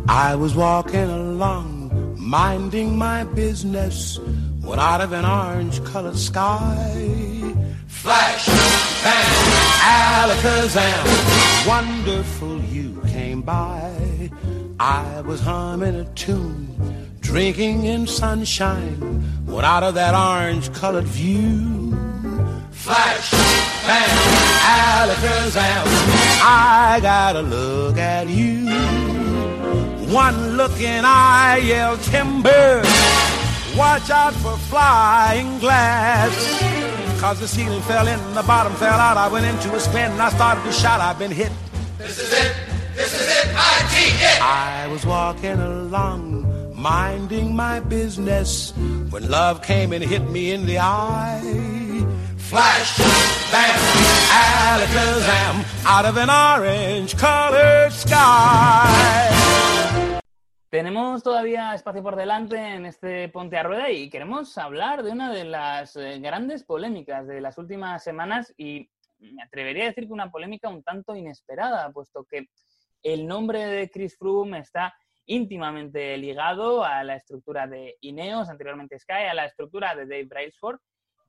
I 0.07 0.35
was 0.35 0.55
walking 0.55 1.09
along, 1.09 2.15
minding 2.19 2.97
my 2.97 3.23
business, 3.23 4.19
when 4.61 4.77
out 4.77 5.01
of 5.01 5.13
an 5.13 5.25
orange 5.25 5.83
colored 5.85 6.17
sky, 6.17 7.53
flash, 7.87 8.45
bang, 9.03 9.61
alakazam, 10.27 11.65
wonderful 11.65 12.59
you 12.65 13.01
came 13.07 13.41
by. 13.41 14.10
I 14.83 15.21
was 15.21 15.39
humming 15.39 15.95
a 15.95 16.05
tune, 16.15 16.75
drinking 17.19 17.85
in 17.85 18.07
sunshine, 18.07 18.95
when 19.45 19.63
out 19.63 19.83
of 19.83 19.93
that 19.93 20.15
orange 20.15 20.73
colored 20.73 21.03
view, 21.03 21.91
flash, 22.71 23.29
bang, 23.85 24.09
alakazam, 25.05 25.83
I 26.41 26.97
gotta 26.99 27.43
look 27.43 27.99
at 27.99 28.27
you. 28.27 28.71
One 30.11 30.57
look 30.57 30.81
and 30.81 31.05
I 31.05 31.57
yell 31.57 31.97
timber, 31.97 32.81
watch 33.77 34.09
out 34.09 34.33
for 34.33 34.57
flying 34.57 35.59
glass. 35.59 36.33
Cause 37.21 37.39
the 37.39 37.47
ceiling 37.47 37.83
fell 37.83 38.07
in, 38.07 38.19
the 38.33 38.41
bottom 38.41 38.73
fell 38.73 38.99
out. 38.99 39.15
I 39.15 39.27
went 39.27 39.45
into 39.45 39.75
a 39.75 39.79
spin 39.79 40.11
and 40.11 40.19
I 40.19 40.31
started 40.31 40.63
to 40.63 40.71
shout, 40.71 41.01
I've 41.01 41.19
been 41.19 41.29
hit. 41.29 41.51
This 41.99 42.17
is 42.17 42.33
it. 42.33 42.70
This 42.95 43.13
is 43.13 43.27
it, 43.27 43.47
it. 43.47 44.41
I 44.41 44.87
was 44.91 45.05
walking 45.05 45.59
along, 45.59 46.75
minding 46.75 47.55
my 47.55 47.79
business, 47.79 48.73
when 49.09 49.29
love 49.29 49.61
came 49.61 49.93
and 49.93 50.03
hit 50.03 50.29
me 50.29 50.51
in 50.51 50.65
the 50.65 50.79
eye. 50.79 51.39
Flash, 52.37 52.97
bam, 53.51 53.79
alakazam, 54.27 55.55
out 55.85 56.05
of 56.05 56.17
an 56.17 56.29
orange-colored 56.29 57.93
sky. 57.93 59.31
Tenemos 60.69 61.23
todavía 61.23 61.73
espacio 61.73 62.01
por 62.01 62.15
delante 62.15 62.57
en 62.57 62.85
este 62.85 63.29
Ponte 63.29 63.57
a 63.57 63.63
Rueda 63.63 63.89
y 63.89 64.09
queremos 64.09 64.57
hablar 64.57 65.03
de 65.03 65.11
una 65.11 65.31
de 65.31 65.43
las 65.43 65.95
eh, 65.97 66.19
grandes 66.19 66.63
polémicas 66.63 67.27
de 67.27 67.41
las 67.41 67.57
últimas 67.57 68.03
semanas 68.03 68.53
y 68.57 68.89
me 69.19 69.43
atrevería 69.43 69.83
a 69.83 69.87
decir 69.87 70.07
que 70.07 70.13
una 70.13 70.31
polémica 70.31 70.69
un 70.69 70.83
tanto 70.83 71.15
inesperada, 71.15 71.91
puesto 71.91 72.23
que 72.23 72.47
el 73.03 73.27
nombre 73.27 73.65
de 73.65 73.89
Chris 73.89 74.17
Froome 74.17 74.59
está 74.59 74.93
íntimamente 75.25 76.17
ligado 76.17 76.83
a 76.83 77.03
la 77.03 77.15
estructura 77.15 77.67
de 77.67 77.97
Ineos, 78.01 78.49
anteriormente 78.49 78.99
Sky, 78.99 79.27
a 79.29 79.33
la 79.33 79.45
estructura 79.45 79.95
de 79.95 80.05
Dave 80.05 80.25
Brailsford. 80.25 80.79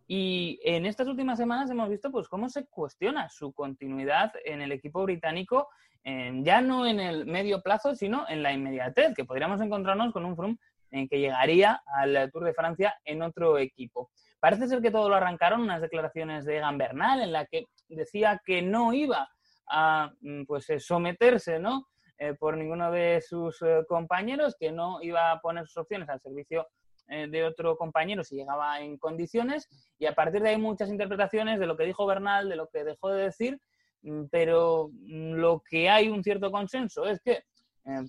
Y 0.07 0.59
en 0.65 0.87
estas 0.87 1.07
últimas 1.07 1.39
semanas 1.39 1.71
hemos 1.71 1.89
visto 1.89 2.11
pues, 2.11 2.29
cómo 2.29 2.49
se 2.49 2.67
cuestiona 2.67 3.29
su 3.29 3.53
continuidad 3.53 4.33
en 4.45 4.61
el 4.61 4.73
equipo 4.73 5.03
británico, 5.03 5.69
ya 6.05 6.61
no 6.61 6.87
en 6.87 6.99
el 6.99 7.27
medio 7.27 7.63
plazo, 7.63 7.95
sino 7.95 8.29
en 8.29 8.43
la 8.43 8.53
inmediatez, 8.53 9.15
que 9.15 9.25
podríamos 9.25 9.61
encontrarnos 9.61 10.13
con 10.13 10.25
un 10.25 10.37
Froome 10.37 10.59
en 10.91 11.09
que 11.09 11.21
llegaría 11.21 11.81
al 11.87 12.31
Tour 12.33 12.45
de 12.45 12.55
Francia 12.55 12.95
en 13.05 13.23
otro 13.23 13.57
equipo. 13.57 14.11
Parece 14.41 14.67
ser 14.67 14.83
que 14.83 14.91
todo 14.91 15.09
lo 15.09 15.15
arrancaron 15.15 15.61
unas 15.61 15.81
declaraciones 15.81 16.45
de 16.45 16.57
Egan 16.57 16.77
Bernal 16.77 17.23
en 17.23 17.33
la 17.33 17.47
que 17.47 17.67
decía 17.89 18.41
que 18.45 18.61
no 18.61 18.93
iba 18.93 19.29
a 19.73 20.13
mm, 20.21 20.45
pues, 20.45 20.69
eh, 20.71 20.79
someterse 20.79 21.59
¿no? 21.59 21.89
Eh, 22.19 22.35
por 22.35 22.57
ninguno 22.57 22.93
de 22.93 23.21
sus 23.27 23.61
eh, 23.63 23.83
compañeros, 23.89 24.55
que 24.61 24.71
no 24.71 25.03
iba 25.03 25.33
a 25.33 25.41
poner 25.41 25.67
sus 25.67 25.79
opciones 25.79 26.09
al 26.09 26.21
servicio 26.21 26.69
de 27.09 27.45
otro 27.45 27.77
compañero 27.77 28.25
si 28.25 28.37
llegaba 28.37 28.81
en 28.81 28.97
condiciones 28.97 29.69
y 29.99 30.07
a 30.07 30.15
partir 30.15 30.41
de 30.41 30.51
ahí 30.51 30.57
muchas 30.57 30.89
interpretaciones 30.89 31.59
de 31.61 31.67
lo 31.67 31.77
que 31.77 31.85
dijo 31.85 32.07
Bernal, 32.07 32.49
de 32.49 32.57
lo 32.57 32.69
que 32.69 32.85
dejó 32.85 33.11
de 33.11 33.25
decir, 33.25 33.61
mm, 34.03 34.27
pero 34.31 34.89
mm, 34.93 35.33
lo 35.35 35.63
que 35.69 35.91
hay 35.91 36.09
un 36.09 36.23
cierto 36.23 36.51
consenso 36.51 37.05
es 37.05 37.21
que 37.21 37.43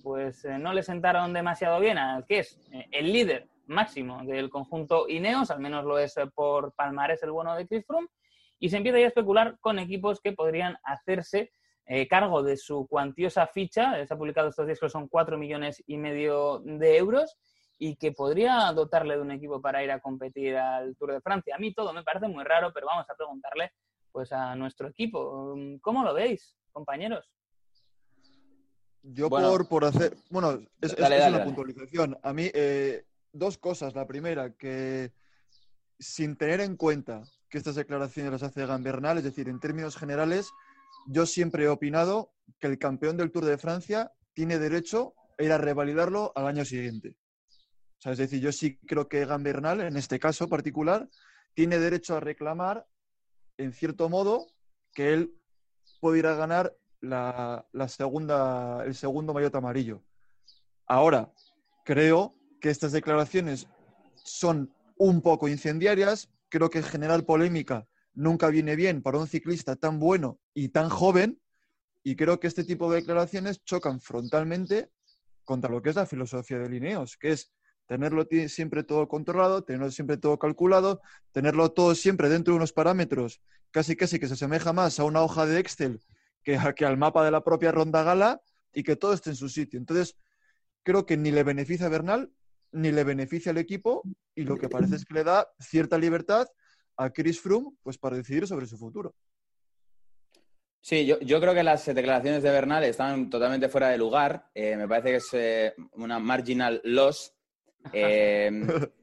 pues 0.02 0.44
no 0.44 0.72
le 0.72 0.84
sentaron 0.84 1.32
demasiado 1.32 1.80
bien 1.80 1.98
al 1.98 2.24
que 2.24 2.38
es 2.38 2.60
el 2.92 3.12
líder 3.12 3.48
máximo 3.66 4.24
del 4.24 4.48
conjunto 4.48 5.06
Ineos, 5.08 5.50
al 5.50 5.60
menos 5.60 5.84
lo 5.84 5.98
es 5.98 6.14
por 6.32 6.72
palmarés 6.74 7.22
el 7.24 7.32
bueno 7.32 7.56
de 7.56 7.66
Chris 7.66 7.84
Froome, 7.84 8.08
y 8.64 8.70
se 8.70 8.78
empieza 8.78 8.98
ya 8.98 9.04
a 9.04 9.08
especular 9.08 9.58
con 9.60 9.78
equipos 9.78 10.22
que 10.22 10.32
podrían 10.32 10.78
hacerse 10.84 11.52
eh, 11.84 12.08
cargo 12.08 12.42
de 12.42 12.56
su 12.56 12.86
cuantiosa 12.86 13.46
ficha, 13.46 14.06
se 14.06 14.14
ha 14.14 14.16
publicado 14.16 14.48
estos 14.48 14.64
días 14.64 14.80
que 14.80 14.88
son 14.88 15.06
4 15.06 15.36
millones 15.36 15.84
y 15.86 15.98
medio 15.98 16.60
de 16.60 16.96
euros, 16.96 17.36
y 17.78 17.96
que 17.96 18.12
podría 18.12 18.72
dotarle 18.72 19.16
de 19.16 19.20
un 19.20 19.32
equipo 19.32 19.60
para 19.60 19.84
ir 19.84 19.90
a 19.90 20.00
competir 20.00 20.56
al 20.56 20.96
Tour 20.96 21.12
de 21.12 21.20
Francia. 21.20 21.54
A 21.54 21.58
mí 21.58 21.74
todo 21.74 21.92
me 21.92 22.02
parece 22.02 22.26
muy 22.26 22.42
raro, 22.42 22.72
pero 22.72 22.86
vamos 22.86 23.04
a 23.10 23.14
preguntarle 23.14 23.70
pues 24.10 24.32
a 24.32 24.54
nuestro 24.54 24.88
equipo. 24.88 25.54
¿Cómo 25.82 26.02
lo 26.02 26.14
veis, 26.14 26.56
compañeros? 26.72 27.30
Yo 29.02 29.28
por, 29.28 29.68
por 29.68 29.84
hacer... 29.84 30.16
Bueno, 30.30 30.58
es, 30.80 30.94
una 30.94 31.44
puntualización. 31.44 32.16
A 32.22 32.32
mí, 32.32 32.50
eh, 32.54 33.04
dos 33.30 33.58
cosas. 33.58 33.94
La 33.94 34.06
primera, 34.06 34.54
que 34.54 35.12
sin 35.98 36.36
tener 36.36 36.60
en 36.62 36.78
cuenta 36.78 37.24
que 37.54 37.58
estas 37.58 37.76
declaraciones 37.76 38.32
las 38.32 38.42
hace 38.42 38.66
Gambernal, 38.66 39.18
es 39.18 39.22
decir, 39.22 39.48
en 39.48 39.60
términos 39.60 39.96
generales, 39.96 40.50
yo 41.06 41.24
siempre 41.24 41.62
he 41.62 41.68
opinado 41.68 42.32
que 42.58 42.66
el 42.66 42.80
campeón 42.80 43.16
del 43.16 43.30
Tour 43.30 43.44
de 43.44 43.58
Francia 43.58 44.10
tiene 44.32 44.58
derecho 44.58 45.14
a 45.38 45.44
ir 45.44 45.52
a 45.52 45.58
revalidarlo 45.58 46.32
al 46.34 46.48
año 46.48 46.64
siguiente. 46.64 47.16
es 48.04 48.18
decir, 48.18 48.40
yo 48.40 48.50
sí 48.50 48.76
creo 48.78 49.08
que 49.08 49.24
Gambernal, 49.24 49.82
en 49.82 49.96
este 49.96 50.18
caso 50.18 50.48
particular, 50.48 51.08
tiene 51.54 51.78
derecho 51.78 52.16
a 52.16 52.20
reclamar, 52.20 52.88
en 53.56 53.72
cierto 53.72 54.08
modo, 54.08 54.48
que 54.92 55.12
él 55.12 55.40
puede 56.00 56.18
ir 56.18 56.26
a 56.26 56.34
ganar 56.34 56.76
la, 57.00 57.68
segunda, 57.86 58.84
el 58.84 58.96
segundo 58.96 59.32
maillot 59.32 59.54
amarillo. 59.54 60.02
Ahora, 60.88 61.32
creo 61.84 62.34
que 62.60 62.70
estas 62.70 62.90
declaraciones 62.90 63.68
son 64.24 64.74
un 64.96 65.22
poco 65.22 65.46
incendiarias, 65.46 66.33
creo 66.54 66.70
que 66.70 66.84
generar 66.84 67.24
polémica 67.24 67.88
nunca 68.12 68.46
viene 68.48 68.76
bien 68.76 69.02
para 69.02 69.18
un 69.18 69.26
ciclista 69.26 69.74
tan 69.74 69.98
bueno 69.98 70.38
y 70.54 70.68
tan 70.68 70.88
joven, 70.88 71.40
y 72.04 72.14
creo 72.14 72.38
que 72.38 72.46
este 72.46 72.62
tipo 72.62 72.88
de 72.88 73.00
declaraciones 73.00 73.64
chocan 73.64 74.00
frontalmente 74.00 74.92
contra 75.42 75.68
lo 75.68 75.82
que 75.82 75.90
es 75.90 75.96
la 75.96 76.06
filosofía 76.06 76.60
de 76.60 76.68
Lineos, 76.68 77.16
que 77.16 77.32
es 77.32 77.52
tenerlo 77.86 78.24
siempre 78.46 78.84
todo 78.84 79.08
controlado, 79.08 79.64
tenerlo 79.64 79.90
siempre 79.90 80.16
todo 80.16 80.38
calculado, 80.38 81.00
tenerlo 81.32 81.72
todo 81.72 81.92
siempre 81.96 82.28
dentro 82.28 82.52
de 82.52 82.58
unos 82.58 82.72
parámetros 82.72 83.42
casi 83.72 83.96
casi 83.96 84.20
que 84.20 84.28
se 84.28 84.34
asemeja 84.34 84.72
más 84.72 85.00
a 85.00 85.04
una 85.04 85.22
hoja 85.22 85.46
de 85.46 85.58
Excel 85.58 86.00
que, 86.44 86.56
que 86.76 86.86
al 86.86 86.98
mapa 86.98 87.24
de 87.24 87.32
la 87.32 87.42
propia 87.42 87.72
ronda 87.72 88.04
gala 88.04 88.40
y 88.72 88.84
que 88.84 88.94
todo 88.94 89.12
esté 89.12 89.30
en 89.30 89.36
su 89.36 89.48
sitio. 89.48 89.80
Entonces, 89.80 90.16
creo 90.84 91.04
que 91.04 91.16
ni 91.16 91.32
le 91.32 91.42
beneficia 91.42 91.86
a 91.86 91.88
Bernal 91.88 92.30
ni 92.74 92.92
le 92.92 93.04
beneficia 93.04 93.52
al 93.52 93.58
equipo 93.58 94.02
y 94.34 94.42
lo 94.42 94.56
que 94.56 94.68
parece 94.68 94.96
es 94.96 95.04
que 95.04 95.14
le 95.14 95.24
da 95.24 95.48
cierta 95.58 95.96
libertad 95.96 96.46
a 96.96 97.10
Chris 97.10 97.40
Froome 97.40 97.70
pues, 97.82 97.98
para 97.98 98.16
decidir 98.16 98.46
sobre 98.46 98.66
su 98.66 98.76
futuro. 98.76 99.14
Sí, 100.80 101.06
yo, 101.06 101.40
creo 101.40 101.54
que 101.54 101.62
las 101.62 101.86
declaraciones 101.86 102.42
de 102.42 102.50
Bernal 102.50 102.84
están 102.84 103.30
totalmente 103.30 103.70
fuera 103.70 103.88
de 103.88 103.96
lugar. 103.96 104.50
Eh, 104.54 104.76
me 104.76 104.86
parece 104.86 105.08
que 105.08 105.16
es 105.16 105.28
eh, 105.32 105.74
una 105.92 106.18
marginal 106.18 106.80
loss. 106.84 107.32
Eh, 107.92 108.50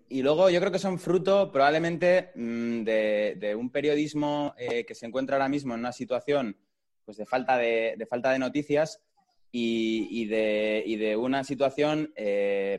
y 0.09 0.23
luego 0.23 0.49
yo 0.49 0.59
creo 0.59 0.71
que 0.71 0.79
son 0.79 0.97
fruto 0.97 1.51
probablemente 1.51 2.31
mm, 2.33 2.81
de, 2.81 3.55
un 3.55 3.69
periodismo 3.69 4.55
que 4.57 4.95
se 4.95 5.05
encuentra 5.05 5.35
ahora 5.35 5.47
mismo 5.47 5.75
en 5.75 5.81
una 5.81 5.91
situación 5.91 6.57
pues, 7.05 7.17
de, 7.17 7.27
falta 7.27 7.59
de, 7.59 8.07
falta 8.09 8.31
de 8.31 8.39
noticias 8.39 8.99
y, 9.53 10.25
de, 10.27 10.83
de, 10.97 11.17
una 11.17 11.43
situación 11.43 12.13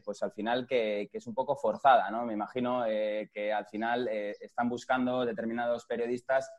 pues 0.05 0.23
al 0.23 0.33
final 0.33 0.67
que, 0.67 1.11
es 1.13 1.27
un 1.27 1.35
poco 1.35 1.57
forzada. 1.57 2.11
¿no? 2.11 2.25
Me 2.25 2.33
imagino 2.33 2.85
que 2.85 3.53
al 3.53 3.67
final 3.67 4.09
están 4.09 4.69
buscando 4.69 5.27
determinados 5.27 5.85
periodistas 5.87 6.51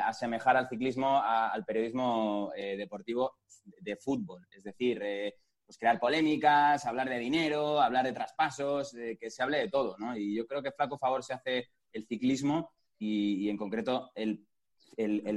asemejar 0.00 0.56
al 0.56 0.68
ciclismo 0.68 1.20
al 1.22 1.64
periodismo 1.64 2.52
eh, 2.56 2.76
deportivo 2.76 3.36
de 3.64 3.96
fútbol. 3.96 4.46
Es 4.50 4.64
decir, 4.64 5.00
eh, 5.02 5.34
pues 5.64 5.78
crear 5.78 6.00
polémicas, 6.00 6.84
hablar 6.86 7.08
de 7.08 7.18
dinero, 7.18 7.80
hablar 7.80 8.04
de 8.04 8.12
traspasos, 8.12 8.92
que 8.92 9.30
se 9.30 9.42
hable 9.42 9.58
de 9.58 9.68
todo. 9.68 9.96
¿no? 9.98 10.16
Y 10.16 10.34
yo 10.34 10.46
creo 10.46 10.62
que 10.62 10.72
flaco 10.72 10.98
favor 10.98 11.22
se 11.22 11.34
hace 11.34 11.68
el 11.92 12.06
ciclismo 12.06 12.72
y, 12.98 13.48
en 13.48 13.56
concreto 13.56 14.10
el, 14.14 14.46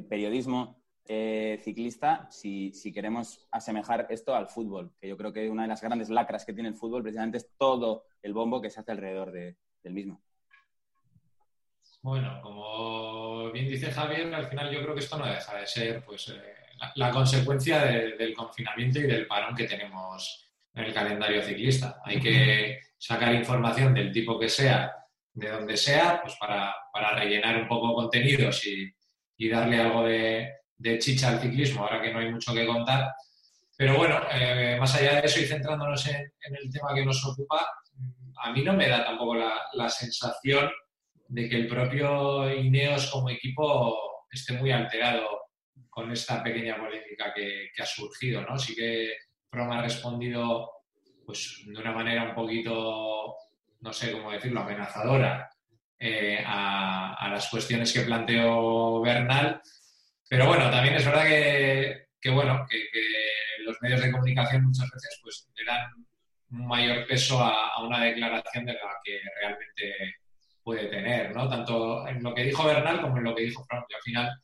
periodismo 0.09 0.83
eh, 1.07 1.59
ciclista 1.63 2.27
si, 2.31 2.71
queremos 2.93 3.47
asemejar 3.51 4.07
esto 4.09 4.35
al 4.35 4.47
fútbol, 4.47 4.91
que 4.99 5.07
yo 5.07 5.17
creo 5.17 5.31
que 5.31 5.49
una 5.49 5.63
de 5.63 5.67
las 5.67 5.81
grandes 5.81 6.09
lacras 6.09 6.45
que 6.45 6.53
tiene 6.53 6.69
el 6.69 6.75
fútbol 6.75 7.03
precisamente 7.03 7.37
es 7.37 7.49
todo 7.57 8.05
el 8.21 8.33
bombo 8.33 8.61
que 8.61 8.69
se 8.69 8.79
hace 8.79 8.91
alrededor 8.91 9.31
del 9.31 9.93
mismo. 9.93 10.21
Bueno, 12.01 12.39
como 12.41 13.51
bien 13.51 13.67
dice 13.67 13.91
Javier, 13.91 14.33
al 14.33 14.47
final 14.47 14.71
yo 14.71 14.81
creo 14.81 14.93
que 14.93 14.99
esto 14.99 15.17
no 15.17 15.25
deja 15.25 15.57
de 15.57 15.65
ser 15.65 16.05
pues, 16.05 16.29
eh, 16.29 16.55
la, 16.95 17.09
consecuencia 17.09 17.83
del 17.83 18.33
confinamiento 18.33 18.99
y 18.99 19.03
del 19.03 19.25
parón 19.25 19.55
que 19.55 19.65
tenemos 19.65 20.45
en 20.73 20.83
el 20.85 20.93
calendario 20.93 21.41
ciclista. 21.41 22.01
Hay 22.03 22.19
que 22.19 22.79
sacar 22.97 23.33
información 23.33 23.93
del 23.93 24.11
tipo 24.11 24.39
que 24.39 24.49
sea, 24.49 24.93
de 25.33 25.49
donde 25.49 25.77
sea, 25.77 26.21
pues 26.21 26.35
para, 26.39 26.75
rellenar 27.15 27.61
un 27.61 27.67
poco 27.67 27.93
contenidos 27.93 28.65
y, 28.65 29.49
darle 29.49 29.79
algo 29.79 30.03
de, 30.03 30.49
chicha 30.99 31.29
al 31.29 31.39
ciclismo, 31.39 31.83
ahora 31.83 32.01
que 32.01 32.13
no 32.13 32.19
hay 32.19 32.31
mucho 32.31 32.53
que 32.53 32.65
contar. 32.65 33.13
Pero 33.77 33.97
bueno, 33.97 34.21
eh, 34.31 34.77
más 34.79 34.95
allá 34.95 35.19
de 35.21 35.27
eso 35.27 35.39
y 35.41 35.45
centrándonos 35.45 36.07
en, 36.07 36.15
el 36.15 36.71
tema 36.71 36.93
que 36.93 37.05
nos 37.05 37.25
ocupa, 37.25 37.65
a 38.43 38.51
mí 38.51 38.63
no 38.63 38.73
me 38.73 38.87
da 38.87 39.03
tampoco 39.03 39.35
la 39.35 39.89
sensación 39.89 40.69
de 41.27 41.49
que 41.49 41.55
el 41.55 41.67
propio 41.67 42.53
Ineos 42.53 43.09
como 43.11 43.29
equipo 43.29 44.27
esté 44.31 44.53
muy 44.53 44.71
alterado 44.71 45.45
con 45.89 46.11
esta 46.11 46.43
pequeña 46.43 46.77
polémica 46.77 47.33
que, 47.33 47.69
ha 47.77 47.85
surgido, 47.85 48.41
¿no? 48.41 48.57
Sí 48.59 48.75
que 48.75 49.13
From 49.49 49.71
ha 49.71 49.81
respondido 49.81 50.69
pues, 51.25 51.63
de 51.65 51.77
una 51.77 51.93
manera 51.93 52.23
un 52.23 52.35
poquito, 52.35 53.35
no 53.79 53.93
sé 53.93 54.11
cómo 54.11 54.31
decirlo, 54.31 54.61
amenazadora 54.61 55.49
eh, 55.97 56.43
a, 56.45 57.29
las 57.31 57.49
cuestiones 57.49 57.93
que 57.93 58.01
planteó 58.01 59.01
Bernal. 59.01 59.61
Pero 60.29 60.47
bueno, 60.47 60.69
también 60.69 60.95
es 60.95 61.05
verdad 61.05 61.25
que, 61.25 62.29
bueno, 62.31 62.65
que, 62.69 62.83
los 63.63 63.81
medios 63.81 64.01
de 64.01 64.11
comunicación 64.11 64.63
muchas 64.63 64.89
veces 64.91 65.19
pues, 65.23 65.47
le 65.55 65.65
dan 65.65 65.91
un 66.51 66.67
mayor 66.67 67.07
peso 67.07 67.39
a, 67.43 67.69
a 67.73 67.83
una 67.83 68.03
declaración 68.03 68.65
de 68.65 68.73
la 68.73 68.79
que 69.03 69.19
realmente 69.39 70.15
puede 70.63 70.87
tener, 70.87 71.35
¿no? 71.35 71.47
Tanto 71.47 72.07
en 72.07 72.21
lo 72.21 72.33
que 72.33 72.43
dijo 72.43 72.65
Bernal 72.65 73.01
como 73.01 73.17
en 73.17 73.23
lo 73.23 73.35
que 73.35 73.43
dijo 73.43 73.63
Frank. 73.65 73.85
al 73.93 74.01
final 74.01 74.41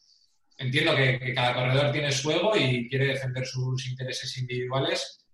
entiendo 0.62 0.96
que, 0.96 1.34
cada 1.34 1.54
corredor 1.54 1.92
tiene 1.92 2.12
su 2.12 2.32
ego 2.32 2.56
y 2.56 2.88
quiere 2.88 3.08
defender 3.08 3.46
sus 3.46 3.88
intereses 3.88 4.38
individuales 4.38 5.26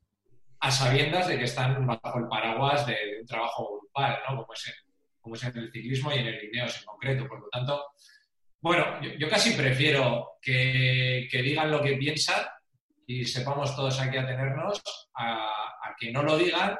a 0.59 0.71
sabiendas 0.71 1.27
de 1.27 1.37
que 1.37 1.43
están 1.43 1.85
bajo 1.85 2.19
el 2.19 2.27
paraguas 2.27 2.87
de, 2.87 2.95
un 3.19 3.27
trabajo 3.27 3.79
grupal, 3.79 4.19
¿no? 4.27 4.37
Como 4.37 4.53
es, 4.53 4.67
en, 4.67 4.73
como 5.19 5.35
es 5.35 5.43
en 5.43 5.57
el 5.57 5.71
ciclismo 5.71 6.11
y 6.11 6.19
en 6.19 6.27
el 6.27 6.43
Ineos 6.45 6.79
en 6.79 6.85
concreto. 6.85 7.27
Por 7.27 7.41
lo 7.41 7.49
tanto, 7.49 7.83
bueno, 8.61 9.01
yo, 9.17 9.29
casi 9.29 9.51
prefiero 9.51 10.37
que, 10.41 11.27
digan 11.31 11.71
lo 11.71 11.81
que 11.81 11.95
piensan 11.95 12.45
y 13.05 13.25
sepamos 13.25 13.75
todos 13.75 13.99
aquí 13.99 14.17
atenernos 14.17 14.81
a, 15.13 15.47
a 15.47 15.95
que 15.97 16.11
no 16.11 16.23
lo 16.23 16.37
digan 16.37 16.77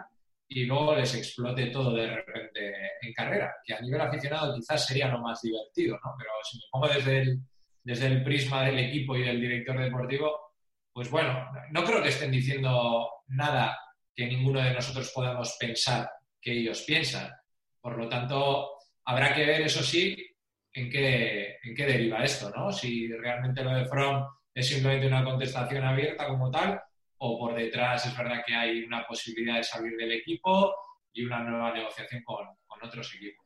y 0.50 0.66
luego 0.66 0.96
les 0.96 1.14
explote 1.16 1.68
todo 1.68 1.94
de 1.94 2.08
repente 2.08 2.74
en 3.02 3.14
carrera, 3.14 3.54
que 3.66 3.74
a 3.74 3.82
nivel 3.82 4.02
aficionado 4.02 4.56
quizás 4.56 4.86
sería 4.86 5.10
lo 5.10 5.20
más 5.20 5.42
divertido, 5.42 6.00
¿no? 6.04 6.16
Pero 6.18 6.32
si 6.44 6.58
me 6.58 6.64
pongo 6.72 6.88
desde 6.88 7.22
el, 7.22 7.40
desde 7.84 8.08
el 8.08 8.24
prisma 8.24 8.64
del 8.64 8.80
equipo 8.80 9.16
y 9.16 9.24
del 9.24 9.42
director 9.42 9.80
deportivo, 9.80 10.54
pues 10.94 11.10
bueno, 11.10 11.48
no 11.72 11.84
creo 11.84 12.02
que 12.02 12.10
estén 12.10 12.32
diciendo 12.32 13.10
nada 13.28 13.78
que 14.16 14.26
ninguno 14.26 14.62
de 14.62 14.74
nosotros 14.74 15.12
podamos 15.14 15.56
pensar 15.60 16.10
que 16.42 16.54
ellos 16.54 16.82
piensan. 16.84 17.32
Por 17.80 17.98
lo 17.98 18.08
tanto, 18.08 18.72
habrá 19.06 19.34
que 19.34 19.46
ver, 19.46 19.62
eso 19.62 19.84
sí, 19.84 20.16
en 20.78 20.90
qué, 20.92 21.58
en 21.64 21.76
qué 21.76 21.86
deriva 21.86 22.24
esto, 22.24 22.52
¿no? 22.56 22.72
Si 22.72 23.12
realmente 23.12 23.64
lo 23.64 23.74
de 23.74 23.86
From 23.86 24.28
es 24.54 24.68
simplemente 24.68 25.08
una 25.08 25.24
contestación 25.24 25.84
abierta 25.84 26.28
como 26.28 26.52
tal, 26.52 26.80
o 27.18 27.40
por 27.40 27.56
detrás 27.56 28.06
es 28.06 28.16
verdad 28.16 28.44
que 28.46 28.54
hay 28.54 28.84
una 28.84 29.06
posibilidad 29.08 29.56
de 29.58 29.64
salir 29.64 29.98
del 29.98 30.12
equipo 30.12 30.76
y 31.14 31.26
una 31.26 31.44
nueva 31.44 31.74
negociación 31.74 32.24
con, 32.24 32.46
otros 32.80 33.12
equipos. 33.16 33.44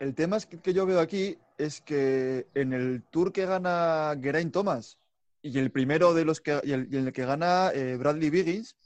El, 0.00 0.16
tema 0.16 0.36
es 0.36 0.46
que, 0.46 0.72
yo 0.72 0.84
veo 0.84 0.98
aquí 0.98 1.38
es 1.56 1.80
que 1.80 2.48
en 2.54 2.72
el 2.72 3.04
tour 3.04 3.32
que 3.32 3.46
gana 3.46 4.18
Geraint 4.20 4.52
Thomas 4.52 4.98
y 5.42 5.56
el 5.60 5.70
primero 5.70 6.12
de 6.12 6.24
los 6.24 6.40
que 6.40 6.60
y 6.64 6.72
el, 6.72 7.12
que 7.12 7.24
gana 7.24 7.70
eh, 7.72 7.96
Bradley 7.96 8.30
Biggins, 8.30 8.76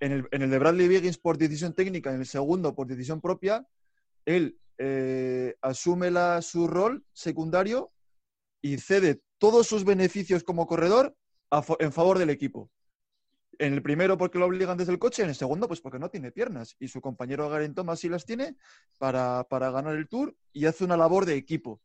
en 0.00 0.10
el, 0.10 0.28
en 0.32 0.42
el, 0.42 0.50
de 0.50 0.58
Bradley 0.58 0.88
Biggins 0.88 1.16
por 1.16 1.38
decisión 1.38 1.74
técnica, 1.74 2.10
en 2.10 2.18
el 2.18 2.26
segundo 2.26 2.74
por 2.74 2.88
decisión 2.88 3.20
propia, 3.20 3.64
él 4.24 4.58
eh, 4.78 5.56
asume 5.62 6.10
la, 6.10 6.42
su 6.42 6.66
rol 6.66 7.04
secundario 7.12 7.92
y 8.60 8.78
cede 8.78 9.22
todos 9.38 9.66
sus 9.66 9.84
beneficios 9.84 10.42
como 10.44 10.66
corredor 10.66 11.16
en 11.78 11.92
favor 11.92 12.18
del 12.18 12.30
equipo. 12.30 12.70
En 13.58 13.72
el 13.72 13.82
primero 13.82 14.18
porque 14.18 14.38
lo 14.38 14.46
obligan 14.46 14.76
desde 14.76 14.92
el 14.92 14.98
coche, 14.98 15.22
en 15.22 15.30
el 15.30 15.34
segundo 15.34 15.66
pues 15.66 15.80
porque 15.80 15.98
no 15.98 16.10
tiene 16.10 16.30
piernas 16.30 16.76
y 16.78 16.88
su 16.88 17.00
compañero 17.00 17.48
Garen 17.48 17.74
Thomas 17.74 18.00
sí 18.00 18.08
las 18.08 18.26
tiene 18.26 18.56
para, 18.98 19.46
ganar 19.48 19.96
el 19.96 20.08
Tour 20.08 20.36
y 20.52 20.66
hace 20.66 20.84
una 20.84 20.96
labor 20.96 21.24
de 21.24 21.36
equipo. 21.36 21.80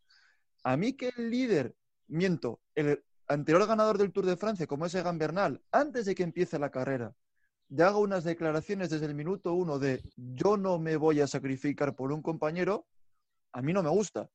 A 0.64 0.76
mí 0.76 0.94
que 0.94 1.14
el 1.16 1.30
líder, 1.30 1.76
miento, 2.08 2.62
el 2.76 3.04
anterior 3.28 3.66
ganador 3.68 3.98
del 3.98 4.12
Tour 4.12 4.26
de 4.26 4.38
Francia, 4.38 4.68
como 4.68 4.86
es 4.86 4.96
Egan 4.96 5.18
Bernal, 5.18 5.62
antes 5.72 6.06
de 6.06 6.14
que 6.14 6.24
empiece 6.24 6.60
la 6.60 6.72
carrera, 6.72 7.16
ya 7.72 7.88
haga 7.88 7.98
unas 7.98 8.26
declaraciones 8.26 8.90
desde 8.90 9.06
el 9.06 9.16
minuto 9.16 9.54
uno 9.54 9.80
de 9.80 10.04
yo 10.18 10.58
no 10.58 10.78
me 10.78 10.98
voy 10.98 11.22
a 11.22 11.28
sacrificar 11.28 11.96
por 11.96 12.12
un 12.12 12.22
compañero, 12.22 12.86
a 13.54 13.62
mí 13.62 13.72
no 13.72 13.82
me 13.82 13.90
gusta. 13.90 14.30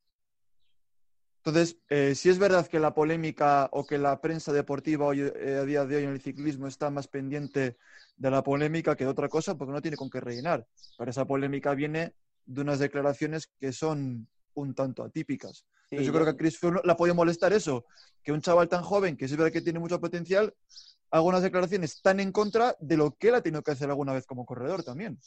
Entonces, 1.45 1.76
eh, 1.91 2.14
si 2.14 2.30
es 2.30 2.39
verdad 2.39 2.66
que 2.66 2.80
la 2.80 2.95
polémica 2.95 3.68
o 3.72 3.87
que 3.87 3.99
la 3.99 4.20
prensa 4.20 4.53
deportiva 4.53 5.07
hoy, 5.07 5.20
eh, 5.20 5.59
a 5.61 5.64
día 5.64 5.84
de 5.84 5.97
hoy 5.97 6.05
en 6.05 6.11
el 6.11 6.20
ciclismo 6.20 6.66
está 6.66 6.91
más 6.91 7.09
pendiente 7.09 7.76
de 8.16 8.30
la 8.30 8.43
polémica 8.43 8.97
que 8.97 9.05
de 9.05 9.11
otra 9.11 9.28
cosa, 9.28 9.55
porque 9.57 9.72
no 9.72 9.82
tiene 9.82 9.99
con 9.99 10.11
qué 10.11 10.18
rellenar. 10.18 10.66
Pero 10.99 11.11
esa 11.11 11.26
polémica 11.26 11.74
viene 11.74 12.14
de 12.47 12.62
unas 12.62 12.78
declaraciones 12.78 13.49
que 13.61 13.72
son 13.72 14.26
un 14.57 14.74
tanto 14.74 15.02
atípicas. 15.02 15.64
yo 15.90 16.12
creo 16.12 16.24
que 16.24 16.30
a 16.30 16.36
Chris 16.36 16.59
Froome 16.59 16.80
la 16.84 16.96
puede 16.96 17.14
molestar 17.14 17.52
eso, 17.52 17.86
que 18.22 18.32
un 18.32 18.40
chaval 18.40 18.68
tan 18.68 18.82
joven, 18.82 19.16
que 19.16 19.24
es 19.26 19.36
verdad 19.36 19.52
que 19.52 19.62
tiene 19.62 19.78
mucho 19.78 20.00
potencial, 20.00 20.52
haga 21.11 21.22
unas 21.22 21.42
declaraciones 21.42 22.00
tan 22.02 22.20
en 22.20 22.32
contra 22.32 22.76
de 22.80 22.96
lo 22.96 23.12
que 23.12 23.28
él 23.28 23.36
ha 23.36 23.42
tenido 23.42 23.62
que 23.62 23.70
hacer 23.70 23.88
alguna 23.88 24.12
vez 24.12 24.26
como 24.26 24.44
corredor 24.44 24.82
también. 24.82 25.18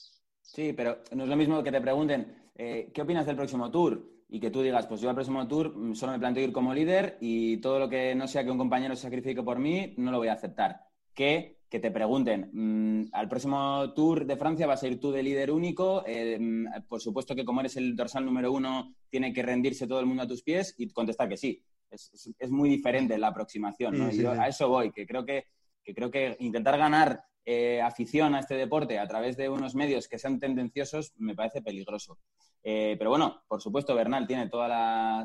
Sí, 0.42 0.74
pero 0.74 1.00
no 1.16 1.24
es 1.24 1.30
lo 1.30 1.36
mismo 1.36 1.64
que 1.64 1.72
te 1.72 1.82
pregunten, 1.82 2.52
eh, 2.56 2.92
¿qué 2.94 3.02
opinas 3.02 3.26
del 3.26 3.36
próximo 3.36 3.72
tour? 3.72 4.20
y 4.30 4.40
que 4.40 4.52
tú 4.52 4.62
digas, 4.62 4.86
pues 4.86 5.02
yo 5.02 5.10
al 5.10 5.16
próximo 5.16 5.48
tour 5.48 5.74
solo 5.96 6.12
me 6.12 6.20
planteo 6.20 6.44
ir 6.44 6.52
como 6.52 6.74
líder 6.74 7.18
y 7.20 7.58
todo 7.58 7.80
lo 7.80 7.90
que 7.90 8.14
no 8.14 8.28
sea 8.28 8.44
que 8.44 8.52
un 8.52 8.60
compañero 8.60 8.96
se 8.96 9.02
sacrifique 9.02 9.42
por 9.42 9.58
mí, 9.58 9.96
no 9.98 10.12
lo 10.12 10.20
voy 10.20 10.28
a 10.28 10.34
aceptar. 10.34 10.82
Que, 11.16 11.59
que 11.70 11.80
te 11.80 11.92
pregunten, 11.92 12.50
mm, 12.52 13.10
al 13.14 13.30
próximo 13.30 13.94
tour 13.94 14.26
de 14.26 14.36
Francia 14.36 14.66
vas 14.66 14.82
a 14.82 14.88
ir 14.88 15.00
tú 15.00 15.12
de 15.12 15.22
líder 15.24 15.52
único, 15.52 16.04
eh, 16.06 16.38
mm, 16.40 16.88
por 16.88 17.00
supuesto 17.00 17.36
que 17.36 17.46
como 17.46 17.60
eres 17.60 17.78
el 17.78 17.96
dorsal 17.96 18.26
número 18.26 18.52
uno, 18.52 18.96
tiene 19.10 19.32
que 19.32 19.44
rendirse 19.44 19.88
todo 19.88 20.00
el 20.00 20.08
mundo 20.08 20.24
a 20.24 20.28
tus 20.28 20.42
pies 20.42 20.74
y 20.78 20.90
contestar 20.90 21.30
que 21.30 21.38
sí. 21.38 21.64
Es, 21.92 22.34
es, 22.38 22.52
muy 22.52 22.70
diferente 22.70 23.18
la 23.18 23.30
aproximación, 23.30 24.00
a 24.00 24.48
eso 24.48 24.70
voy, 24.70 24.92
que 24.92 25.08
creo 25.08 25.26
que, 25.26 25.46
que 25.84 25.96
creo 25.96 26.12
que 26.12 26.38
intentar 26.40 26.78
ganar 26.78 27.24
eh, 27.46 27.82
afición 27.82 28.36
a 28.36 28.42
este 28.42 28.54
deporte 28.54 29.00
a 29.00 29.08
través 29.08 29.36
de 29.36 29.50
unos 29.50 29.74
medios 29.74 30.08
que 30.08 30.20
sean 30.20 30.40
tendenciosos 30.40 31.14
me 31.18 31.34
parece 31.34 31.64
peligroso. 31.64 32.20
Eh, 32.62 32.96
pero 33.00 33.10
bueno, 33.10 33.42
por 33.48 33.60
supuesto, 33.60 33.96
Bernal 33.96 34.28
tiene 34.28 34.50
todo 34.50 34.68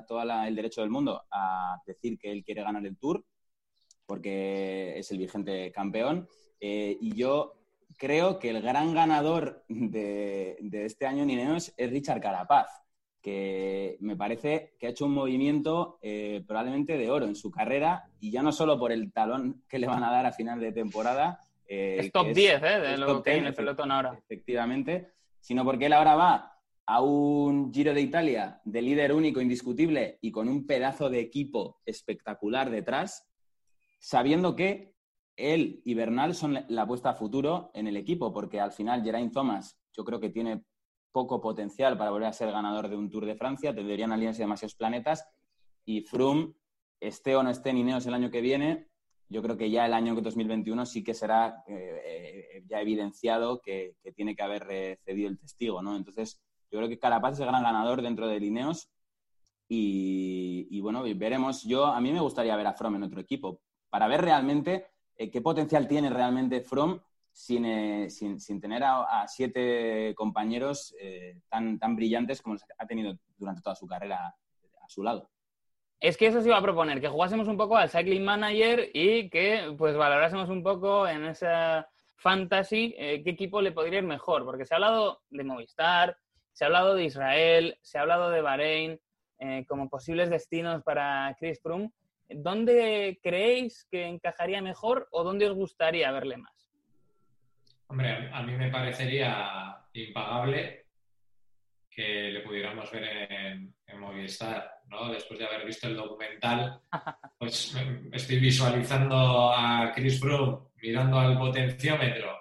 toda 0.08 0.48
el 0.48 0.54
derecho 0.54 0.80
del 0.80 0.88
mundo 0.88 1.22
a 1.30 1.76
decir 1.86 2.18
que 2.18 2.32
él 2.32 2.42
quiere 2.42 2.62
ganar 2.62 2.86
el 2.86 2.96
Tour 2.96 3.22
porque 4.06 4.98
es 4.98 5.10
el 5.10 5.18
vigente 5.18 5.72
campeón. 5.72 6.28
Eh, 6.60 6.96
y 7.00 7.14
yo 7.14 7.54
creo 7.96 8.38
que 8.38 8.50
el 8.50 8.62
gran 8.62 8.94
ganador 8.94 9.64
de, 9.68 10.56
este 10.72 11.06
año 11.06 11.22
en 11.22 11.30
Ineos 11.30 11.72
es 11.76 11.90
Richard 11.90 12.20
Carapaz, 12.20 12.68
que 13.20 13.96
me 14.00 14.16
parece 14.16 14.74
que 14.78 14.86
ha 14.86 14.90
hecho 14.90 15.06
un 15.06 15.14
movimiento 15.14 15.98
eh, 16.02 16.44
probablemente 16.46 16.98
de 16.98 17.10
oro 17.10 17.26
en 17.26 17.34
su 17.34 17.50
carrera 17.50 18.04
y 18.20 18.30
ya 18.30 18.42
no 18.42 18.52
solo 18.52 18.78
por 18.78 18.92
el 18.92 19.12
talón 19.12 19.64
que 19.68 19.78
le 19.78 19.86
van 19.86 20.04
a 20.04 20.10
dar 20.10 20.26
a 20.26 20.32
final 20.32 20.60
de 20.60 20.72
temporada. 20.72 21.40
Eh, 21.66 21.96
es 22.00 22.12
top 22.12 22.28
10, 22.34 22.62
¿eh? 22.62 22.80
De 22.80 22.98
lo 22.98 23.22
que 23.22 23.30
hay 23.30 23.38
en 23.38 23.46
el 23.46 23.54
pelotón 23.54 23.90
ahora. 23.90 24.18
Efectivamente, 24.18 25.12
sino 25.40 25.64
porque 25.64 25.86
él 25.86 25.94
ahora 25.94 26.16
va 26.16 26.54
a 26.86 27.00
un 27.00 27.72
Giro 27.72 27.94
de 27.94 28.02
Italia 28.02 28.60
de 28.64 28.82
líder 28.82 29.12
único, 29.12 29.40
indiscutible 29.40 30.18
y 30.20 30.30
con 30.30 30.48
un 30.48 30.66
pedazo 30.66 31.08
de 31.08 31.20
equipo 31.20 31.80
espectacular 31.86 32.70
detrás, 32.70 33.26
sabiendo 34.04 34.54
que 34.54 34.94
él 35.34 35.80
y 35.82 35.94
Bernal 35.94 36.34
son 36.34 36.62
la 36.68 36.82
apuesta 36.82 37.08
a 37.08 37.14
futuro 37.14 37.70
en 37.72 37.86
el 37.86 37.96
equipo, 37.96 38.34
porque 38.34 38.60
al 38.60 38.70
final 38.70 39.02
Geraint 39.02 39.32
Thomas 39.32 39.80
yo 39.94 40.04
creo 40.04 40.20
que 40.20 40.28
tiene 40.28 40.62
poco 41.10 41.40
potencial 41.40 41.96
para 41.96 42.10
volver 42.10 42.28
a 42.28 42.34
ser 42.34 42.52
ganador 42.52 42.90
de 42.90 42.96
un 42.96 43.08
Tour 43.08 43.24
de 43.24 43.34
Francia, 43.34 43.74
tendrían 43.74 44.12
alianza 44.12 44.42
demasiados 44.42 44.74
planetas 44.74 45.26
y 45.86 46.02
Froome, 46.02 46.52
esté 47.00 47.34
o 47.34 47.42
no 47.42 47.48
esté 47.48 47.70
en 47.70 47.78
Ineos 47.78 48.04
el 48.04 48.12
año 48.12 48.30
que 48.30 48.42
viene, 48.42 48.90
yo 49.30 49.40
creo 49.42 49.56
que 49.56 49.70
ya 49.70 49.86
el 49.86 49.94
año 49.94 50.14
2021 50.14 50.84
sí 50.84 51.02
que 51.02 51.14
será 51.14 51.64
eh, 51.66 52.02
eh, 52.04 52.62
ya 52.66 52.82
evidenciado 52.82 53.62
que, 53.62 53.96
tiene 54.14 54.36
que 54.36 54.42
haber 54.42 54.98
cedido 55.02 55.30
el 55.30 55.38
testigo, 55.38 55.80
¿no? 55.80 55.96
Entonces, 55.96 56.42
yo 56.70 56.78
creo 56.78 56.90
que 56.90 56.98
Carapaz 56.98 57.34
es 57.34 57.40
el 57.40 57.46
gran 57.46 57.62
ganador 57.62 58.02
dentro 58.02 58.28
de 58.28 58.36
Ineos 58.36 58.90
y, 59.66 60.78
bueno, 60.82 61.02
veremos. 61.16 61.62
Yo, 61.62 61.86
a 61.86 62.00
mí 62.02 62.12
me 62.12 62.20
gustaría 62.20 62.54
ver 62.54 62.66
a 62.66 62.74
Froome 62.74 62.98
en 62.98 63.04
otro 63.04 63.18
equipo 63.18 63.62
para 63.94 64.08
ver 64.08 64.22
realmente 64.22 64.88
eh, 65.16 65.30
qué 65.30 65.40
potencial 65.40 65.86
tiene 65.86 66.10
realmente 66.10 66.60
Froome 66.62 66.98
eh, 67.48 68.10
sin, 68.10 68.40
sin, 68.40 68.60
tener 68.60 68.82
a, 68.82 69.24
siete 69.28 70.12
compañeros 70.16 70.92
eh, 71.00 71.38
tan, 71.48 71.78
tan 71.78 71.94
brillantes 71.94 72.42
como 72.42 72.54
los 72.54 72.64
ha 72.76 72.86
tenido 72.88 73.16
durante 73.36 73.62
toda 73.62 73.76
su 73.76 73.86
carrera 73.86 74.16
a 74.26 74.88
su 74.88 75.04
lado. 75.04 75.30
Es 76.00 76.16
que 76.16 76.26
eso 76.26 76.42
se 76.42 76.48
iba 76.48 76.58
a 76.58 76.62
proponer, 76.62 77.00
que 77.00 77.08
jugásemos 77.08 77.46
un 77.46 77.56
poco 77.56 77.76
al 77.76 77.88
Cycling 77.88 78.24
Manager 78.24 78.90
y 78.92 79.30
que 79.30 79.72
pues 79.78 79.96
valorásemos 79.96 80.48
un 80.48 80.64
poco 80.64 81.06
en 81.06 81.26
esa 81.26 81.88
fantasy 82.16 82.94
qué 82.98 83.30
equipo 83.30 83.62
le 83.62 83.70
podría 83.70 84.00
ir 84.00 84.04
mejor, 84.04 84.44
porque 84.44 84.64
se 84.64 84.74
ha 84.74 84.78
hablado 84.78 85.20
de 85.30 85.44
Movistar, 85.44 86.18
se 86.50 86.64
ha 86.64 86.66
hablado 86.66 86.96
de 86.96 87.04
Israel, 87.04 87.78
se 87.80 87.98
ha 87.98 88.00
hablado 88.00 88.30
de 88.30 88.42
Bahrein 88.42 89.00
como 89.68 89.88
posibles 89.88 90.30
destinos 90.30 90.82
para 90.82 91.36
Chris 91.38 91.60
Froome. 91.62 91.92
¿Dónde 92.28 93.18
creéis 93.22 93.86
que 93.90 94.06
encajaría 94.06 94.62
mejor 94.62 95.08
o 95.10 95.24
dónde 95.24 95.48
os 95.48 95.54
gustaría 95.54 96.10
verle 96.10 96.38
más? 96.38 96.68
Hombre, 97.86 98.30
a 98.32 98.42
mí 98.42 98.52
me 98.52 98.70
parecería 98.70 99.76
impagable 99.92 100.86
que 101.90 102.30
le 102.32 102.40
pudiéramos 102.40 102.90
ver 102.90 103.04
en, 103.30 103.74
Movistar, 103.96 104.80
¿no? 104.88 105.12
Después 105.12 105.38
de 105.38 105.46
haber 105.46 105.64
visto 105.64 105.86
el 105.86 105.94
documental, 105.94 106.80
pues 107.38 107.76
estoy 108.12 108.40
visualizando 108.40 109.52
a 109.52 109.92
Chris 109.94 110.18
Froome 110.18 110.66
mirando 110.82 111.20
al 111.20 111.38
potenciómetro 111.38 112.36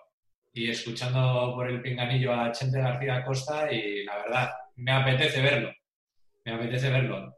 y 0.51 0.69
escuchando 0.69 1.53
por 1.55 1.69
el 1.69 1.81
pinganillo 1.81 2.33
a 2.33 2.51
Chente 2.51 2.79
García 2.79 3.23
Costa 3.23 3.71
y 3.71 4.03
la 4.03 4.17
verdad, 4.17 4.51
me 4.75 4.91
apetece 4.91 5.41
verlo. 5.41 5.71
Me 6.43 6.53
apetece 6.53 6.89
verlo. 6.89 7.37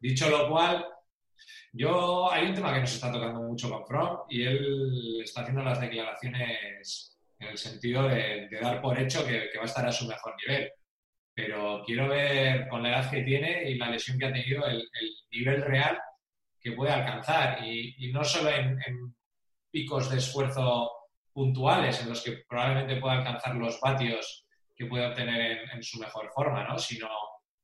Dicho 0.00 0.30
lo 0.30 0.48
cual, 0.48 0.86
yo 1.72 2.32
hay 2.32 2.46
un 2.46 2.54
tema 2.54 2.72
que 2.72 2.80
nos 2.80 2.94
está 2.94 3.12
tocando 3.12 3.42
mucho 3.42 3.70
con 3.70 3.86
Froome 3.86 4.22
y 4.30 4.42
él 4.44 5.20
está 5.22 5.42
haciendo 5.42 5.62
las 5.62 5.80
declaraciones 5.80 7.16
en 7.38 7.48
el 7.48 7.58
sentido 7.58 8.08
de, 8.08 8.48
dar 8.60 8.80
por 8.80 8.98
hecho 8.98 9.26
que, 9.26 9.50
va 9.56 9.62
a 9.62 9.66
estar 9.66 9.86
a 9.86 9.92
su 9.92 10.06
mejor 10.06 10.34
nivel. 10.46 10.72
Pero 11.34 11.82
quiero 11.84 12.08
ver 12.08 12.66
con 12.68 12.82
la 12.82 12.88
edad 12.90 13.10
que 13.10 13.22
tiene 13.22 13.70
y 13.70 13.74
la 13.74 13.90
lesión 13.90 14.18
que 14.18 14.26
ha 14.26 14.32
tenido 14.32 14.66
el, 14.66 14.88
nivel 15.30 15.62
real 15.62 15.98
que 16.58 16.72
puede 16.72 16.92
alcanzar. 16.92 17.62
Y, 17.62 18.10
no 18.12 18.24
solo 18.24 18.50
en, 18.50 18.78
picos 19.70 20.10
de 20.10 20.16
esfuerzo 20.16 20.90
puntuales 21.32 22.00
en 22.00 22.08
los 22.08 22.22
que 22.22 22.44
probablemente 22.48 22.96
pueda 22.96 23.18
alcanzar 23.18 23.54
los 23.54 23.78
vatios 23.80 24.46
que 24.74 24.86
puede 24.86 25.06
obtener 25.06 25.68
en, 25.74 25.82
su 25.82 25.98
mejor 25.98 26.30
forma, 26.32 26.64
¿no? 26.64 26.78
sino 26.78 27.08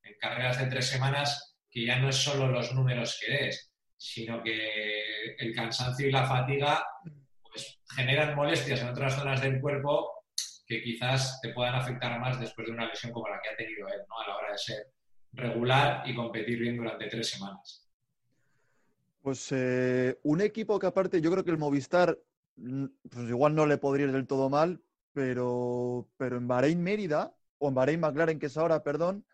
en 0.02 0.14
carreras 0.20 0.58
de 0.58 0.66
tres 0.66 0.88
semanas 0.88 1.51
que 1.72 1.86
ya 1.86 1.98
no 1.98 2.10
es 2.10 2.16
solo 2.16 2.48
los 2.48 2.74
números 2.74 3.18
que 3.18 3.48
es, 3.48 3.72
sino 3.96 4.42
que 4.42 5.34
el 5.38 5.54
cansancio 5.54 6.06
y 6.06 6.12
la 6.12 6.26
fatiga 6.26 6.84
pues, 7.42 7.80
generan 7.96 8.36
molestias 8.36 8.82
en 8.82 8.88
otras 8.88 9.16
zonas 9.16 9.40
del 9.40 9.60
cuerpo 9.60 10.24
que 10.66 10.82
quizás 10.82 11.40
te 11.40 11.48
puedan 11.48 11.74
afectar 11.74 12.20
más 12.20 12.38
después 12.38 12.66
de 12.66 12.74
una 12.74 12.86
lesión 12.86 13.12
como 13.12 13.28
la 13.28 13.40
que 13.40 13.48
ha 13.48 13.56
tenido 13.56 13.88
él, 13.88 14.00
¿no? 14.08 14.20
A 14.20 14.28
la 14.28 14.36
hora 14.36 14.52
de 14.52 14.58
ser 14.58 14.92
regular 15.32 16.08
y 16.08 16.14
competir 16.14 16.58
bien 16.58 16.76
durante 16.76 17.08
tres 17.08 17.30
semanas. 17.30 17.88
Pues 19.22 19.50
eh, 19.52 20.18
un 20.24 20.40
equipo 20.40 20.78
que 20.78 20.86
aparte, 20.86 21.20
yo 21.20 21.30
creo 21.30 21.44
que 21.44 21.50
el 21.50 21.58
Movistar, 21.58 22.18
pues 22.54 23.28
igual 23.28 23.54
no 23.54 23.66
le 23.66 23.78
podría 23.78 24.06
ir 24.06 24.12
del 24.12 24.26
todo 24.26 24.50
mal, 24.50 24.82
pero, 25.12 26.08
pero 26.16 26.36
en 26.36 26.48
Bahrein 26.48 26.82
Mérida, 26.82 27.34
o 27.58 27.68
en 27.68 27.74
Bahrein 27.74 28.00
McLaren, 28.00 28.38
que 28.38 28.46
es 28.46 28.56
ahora, 28.56 28.82
perdón, 28.82 29.24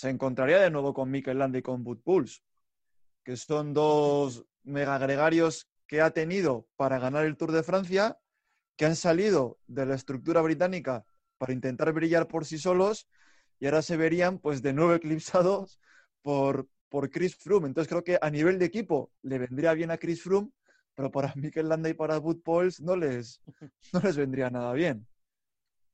se 0.00 0.08
encontraría 0.08 0.58
de 0.60 0.70
nuevo 0.70 0.94
con 0.94 1.10
Mikel 1.10 1.38
Landa 1.38 1.58
y 1.58 1.62
con 1.62 1.84
Bud 1.84 2.00
Pulse, 2.02 2.40
que 3.22 3.36
son 3.36 3.74
dos 3.74 4.46
mega 4.62 4.96
gregarios 4.96 5.68
que 5.86 6.00
ha 6.00 6.10
tenido 6.10 6.66
para 6.76 6.98
ganar 6.98 7.26
el 7.26 7.36
Tour 7.36 7.52
de 7.52 7.62
Francia, 7.62 8.18
que 8.76 8.86
han 8.86 8.96
salido 8.96 9.58
de 9.66 9.84
la 9.84 9.96
estructura 9.96 10.40
británica 10.40 11.04
para 11.36 11.52
intentar 11.52 11.92
brillar 11.92 12.28
por 12.28 12.46
sí 12.46 12.56
solos 12.56 13.08
y 13.58 13.66
ahora 13.66 13.82
se 13.82 13.98
verían 13.98 14.38
pues 14.38 14.62
de 14.62 14.72
nuevo 14.72 14.94
eclipsados 14.94 15.78
por, 16.22 16.66
por 16.88 17.10
Chris 17.10 17.36
Froome. 17.36 17.66
Entonces 17.66 17.90
creo 17.90 18.02
que 18.02 18.18
a 18.22 18.30
nivel 18.30 18.58
de 18.58 18.64
equipo 18.64 19.12
le 19.20 19.38
vendría 19.38 19.74
bien 19.74 19.90
a 19.90 19.98
Chris 19.98 20.22
Froome, 20.22 20.48
pero 20.94 21.10
para 21.10 21.34
Mikel 21.36 21.68
Landa 21.68 21.90
y 21.90 21.94
para 21.94 22.16
Wood 22.16 22.40
Pauls 22.42 22.80
no 22.80 22.96
les, 22.96 23.42
no 23.92 24.00
les 24.00 24.16
vendría 24.16 24.48
nada 24.48 24.72
bien. 24.72 25.06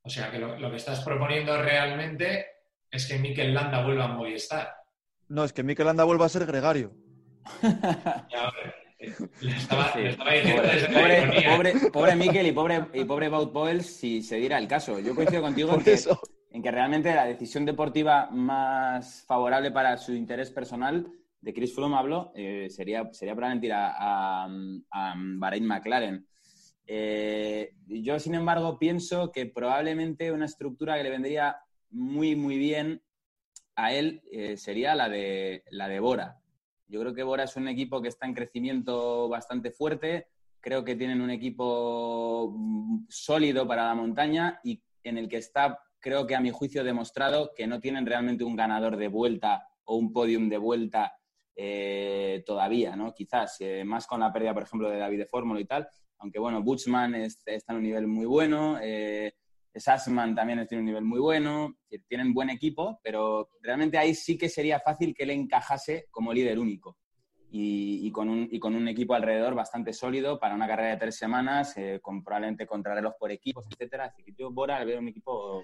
O 0.02 0.09
sea 0.09 0.30
que 0.30 0.38
lo, 0.38 0.70
que 0.70 0.76
estás 0.76 1.02
proponiendo 1.02 1.61
realmente 1.61 2.55
es 2.97 3.07
que 3.07 3.18
Mikel 3.18 3.55
Landa 3.55 3.84
vuelva 3.84 4.05
a 4.05 4.09
Movistar. 4.09 4.74
No, 5.28 5.44
es 5.44 5.53
que 5.53 5.62
Mikel 5.62 5.86
Landa 5.86 6.05
vuelva 6.05 6.26
a 6.26 6.30
ser 6.30 6.47
gregario. 6.47 6.92
ya, 7.62 8.53
pobre, 11.92 12.16
Mikel 12.16 12.47
y 12.47 12.53
pobre, 12.53 12.86
y 12.94 13.05
pobre 13.05 13.28
Bout 13.28 13.80
si 13.82 14.22
se 14.22 14.36
diera 14.36 14.59
el 14.59 14.66
caso. 14.66 14.99
Yo 14.99 15.14
coincido 15.14 15.42
contigo 15.42 15.74
en 15.74 15.82
que, 15.82 15.99
en 16.51 16.62
que, 16.62 16.70
realmente 16.70 17.14
la 17.14 17.26
decisión 17.26 17.64
deportiva 17.64 18.28
más 18.30 19.24
favorable 19.26 19.70
para 19.70 19.97
su 19.99 20.12
interés 20.12 20.51
personal, 20.51 21.07
de 21.40 21.55
Chris 21.55 21.74
Froome 21.74 21.97
hablo, 21.97 22.32
eh, 22.34 22.68
sería, 22.70 23.09
sería 23.12 23.34
probablemente 23.34 23.66
ir 23.66 23.72
a, 23.72 24.44
a, 24.47 25.14
Bahrain 25.38 25.66
McLaren. 25.66 26.26
Eh, 26.86 27.72
yo, 27.86 28.18
sin 28.18 28.34
embargo, 28.34 28.78
pienso 28.78 29.30
que 29.30 29.47
probablemente 29.47 30.32
una 30.32 30.47
estructura 30.47 30.97
que 30.97 31.05
le 31.05 31.11
vendría 31.11 31.57
muy, 31.91 32.37
muy 32.37 32.59
bien 32.59 33.03
a 33.76 33.93
él 33.93 34.22
eh, 34.32 34.57
sería 34.57 34.95
la 34.95 35.09
de, 35.09 35.62
la 35.70 35.89
de 35.89 36.01
Bora. 36.01 36.41
Yo 36.89 37.01
creo 37.01 37.14
que 37.14 37.22
Bora 37.22 37.45
es 37.45 37.57
un 37.57 37.68
equipo 37.68 38.01
que 38.01 38.09
está 38.09 38.26
en 38.26 38.34
crecimiento 38.34 39.28
bastante 39.28 39.70
fuerte. 39.70 40.28
Creo 40.61 40.84
que 40.84 40.97
tienen 40.97 41.20
un 41.20 41.30
equipo 41.30 42.53
mm, 42.57 43.07
sólido 43.09 43.66
para 43.68 43.87
la 43.87 43.95
montaña 43.95 44.61
y 44.64 44.82
en 45.03 45.18
el 45.18 45.28
que 45.28 45.37
está, 45.37 45.78
creo 46.01 46.26
que 46.26 46.34
a 46.34 46.41
mi 46.41 46.51
juicio, 46.51 46.82
demostrado 46.82 47.53
que 47.55 47.66
no 47.66 47.80
tienen 47.80 48.07
realmente 48.07 48.45
un 48.45 48.57
ganador 48.57 48.97
de 48.97 49.09
vuelta 49.09 49.68
o 49.84 49.97
un 49.97 50.12
podium 50.12 50.49
de 50.49 50.59
vuelta 50.59 51.14
eh, 51.55 52.43
todavía, 52.47 52.97
¿no? 52.97 53.14
Quizás, 53.14 53.57
eh, 53.61 53.84
más 53.84 54.07
con 54.07 54.20
la 54.20 54.32
pérdida, 54.32 54.55
por 54.55 54.64
ejemplo, 54.64 54.91
de 54.91 54.99
David 54.99 55.18
de 55.18 55.26
Fórmula 55.26 55.61
y 55.61 55.64
tal. 55.64 55.89
Aunque, 56.18 56.39
bueno, 56.39 56.62
Butchman 56.62 57.14
está 57.14 57.72
en 57.72 57.76
un 57.76 57.82
nivel 57.82 58.07
muy 58.07 58.26
bueno. 58.26 58.78
Sassman 59.81 60.35
también 60.35 60.66
tiene 60.66 60.81
un 60.81 60.87
nivel 60.87 61.05
muy 61.05 61.20
bueno, 61.20 61.77
tienen 62.09 62.35
buen 62.35 62.51
equipo, 62.51 63.01
pero 63.03 63.49
realmente 63.62 63.99
ahí 63.99 64.14
sí 64.14 64.37
que 64.37 64.49
sería 64.49 64.81
fácil 64.81 65.14
que 65.14 65.24
él 65.24 65.31
encajase 65.31 66.07
como 66.11 66.33
líder 66.33 66.59
único 66.59 66.97
y, 67.51 68.11
con, 68.12 68.29
un, 68.29 68.49
y 68.51 68.59
con 68.59 68.74
un 68.74 68.89
equipo 68.89 69.14
alrededor 69.14 69.55
bastante 69.55 69.93
sólido 69.93 70.39
para 70.39 70.55
una 70.55 70.66
carrera 70.66 70.91
de 70.91 70.97
tres 70.97 71.16
semanas, 71.16 71.77
eh, 71.77 72.01
con 72.03 72.22
probablemente 72.22 72.66
contrarreloj 72.66 73.14
por 73.18 73.31
equipos, 73.31 73.64
etcétera. 73.70 74.07
Así 74.07 74.22
que 74.22 74.33
yo, 74.37 74.51
Bora, 74.51 74.79
le 74.79 74.85
veo 74.85 74.99
un 74.99 75.09
equipo, 75.09 75.62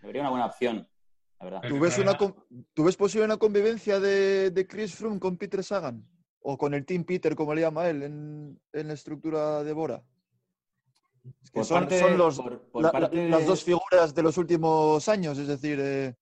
le 0.00 0.06
vería 0.06 0.22
una 0.22 0.30
buena 0.30 0.46
opción, 0.46 0.88
la 1.40 1.44
verdad. 1.44 1.62
¿Tú 1.68 1.78
ves, 1.78 1.98
una, 1.98 2.16
¿tú 2.16 2.84
ves 2.84 2.96
posible 2.96 3.26
una 3.26 3.36
convivencia 3.36 4.00
de, 4.00 4.50
de, 4.50 4.66
Chris 4.66 4.94
Froome 4.94 5.20
con 5.20 5.36
Peter 5.36 5.62
Sagan? 5.62 6.06
¿O 6.46 6.58
con 6.58 6.74
el 6.74 6.84
Team 6.84 7.04
Peter, 7.04 7.34
como 7.34 7.54
le 7.54 7.62
llama 7.62 7.88
él, 7.88 8.02
en, 8.02 8.60
en 8.72 8.88
la 8.88 8.94
estructura 8.94 9.62
de 9.64 9.72
Bora? 9.72 10.02
Son, 11.62 12.18
los, 12.18 12.40
las 13.12 13.46
dos 13.46 13.62
figuras 13.62 14.14
de 14.14 14.22
los 14.22 14.36
últimos 14.38 15.08
años, 15.08 15.38
es 15.38 15.46
decir... 15.46 15.78
Eh, 15.80 16.14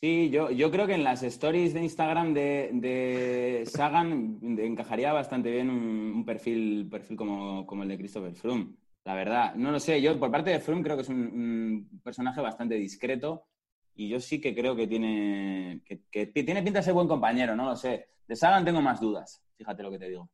sí, 0.00 0.30
yo, 0.30 0.50
yo 0.50 0.70
creo 0.70 0.86
que 0.86 0.94
en 0.94 1.04
las 1.04 1.22
stories 1.22 1.72
de 1.74 1.82
Instagram 1.82 2.34
de, 2.34 3.64
Sagan 3.66 4.38
encajaría 4.58 5.12
bastante 5.12 5.50
bien 5.50 5.70
un, 5.70 6.24
perfil, 6.24 6.88
perfil 6.90 7.16
como, 7.16 7.82
el 7.82 7.88
de 7.88 7.98
Christopher 7.98 8.34
Froome. 8.34 8.74
La 9.04 9.14
verdad, 9.14 9.54
no 9.54 9.70
lo 9.70 9.78
sé. 9.78 10.00
Yo, 10.00 10.18
por 10.18 10.30
parte 10.30 10.50
de 10.50 10.60
Froome, 10.60 10.82
creo 10.82 10.96
que 10.96 11.02
es 11.02 11.08
un, 11.08 12.00
personaje 12.02 12.40
bastante 12.40 12.74
discreto 12.74 13.46
y 13.94 14.08
yo 14.08 14.18
sí 14.18 14.40
que 14.40 14.54
creo 14.54 14.74
que 14.74 14.88
tiene, 14.88 15.82
que, 15.84 16.26
tiene 16.26 16.62
pinta 16.62 16.80
de 16.80 16.84
ser 16.84 16.94
buen 16.94 17.08
compañero, 17.08 17.54
no 17.54 17.66
lo 17.66 17.76
sé. 17.76 18.08
De 18.26 18.34
Sagan 18.34 18.64
tengo 18.64 18.80
más 18.80 19.00
dudas, 19.00 19.42
fíjate 19.56 19.82
lo 19.82 19.90
que 19.90 19.98
te 19.98 20.08
digo. 20.08 20.28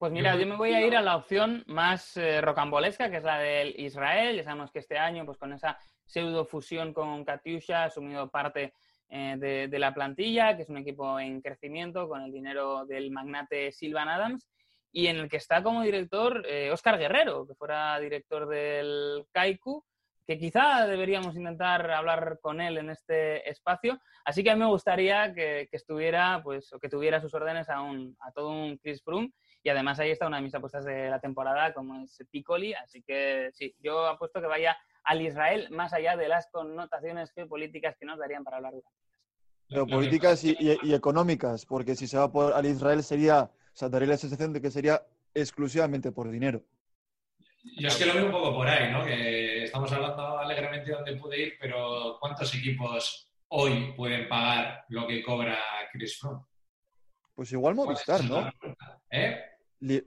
Pues 0.00 0.12
mira, 0.12 0.34
yo 0.34 0.46
me 0.46 0.56
voy 0.56 0.72
a 0.72 0.80
ir 0.80 0.96
a 0.96 1.02
la 1.02 1.14
opción 1.14 1.62
más 1.66 2.16
eh, 2.16 2.40
rocambolesca, 2.40 3.10
que 3.10 3.18
es 3.18 3.22
la 3.22 3.38
del 3.38 3.78
Israel. 3.78 4.34
Ya 4.34 4.44
sabemos 4.44 4.70
que 4.70 4.78
este 4.78 4.96
año, 4.96 5.26
pues 5.26 5.36
con 5.36 5.52
esa 5.52 5.78
pseudo 6.06 6.46
fusión 6.46 6.94
con 6.94 7.22
Katyusha, 7.22 7.82
ha 7.82 7.84
asumido 7.84 8.30
parte 8.30 8.72
eh, 9.10 9.68
de, 9.70 9.78
la 9.78 9.92
plantilla, 9.92 10.56
que 10.56 10.62
es 10.62 10.70
un 10.70 10.78
equipo 10.78 11.20
en 11.20 11.42
crecimiento 11.42 12.08
con 12.08 12.22
el 12.22 12.32
dinero 12.32 12.86
del 12.86 13.10
magnate 13.10 13.72
Silvan 13.72 14.08
Adams, 14.08 14.48
y 14.90 15.08
en 15.08 15.18
el 15.18 15.28
que 15.28 15.36
está 15.36 15.62
como 15.62 15.82
director 15.82 16.46
Oscar 16.72 16.94
eh, 16.94 16.98
Guerrero, 16.98 17.46
que 17.46 17.54
fuera 17.54 18.00
director 18.00 18.48
del 18.48 19.26
Kaiku 19.32 19.84
que 20.30 20.38
quizá 20.38 20.86
deberíamos 20.86 21.34
intentar 21.34 21.90
hablar 21.90 22.38
con 22.40 22.60
él 22.60 22.78
en 22.78 22.90
este 22.90 23.50
espacio. 23.50 24.00
Así 24.24 24.44
que 24.44 24.50
a 24.50 24.54
mí 24.54 24.60
me 24.60 24.68
gustaría 24.68 25.34
que, 25.34 25.68
estuviera, 25.72 26.40
pues, 26.44 26.72
o 26.72 26.78
que 26.78 26.88
tuviera 26.88 27.20
sus 27.20 27.34
órdenes 27.34 27.68
a, 27.68 27.80
un, 27.80 28.16
a 28.20 28.30
todo 28.30 28.50
un 28.50 28.78
Chris 28.78 29.02
Froome. 29.02 29.32
Y 29.62 29.68
además 29.68 29.98
ahí 30.00 30.10
está 30.10 30.26
una 30.26 30.38
de 30.38 30.42
mis 30.42 30.54
apuestas 30.54 30.84
de 30.84 31.10
la 31.10 31.20
temporada, 31.20 31.74
como 31.74 32.02
es 32.02 32.18
Piccoli. 32.30 32.72
Así 32.74 33.02
que 33.02 33.50
sí, 33.52 33.74
yo 33.80 34.06
apuesto 34.06 34.40
que 34.40 34.46
vaya 34.46 34.76
al 35.04 35.22
Israel 35.22 35.68
más 35.70 35.92
allá 35.92 36.16
de 36.16 36.28
las 36.28 36.48
connotaciones 36.50 37.32
geopolíticas 37.32 37.96
que 37.98 38.06
nos 38.06 38.18
darían 38.18 38.44
para 38.44 38.58
hablar 38.58 38.74
de 38.74 38.82
Geopolíticas 39.68 40.42
y, 40.44 40.56
y, 40.58 40.94
económicas, 40.94 41.64
porque 41.64 41.94
si 41.94 42.08
se 42.08 42.18
va 42.18 42.32
por, 42.32 42.52
al 42.52 42.66
Israel 42.66 43.04
sería, 43.04 43.42
o 43.42 43.76
sea, 43.76 43.88
daría 43.88 44.08
la 44.08 44.16
sensación 44.16 44.52
de 44.52 44.60
que 44.60 44.70
sería 44.70 45.00
exclusivamente 45.32 46.10
por 46.10 46.28
dinero. 46.28 46.64
Yo 47.78 47.86
es 47.86 47.96
que 47.96 48.06
lo 48.06 48.14
veo 48.14 48.26
un 48.26 48.32
poco 48.32 48.54
por 48.54 48.66
ahí, 48.66 48.90
¿no? 48.90 49.04
Que 49.04 49.64
estamos 49.64 49.92
hablando 49.92 50.38
alegremente 50.38 50.90
de 50.90 50.96
dónde 50.96 51.16
puede 51.16 51.40
ir, 51.40 51.54
pero 51.60 52.16
¿cuántos 52.18 52.52
equipos 52.54 53.30
hoy 53.48 53.92
pueden 53.96 54.28
pagar 54.28 54.86
lo 54.88 55.06
que 55.06 55.22
cobra 55.22 55.58
Chris 55.92 56.18
Froome? 56.18 56.42
Pues 57.34 57.52
igual 57.52 57.74
Movistar, 57.74 58.24
¿no? 58.24 58.50
¿Eh? 59.10 59.49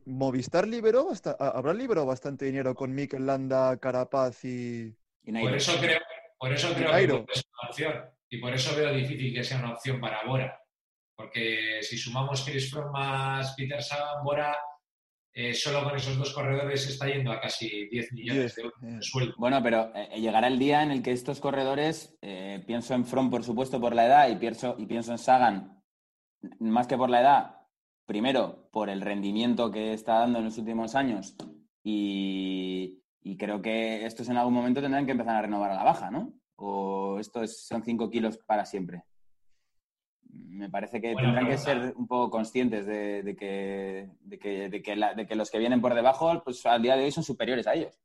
Movistar 0.05 0.67
liberó, 0.67 1.09
habrá 1.39 1.73
liberado 1.73 2.05
bastante 2.05 2.45
dinero 2.45 2.75
con 2.75 2.93
Mikel 2.93 3.25
Landa, 3.25 3.77
Carapaz 3.77 4.45
y... 4.45 4.95
por 5.25 5.55
eso 5.55 5.79
creo, 5.79 5.99
por 6.37 6.53
eso 6.53 6.73
creo 6.73 6.91
que 7.25 7.33
es 7.33 7.43
una 7.59 7.69
opción. 7.69 7.93
Y 8.29 8.37
por 8.39 8.53
eso 8.53 8.75
veo 8.75 8.93
difícil 8.93 9.33
que 9.33 9.43
sea 9.43 9.59
una 9.59 9.73
opción 9.73 9.99
para 10.01 10.23
Bora. 10.25 10.59
Porque 11.15 11.79
si 11.81 11.97
sumamos 11.97 12.43
Chris 12.43 12.71
Froome 12.71 12.91
más 12.91 13.53
Peter 13.55 13.81
Sagan, 13.81 14.23
Bora 14.23 14.57
eh, 15.35 15.55
solo 15.55 15.83
con 15.83 15.95
esos 15.95 16.15
dos 16.15 16.31
corredores 16.31 16.87
está 16.87 17.07
yendo 17.07 17.31
a 17.31 17.41
casi 17.41 17.87
10 17.89 18.13
millones 18.13 18.55
de 18.55 18.61
euros 18.61 18.81
de 18.81 19.01
sueldo. 19.01 19.33
Bueno, 19.37 19.63
pero 19.63 19.91
eh, 19.95 20.19
llegará 20.19 20.47
el 20.47 20.59
día 20.59 20.83
en 20.83 20.91
el 20.91 21.01
que 21.01 21.11
estos 21.11 21.39
corredores, 21.39 22.15
eh, 22.21 22.63
pienso 22.67 22.93
en 22.93 23.03
From, 23.03 23.31
por 23.31 23.43
supuesto, 23.43 23.81
por 23.81 23.95
la 23.95 24.05
edad, 24.05 24.29
y 24.29 24.35
pienso, 24.35 24.75
y 24.77 24.85
pienso 24.85 25.11
en 25.11 25.17
Sagan, 25.17 25.81
más 26.59 26.85
que 26.85 26.97
por 26.97 27.09
la 27.09 27.21
edad, 27.21 27.55
primero, 28.05 28.69
por 28.71 28.89
el 28.89 29.01
rendimiento 29.01 29.71
que 29.71 29.93
está 29.93 30.19
dando 30.19 30.39
en 30.39 30.45
los 30.45 30.57
últimos 30.57 30.95
años, 30.95 31.35
y, 31.83 32.99
creo 33.37 33.61
que 33.61 34.05
estos 34.05 34.29
en 34.29 34.37
algún 34.37 34.53
momento 34.53 34.81
tendrán 34.81 35.05
que 35.05 35.11
empezar 35.11 35.35
a 35.35 35.41
renovar 35.41 35.71
a 35.71 35.75
la 35.75 35.83
baja, 35.83 36.11
¿no? 36.11 36.33
O 36.55 37.19
esto 37.19 37.45
son 37.47 37.83
5 37.83 38.09
kilos 38.09 38.37
para 38.37 38.65
siempre 38.65 39.03
me 40.33 40.69
parece 40.69 41.01
que 41.01 41.15
tendrán 41.15 41.47
que 41.47 41.57
ser 41.57 41.93
un 41.95 42.07
poco 42.07 42.31
conscientes 42.31 42.85
de, 42.85 43.35
que, 43.37 44.09
que, 44.39 45.35
los 45.35 45.51
que 45.51 45.59
vienen 45.59 45.81
por 45.81 45.93
debajo, 45.93 46.41
pues 46.43 46.65
al 46.65 46.81
día 46.81 46.95
de 46.95 47.05
hoy 47.05 47.11
son 47.11 47.23
superiores 47.23 47.67
a 47.67 47.73
ellos. 47.73 47.99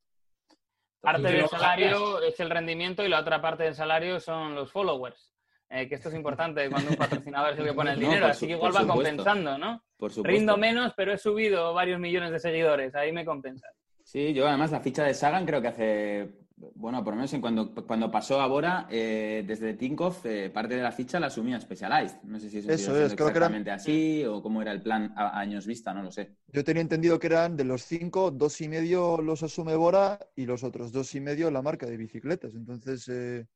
Parte 1.01 1.23
del 1.23 1.49
salario 1.49 2.23
es 2.23 2.39
el 2.41 2.51
rendimiento 2.51 3.05
y 3.05 3.09
la 3.09 3.21
otra 3.21 3.41
parte 3.41 3.65
del 3.65 3.75
salario 3.75 4.19
son 4.21 4.55
los 4.55 4.73
followers. 4.73 5.33
Eh, 5.71 5.87
que 5.87 5.97
esto 5.97 6.09
es 6.09 6.15
importante 6.15 6.69
cuando 6.71 6.91
un 6.91 6.97
patrocinador 6.97 7.53
es 7.53 7.59
el 7.59 7.67
que 7.67 7.73
pone 7.75 7.93
el 7.93 8.01
dinero, 8.01 8.27
así 8.27 8.47
que 8.47 8.53
igual 8.53 8.75
va 8.75 8.87
compensando, 8.87 9.59
¿no? 9.59 9.83
Por 9.97 10.13
Rindo 10.25 10.57
menos, 10.57 10.95
pero 10.97 11.13
he 11.13 11.19
subido 11.19 11.75
varios 11.75 12.01
millones 12.01 12.31
de 12.33 12.39
seguidores, 12.39 12.95
ahí 12.95 13.13
me 13.13 13.25
compensa. 13.25 13.69
Sí, 14.03 14.33
yo 14.33 14.49
además 14.49 14.71
la 14.71 14.81
ficha 14.81 15.05
de 15.05 15.13
Sagan 15.13 15.45
creo 15.45 15.61
que 15.61 15.69
hace 15.69 16.29
bueno, 16.75 17.05
por 17.05 17.13
lo 17.13 17.17
menos 17.17 17.33
en 17.35 17.41
cuando, 17.41 17.75
cuando 17.87 18.11
pasó 18.11 18.41
a 18.41 18.47
Bora, 18.47 18.87
eh, 18.91 19.45
desde 19.47 19.75
Tinkoff, 19.75 20.25
eh, 20.27 20.51
parte 20.51 20.77
de 20.77 20.83
la 20.83 20.93
ficha 20.93 21.21
la 21.21 21.27
asumía 21.29 21.61
Specialized. 21.61 22.23
No 22.25 22.39
sé 22.41 22.51
si 22.51 22.59
eso, 22.59 22.97
es 22.97 23.13
exactamente 23.13 23.71
así 23.71 24.25
o 24.25 24.43
cómo 24.43 24.63
era 24.63 24.73
el 24.73 24.83
plan 24.83 25.13
a, 25.17 25.39
años 25.39 25.67
vista, 25.67 25.95
no 25.95 26.03
lo 26.03 26.11
sé. 26.11 26.37
Yo 26.53 26.65
tenía 26.65 26.83
entendido 26.83 27.19
que 27.19 27.29
eran 27.29 27.57
de 27.57 27.65
los 27.65 27.83
cinco, 27.83 28.31
dos 28.31 28.61
y 28.61 28.69
medio 28.69 29.19
los 29.19 29.43
asume 29.43 29.77
Bora 29.77 30.19
y 30.35 30.47
los 30.47 30.65
otros 30.65 30.93
dos 30.93 31.15
y 31.15 31.21
medio 31.21 31.51
la 31.51 31.63
marca 31.63 31.87
de 31.87 31.97
bicicletas. 31.97 32.55
Entonces, 32.55 33.09
eh, 33.09 33.47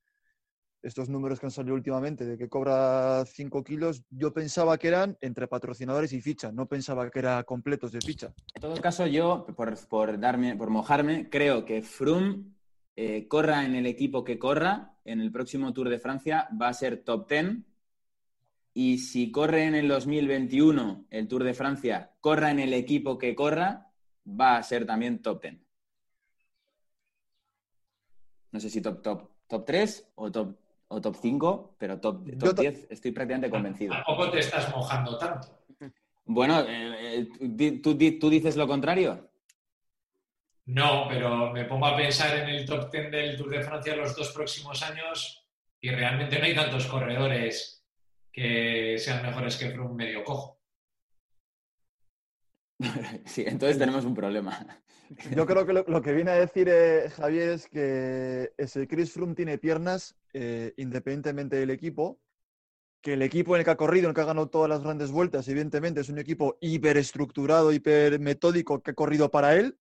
estos 0.83 1.09
números 1.09 1.39
que 1.39 1.47
han 1.47 1.53
salido 1.53 1.75
últimamente 1.75 2.25
de 2.25 2.37
que 2.37 2.49
cobra 2.49 3.25
cinco 3.27 3.63
kilos, 3.63 4.03
yo 4.11 4.33
pensaba 4.33 4.79
que 4.79 4.89
eran 4.89 5.17
entre 5.21 5.47
patrocinadores 5.47 6.13
y 6.13 6.21
ficha, 6.21 6.53
no 6.53 6.67
pensaba 6.67 7.11
que 7.11 7.21
eran 7.21 7.45
completos 7.45 7.93
de 7.93 8.01
ficha. 8.01 8.33
En 8.55 8.61
todo 8.61 8.77
caso, 8.81 9.07
yo, 9.07 9.47
por, 9.57 9.77
por 9.89 10.19
darme, 10.19 10.57
por 10.57 10.71
mojarme, 10.71 11.29
creo 11.31 11.65
que 11.65 11.83
Froome 11.83 12.53
eh, 12.97 13.27
corra 13.27 13.65
en 13.65 13.75
el 13.75 13.87
equipo 13.87 14.25
que 14.25 14.39
corra, 14.39 14.97
en 15.05 15.21
el 15.21 15.33
próximo 15.33 15.73
Tour 15.73 15.89
de 15.89 15.99
Francia 15.99 16.49
va 16.61 16.69
a 16.69 16.75
ser 16.75 17.03
top 17.05 17.29
10. 17.29 17.59
Y 18.75 18.99
si 18.99 19.31
corre 19.31 19.65
en 19.65 19.75
el 19.75 19.89
2021 19.89 21.07
el 21.11 21.29
Tour 21.29 21.45
de 21.45 21.55
Francia, 21.55 22.13
corra 22.21 22.51
en 22.51 22.59
el 22.59 22.73
equipo 22.75 23.19
que 23.19 23.35
corra, 23.35 23.91
va 24.27 24.57
a 24.57 24.63
ser 24.63 24.87
también 24.87 25.21
top 25.23 25.43
10. 25.43 25.59
No 28.53 28.61
sé 28.61 28.69
si 28.69 28.81
top, 28.83 29.03
top, 29.03 29.31
top 29.47 29.65
3 29.65 30.13
o 30.17 30.31
top, 30.31 30.57
o 30.93 31.01
top 31.01 31.17
5, 31.21 31.77
pero 31.79 31.99
top, 31.99 32.29
top 32.39 32.59
10 32.59 32.87
estoy 32.91 33.13
prácticamente 33.13 33.51
convencido. 33.51 33.95
¿Tampoco 33.95 34.31
te 34.31 34.41
estás 34.41 34.71
mojando 34.75 35.17
tanto? 35.19 35.49
Bueno, 36.25 36.61
eh, 36.61 37.29
eh, 37.41 37.81
¿tú, 37.83 37.97
¿tú 37.97 38.31
dices 38.31 38.57
lo 38.57 38.67
contrario? 38.67 39.31
No, 40.67 41.07
pero 41.09 41.51
me 41.51 41.65
pongo 41.65 41.87
a 41.87 41.97
pensar 41.97 42.39
en 42.39 42.49
el 42.49 42.65
top 42.65 42.91
10 42.91 43.11
del 43.11 43.37
Tour 43.37 43.51
de 43.51 43.63
Francia 43.63 43.97
los 43.97 44.15
dos 44.15 44.31
próximos 44.31 44.83
años 44.83 45.45
y 45.81 45.91
realmente 45.91 46.39
no 46.39 46.45
hay 46.45 46.55
tantos 46.55 46.87
corredores 46.87 47.85
que 48.31 48.97
sean 48.99 49.23
mejores 49.23 49.57
que 49.57 49.79
un 49.79 49.97
medio 49.97 50.23
cojo. 50.23 50.62
Sí, 53.27 53.45
entonces 53.47 53.79
tenemos 53.79 54.05
un 54.05 54.15
problema. 54.15 54.83
Yo 55.37 55.47
creo 55.47 55.67
que 55.67 55.73
lo, 55.73 56.03
que 56.03 56.13
viene 56.13 56.31
a 56.31 56.35
decir 56.35 56.69
eh, 56.71 57.11
Javier 57.11 57.51
es 57.51 57.69
que 57.69 58.53
ese 58.57 58.87
Chris 58.89 59.13
Froome 59.13 59.35
tiene 59.35 59.59
piernas 59.59 60.17
eh, 60.33 60.73
independientemente 60.77 61.57
del 61.57 61.71
equipo, 61.71 62.19
que 63.03 63.15
el 63.15 63.23
equipo 63.23 63.55
en 63.55 63.61
el 63.61 63.65
que 63.65 63.71
ha 63.73 63.77
corrido, 63.77 64.07
en 64.07 64.11
el 64.11 64.15
que 64.15 64.21
ha 64.21 64.27
ganado 64.27 64.49
todas 64.49 64.71
las 64.71 64.83
grandes 64.83 65.11
vueltas, 65.11 65.47
evidentemente 65.49 66.01
es 66.01 66.09
un 66.09 66.19
equipo 66.19 66.57
hiperestructurado, 66.61 67.73
hipermetódico 67.73 68.81
que 68.83 68.93
ha 68.93 68.95
corrido 68.95 69.31
para 69.31 69.57
él, 69.57 69.77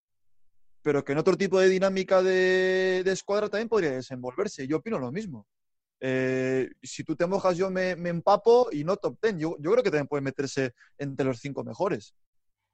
pero 0.81 1.05
que 1.05 1.11
en 1.11 1.19
otro 1.19 1.37
tipo 1.37 1.59
de 1.59 1.69
dinámica 1.69 2.23
de, 2.23 3.03
escuadra 3.05 3.49
también 3.49 3.69
podría 3.69 3.91
desenvolverse. 3.91 4.67
Yo 4.67 4.77
opino 4.77 4.97
lo 4.97 5.11
mismo. 5.11 5.47
Eh, 5.99 6.71
si 6.81 7.03
tú 7.03 7.15
te 7.15 7.27
mojas, 7.27 7.55
yo 7.55 7.69
me, 7.69 7.91
empapo 7.91 8.69
y 8.71 8.83
no 8.83 8.97
top 8.97 9.19
ten. 9.19 9.39
Yo, 9.39 9.55
creo 9.55 9.83
que 9.83 9.91
también 9.91 10.07
puede 10.07 10.23
meterse 10.23 10.73
entre 10.97 11.25
los 11.25 11.39
cinco 11.39 11.63
mejores. 11.63 12.15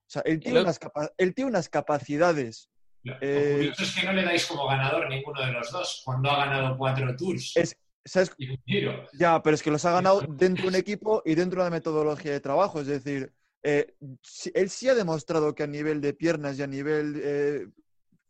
O 0.08 0.10
sea, 0.10 0.22
él 0.26 0.40
tiene, 0.40 0.62
unas, 0.62 0.80
él 1.18 1.36
tiene 1.36 1.50
unas 1.50 1.70
capacidades. 1.70 2.70
Lo, 3.04 3.16
eh, 3.22 3.74
es 3.78 3.96
que 3.96 4.06
no 4.06 4.14
le 4.14 4.24
dais 4.24 4.46
como 4.46 4.68
ganador 4.68 5.10
ninguno 5.10 5.46
de 5.46 5.52
los 5.52 5.72
dos 5.72 6.02
cuando 6.04 6.32
ha 6.32 6.46
ganado 6.46 6.78
cuatro 6.78 7.16
tours. 7.16 7.56
Es, 7.56 7.78
Ya, 9.14 9.42
pero 9.44 9.56
es 9.56 9.62
que 9.62 9.72
los 9.72 9.84
ha 9.84 9.92
ganado 9.92 10.22
dentro 10.22 10.64
de 10.64 10.70
un 10.70 10.76
equipo 10.76 11.22
y 11.26 11.36
dentro 11.36 11.62
de 11.62 11.68
una 11.68 11.76
metodología 11.76 12.32
de 12.32 12.40
trabajo. 12.40 12.80
Es 12.80 12.88
decir, 12.88 13.34
eh, 13.64 13.96
él 14.54 14.70
sí 14.70 14.88
ha 14.88 14.96
demostrado 14.96 15.54
que 15.54 15.64
a 15.64 15.68
nivel 15.68 16.00
de 16.00 16.14
piernas 16.14 16.58
y 16.58 16.64
a 16.64 16.68
nivel 16.68 17.74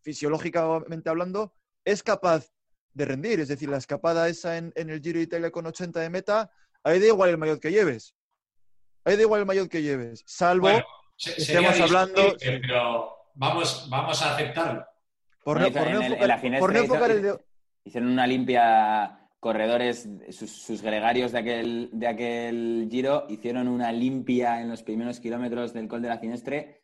fisiológicamente 0.07 1.09
hablando, 1.09 1.53
es 1.83 2.01
capaz 2.01 2.49
de 2.93 3.03
rendir. 3.03 3.41
Es 3.41 3.49
decir, 3.49 3.67
la 3.67 3.77
escapada 3.77 4.29
esa 4.29 4.57
en, 4.57 4.71
el 4.75 5.01
Giro 5.01 5.17
de 5.17 5.25
Italia 5.25 5.51
con 5.51 5.65
80 5.65 5.99
de 5.99 6.09
meta, 6.09 6.49
ahí 6.81 6.97
da 6.99 7.07
igual 7.07 7.29
el 7.29 7.37
mayor 7.37 7.59
que 7.59 7.71
lleves. 7.71 8.15
Ahí 9.03 9.17
da 9.17 9.23
igual 9.23 9.41
el 9.41 9.45
mayor 9.45 9.67
que 9.67 9.81
lleves. 9.81 10.23
Salvo 10.25 10.69
estemos 11.17 11.79
hablando. 11.79 12.35
Pero 12.39 13.15
vamos, 13.35 13.87
vamos 13.89 14.21
a 14.21 14.33
aceptarlo. 14.33 14.85
Por 15.43 15.59
no, 15.59 15.67
enfocar, 15.67 17.11
el 17.11 17.39
Hicieron 17.83 18.09
una 18.09 18.27
limpia. 18.27 19.13
Corredores, 19.39 20.09
sus, 20.31 20.81
gregarios 20.81 21.31
de 21.31 21.37
aquel, 21.37 21.89
de 21.93 22.07
aquel 22.07 22.87
giro 22.89 23.27
hicieron 23.29 23.67
una 23.67 23.91
limpia 23.91 24.59
en 24.59 24.67
los 24.67 24.81
primeros 24.81 25.19
kilómetros 25.19 25.73
del 25.73 25.87
Col 25.87 26.01
de 26.01 26.09
la 26.09 26.17
Finestre 26.17 26.81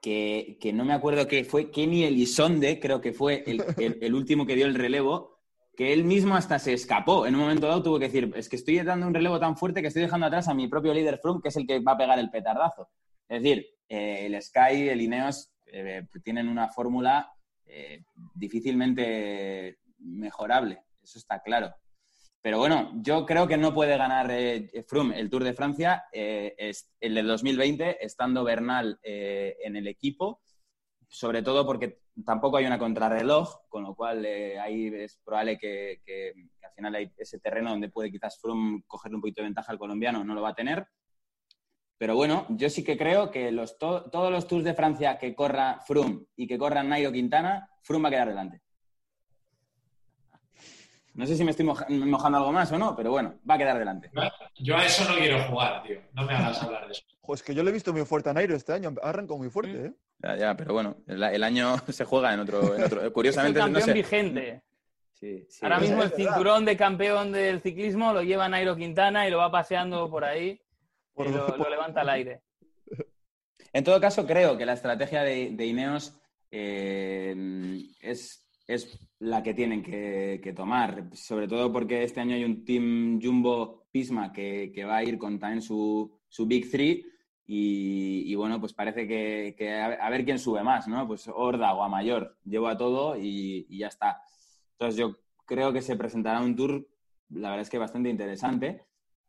que, 0.00 0.72
no 0.74 0.84
me 0.84 0.94
acuerdo 0.94 1.26
que 1.26 1.44
fue 1.44 1.70
Kenny 1.70 2.04
Elisonde, 2.04 2.78
creo 2.80 3.00
que 3.00 3.12
fue 3.12 3.44
el, 3.78 4.14
último 4.14 4.46
que 4.46 4.54
dio 4.54 4.66
el 4.66 4.74
relevo, 4.74 5.38
que 5.76 5.92
él 5.92 6.04
mismo 6.04 6.34
hasta 6.34 6.58
se 6.58 6.72
escapó. 6.72 7.26
En 7.26 7.34
un 7.34 7.42
momento 7.42 7.66
dado 7.66 7.82
tuvo 7.82 7.98
que 7.98 8.06
decir, 8.06 8.32
es 8.36 8.48
que 8.48 8.56
estoy 8.56 8.78
dando 8.80 9.06
un 9.06 9.14
relevo 9.14 9.38
tan 9.38 9.56
fuerte 9.56 9.80
que 9.80 9.88
estoy 9.88 10.02
dejando 10.02 10.26
atrás 10.26 10.48
a 10.48 10.54
mi 10.54 10.68
propio 10.68 10.94
líder 10.94 11.18
Froome, 11.18 11.40
que 11.42 11.48
es 11.48 11.56
el 11.56 11.66
que 11.66 11.80
va 11.80 11.92
a 11.92 11.98
pegar 11.98 12.18
el 12.18 12.30
petardazo. 12.30 12.88
Es 13.28 13.42
decir, 13.42 13.66
eh, 13.88 14.26
el 14.26 14.40
Sky, 14.42 14.88
el 14.88 15.00
Ineos, 15.00 15.52
eh, 15.66 16.06
tienen 16.24 16.48
una 16.48 16.68
fórmula 16.68 17.30
eh, 17.66 18.02
difícilmente 18.34 19.78
mejorable, 19.98 20.82
eso 21.02 21.18
está 21.18 21.40
claro. 21.42 21.74
Pero 22.40 22.58
bueno, 22.58 22.92
yo 23.02 23.26
creo 23.26 23.46
que 23.46 23.56
no 23.56 23.74
puede 23.74 23.96
ganar 23.98 24.30
Froome 24.86 25.18
el 25.18 25.28
Tour 25.28 25.42
de 25.44 25.52
Francia, 25.54 26.04
es 26.12 26.88
el 27.00 27.14
del 27.16 27.26
2020, 27.26 28.02
estando 28.04 28.44
Bernal 28.44 28.98
en 29.02 29.74
el 29.76 29.88
equipo, 29.88 30.40
sobre 31.08 31.42
todo 31.42 31.66
porque 31.66 32.00
tampoco 32.24 32.56
hay 32.56 32.64
una 32.66 32.78
contrarreloj, 32.78 33.68
con 33.68 33.82
lo 33.82 33.94
cual 33.96 34.24
ahí 34.62 34.86
es 34.86 35.18
probable 35.24 35.58
que, 35.58 36.00
que- 36.06 36.32
al 36.62 36.72
final 36.74 37.12
ese 37.16 37.40
terreno 37.40 37.70
donde 37.70 37.88
puede 37.90 38.10
quizás 38.10 38.40
Froome 38.40 38.82
cogerle 38.86 39.16
un 39.16 39.20
poquito 39.22 39.42
de 39.42 39.48
ventaja 39.48 39.72
al 39.72 39.78
colombiano, 39.78 40.22
no 40.22 40.32
lo 40.34 40.42
va 40.42 40.50
a 40.50 40.54
tener. 40.54 40.86
Pero 41.98 42.14
bueno, 42.14 42.46
yo 42.50 42.70
sí 42.70 42.84
que 42.84 42.96
creo 42.96 43.30
que 43.30 43.50
los 43.50 43.76
to- 43.76 44.04
todos 44.10 44.30
los 44.30 44.46
Tours 44.46 44.64
de 44.64 44.72
Francia 44.74 45.18
que 45.18 45.34
corra 45.34 45.80
Froome 45.84 46.26
y 46.36 46.46
que 46.46 46.56
corra 46.56 46.82
Nairo 46.84 47.10
Quintana, 47.10 47.68
Froome 47.82 48.04
va 48.04 48.08
a 48.08 48.12
quedar 48.12 48.28
delante. 48.28 48.62
No 51.14 51.26
sé 51.26 51.36
si 51.36 51.42
me 51.42 51.50
estoy 51.50 51.66
moja- 51.66 51.86
mojando 51.88 52.38
algo 52.38 52.52
más 52.52 52.70
o 52.70 52.78
no, 52.78 52.94
pero 52.94 53.10
bueno, 53.10 53.34
va 53.48 53.54
a 53.54 53.58
quedar 53.58 53.76
delante. 53.78 54.10
Yo 54.60 54.76
a 54.76 54.84
eso 54.86 55.10
no 55.10 55.16
quiero 55.18 55.42
jugar, 55.48 55.82
tío. 55.82 56.00
No 56.12 56.22
me 56.24 56.32
hagas 56.34 56.62
hablar 56.62 56.86
de 56.86 56.92
eso. 56.92 57.02
Pues 57.28 57.42
que 57.42 57.54
yo 57.54 57.62
lo 57.62 57.68
he 57.68 57.72
visto 57.74 57.92
muy 57.92 58.06
fuerte 58.06 58.30
a 58.30 58.32
Nairo 58.32 58.56
este 58.56 58.72
año. 58.72 58.94
Ha 59.02 59.10
arrancado 59.10 59.36
muy 59.36 59.50
fuerte, 59.50 59.84
¿eh? 59.88 59.92
Ya, 60.22 60.34
ya, 60.36 60.56
pero 60.56 60.72
bueno, 60.72 60.96
el, 61.06 61.22
el 61.22 61.44
año 61.44 61.76
se 61.88 62.06
juega 62.06 62.32
en 62.32 62.40
otro. 62.40 62.74
en 62.74 62.84
otro- 62.84 63.00
Es 63.00 63.06
el 63.06 63.12
Curiosamente, 63.12 63.58
no 63.58 63.64
campeón 63.66 63.84
sé. 63.84 63.92
vigente. 63.92 64.62
Sí, 65.12 65.44
sí. 65.50 65.58
Ahora 65.62 65.78
mismo 65.78 66.02
el 66.04 66.10
cinturón 66.12 66.64
de 66.64 66.76
campeón 66.76 67.30
del 67.32 67.60
ciclismo 67.60 68.14
lo 68.14 68.22
lleva 68.22 68.48
Nairo 68.48 68.76
Quintana 68.76 69.26
y 69.28 69.30
lo 69.30 69.36
va 69.38 69.50
paseando 69.50 70.08
por 70.08 70.24
ahí 70.24 70.58
y 71.26 71.28
lo, 71.30 71.56
lo 71.56 71.68
levanta 71.70 72.00
al 72.02 72.08
aire. 72.10 72.42
En 73.72 73.84
todo 73.84 74.00
caso, 74.00 74.26
creo 74.26 74.56
que 74.56 74.64
la 74.64 74.72
estrategia 74.72 75.22
de, 75.22 75.50
de 75.50 75.66
Ineos 75.66 76.18
eh, 76.50 77.82
es, 78.00 78.48
es 78.66 78.98
la 79.18 79.42
que 79.42 79.52
tienen 79.52 79.82
que, 79.82 80.40
que 80.42 80.54
tomar, 80.54 81.10
sobre 81.14 81.46
todo 81.48 81.70
porque 81.70 82.02
este 82.02 82.20
año 82.20 82.34
hay 82.34 82.44
un 82.44 82.64
team 82.64 83.20
Jumbo 83.22 83.86
Pisma 83.90 84.32
que, 84.32 84.72
que 84.74 84.84
va 84.84 84.96
a 84.98 85.04
ir 85.04 85.18
con 85.18 85.38
también 85.38 85.60
su, 85.60 86.18
su 86.28 86.46
Big 86.46 86.70
Three 86.70 87.04
y, 87.46 88.24
y 88.32 88.34
bueno, 88.36 88.58
pues 88.58 88.72
parece 88.72 89.06
que, 89.06 89.54
que 89.56 89.74
a, 89.74 89.88
ver- 89.88 90.00
a 90.00 90.08
ver 90.10 90.24
quién 90.24 90.38
sube 90.38 90.62
más, 90.62 90.88
¿no? 90.88 91.06
Pues 91.06 91.28
Horda 91.28 91.74
o 91.74 91.82
a 91.82 91.88
Mayor, 91.90 92.38
llevo 92.44 92.68
a 92.68 92.76
todo 92.78 93.18
y, 93.18 93.66
y 93.68 93.78
ya 93.78 93.88
está. 93.88 94.22
Entonces 94.72 94.98
yo 94.98 95.18
creo 95.44 95.72
que 95.74 95.82
se 95.82 95.96
presentará 95.96 96.40
un 96.40 96.56
tour, 96.56 96.88
la 97.30 97.50
verdad 97.50 97.62
es 97.62 97.70
que 97.70 97.78
bastante 97.78 98.08
interesante 98.08 98.86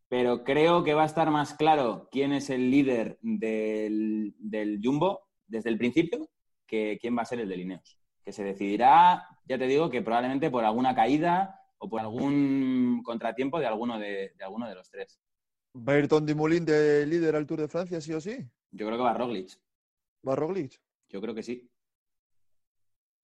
pero 0.10 0.43
creo 0.43 0.84
que 0.84 0.95
va 0.95 1.03
a 1.03 1.05
estar 1.05 1.30
más 1.30 1.53
claro 1.53 2.10
quién 2.12 2.34
es 2.34 2.49
el 2.49 2.72
líder 2.72 3.20
del, 3.22 4.36
del 4.39 4.82
Jumbo 4.84 5.22
desde 5.47 5.70
el 5.70 5.78
principio 5.78 6.28
que 6.66 6.97
quién 6.99 7.16
va 7.18 7.22
a 7.22 7.26
ser 7.26 7.39
el 7.39 7.47
de 7.47 7.57
Ineos. 7.57 7.97
Que 8.24 8.32
se 8.32 8.43
decidirá, 8.43 9.26
ya 9.47 9.57
te 9.57 9.68
digo, 9.68 9.89
que 9.89 10.01
probablemente 10.01 10.49
por 10.49 10.66
alguna 10.66 10.93
caída 10.95 11.62
o 11.78 11.89
por 11.89 12.01
algún 12.01 13.01
contratiempo 13.03 13.60
de 13.60 13.68
alguno 13.68 13.99
de, 13.99 14.34
de 14.36 14.43
alguno 14.43 14.68
de 14.68 14.76
los 14.76 14.89
tres. 14.89 15.20
¿Va 15.76 15.93
a 15.93 15.99
ir 15.99 16.07
Tom 16.07 16.26
Dumoulin 16.26 16.66
de 16.66 17.05
líder 17.05 17.36
al 17.36 17.45
Tour 17.45 17.62
de 17.62 17.68
Francia, 17.68 18.01
sí 18.01 18.12
o 18.14 18.20
sí? 18.20 18.38
Yo 18.72 18.88
creo 18.88 18.97
que 18.97 19.03
va 19.03 19.14
Roglic. 19.14 19.49
¿Va 20.28 20.36
Roglic? 20.36 20.82
Yo 21.10 21.22
creo 21.22 21.34
que 21.34 21.43
sí. 21.43 21.70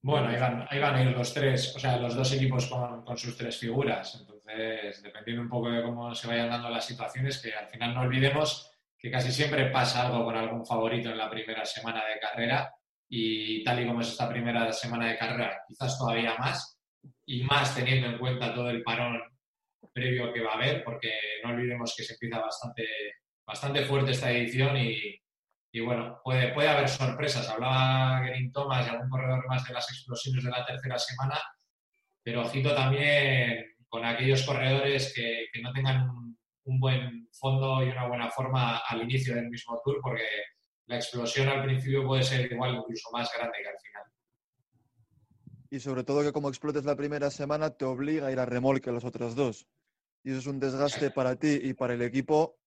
Bueno, 0.06 0.28
ahí 0.28 0.40
van, 0.40 0.68
ahí 0.70 0.80
van 0.80 0.94
a 0.94 1.02
ir 1.02 1.18
los 1.18 1.34
tres, 1.34 1.76
o 1.76 1.80
sea, 1.80 1.98
los 1.98 2.14
dos 2.14 2.32
equipos 2.32 2.68
con, 2.68 3.18
sus 3.18 3.36
tres 3.36 3.58
figuras. 3.58 4.16
Entonces, 4.22 5.02
dependiendo 5.02 5.42
un 5.42 5.50
poco 5.50 5.72
de 5.72 5.82
cómo 5.82 6.14
se 6.14 6.28
vayan 6.28 6.52
dando 6.52 6.70
las 6.70 6.86
situaciones, 6.86 7.42
que 7.42 7.52
al 7.52 7.68
final 7.70 7.96
no 7.96 8.02
olvidemos 8.02 8.70
que 9.00 9.10
casi 9.10 9.32
siempre 9.32 9.72
pasa 9.72 10.06
algo 10.06 10.24
con 10.24 10.36
algún 10.36 10.64
favorito 10.64 11.10
en 11.10 11.18
la 11.18 11.28
primera 11.28 11.66
semana 11.66 12.04
de 12.06 12.20
carrera 12.20 12.72
y 13.10 13.64
tal 13.64 13.82
y 13.82 13.88
como 13.88 14.02
es 14.02 14.10
esta 14.10 14.30
primera 14.30 14.72
semana 14.72 15.08
de 15.08 15.18
carrera, 15.18 15.64
quizás 15.68 15.98
todavía 15.98 16.36
más 16.38 16.80
y 17.26 17.42
más 17.42 17.76
teniendo 17.76 18.06
en 18.06 18.20
cuenta 18.20 18.54
todo 18.54 18.70
el 18.70 18.84
parón 18.84 19.20
previo 19.92 20.32
que 20.32 20.42
va 20.42 20.52
a 20.52 20.56
haber, 20.56 20.84
porque 20.84 21.14
no 21.44 21.50
olvidemos 21.50 21.96
que 21.98 22.04
se 22.04 22.14
empieza 22.14 22.42
bastante, 22.42 22.86
bastante 23.44 23.84
fuerte 23.86 24.12
esta 24.12 24.32
edición 24.32 24.78
y, 24.78 25.20
y 25.76 25.82
bueno, 25.82 26.22
puede, 26.24 26.54
puede 26.54 26.70
haber 26.70 26.88
sorpresas. 26.88 27.50
Hablaba 27.50 28.24
Gerin 28.24 28.50
Thomas 28.50 28.88
y 28.88 28.92
algún 28.92 29.10
corredor 29.10 29.46
más 29.46 29.68
de 29.68 29.74
las 29.74 29.92
explosiones 29.92 30.46
de 30.46 30.50
la 30.50 30.66
tercera 30.66 30.98
semana, 30.98 31.38
pero 32.24 32.44
ojito 32.44 32.74
también 32.74 33.76
con 33.90 34.06
aquellos 34.06 34.44
corredores 34.44 35.12
que, 35.14 35.48
que 35.52 35.62
no 35.62 35.74
tengan 35.74 36.10
un, 36.10 36.40
un 36.64 36.80
buen 36.80 37.28
fondo 37.34 37.84
y 37.84 37.90
una 37.90 38.08
buena 38.08 38.30
forma 38.30 38.78
al 38.88 39.02
inicio 39.02 39.36
del 39.36 39.50
mismo 39.50 39.82
tour, 39.84 40.00
porque 40.02 40.24
la 40.86 40.96
explosión 40.96 41.50
al 41.50 41.66
principio 41.66 42.08
puede 42.08 42.24
ser 42.24 42.50
igual 42.50 42.76
incluso 42.76 43.10
más 43.12 43.30
grande 43.38 43.58
que 43.62 43.68
al 43.68 43.80
final. 43.80 44.04
Y 45.72 45.80
sobre 45.82 46.06
todo 46.06 46.24
que 46.24 46.32
como 46.32 46.48
explotes 46.48 46.86
la 46.86 46.96
primera 46.96 47.30
semana 47.30 47.72
te 47.72 47.84
obliga 47.84 48.28
a 48.28 48.32
ir 48.32 48.40
a 48.40 48.46
remolque 48.46 48.94
las 48.94 49.04
otras 49.04 49.36
dos. 49.36 49.68
Y 50.24 50.30
eso 50.30 50.40
es 50.40 50.48
un 50.48 50.62
desgaste 50.62 51.12
para 51.12 51.36
ti 51.36 51.60
y 51.62 51.74
para 51.74 51.96
el 51.96 52.02
equipo 52.02 52.62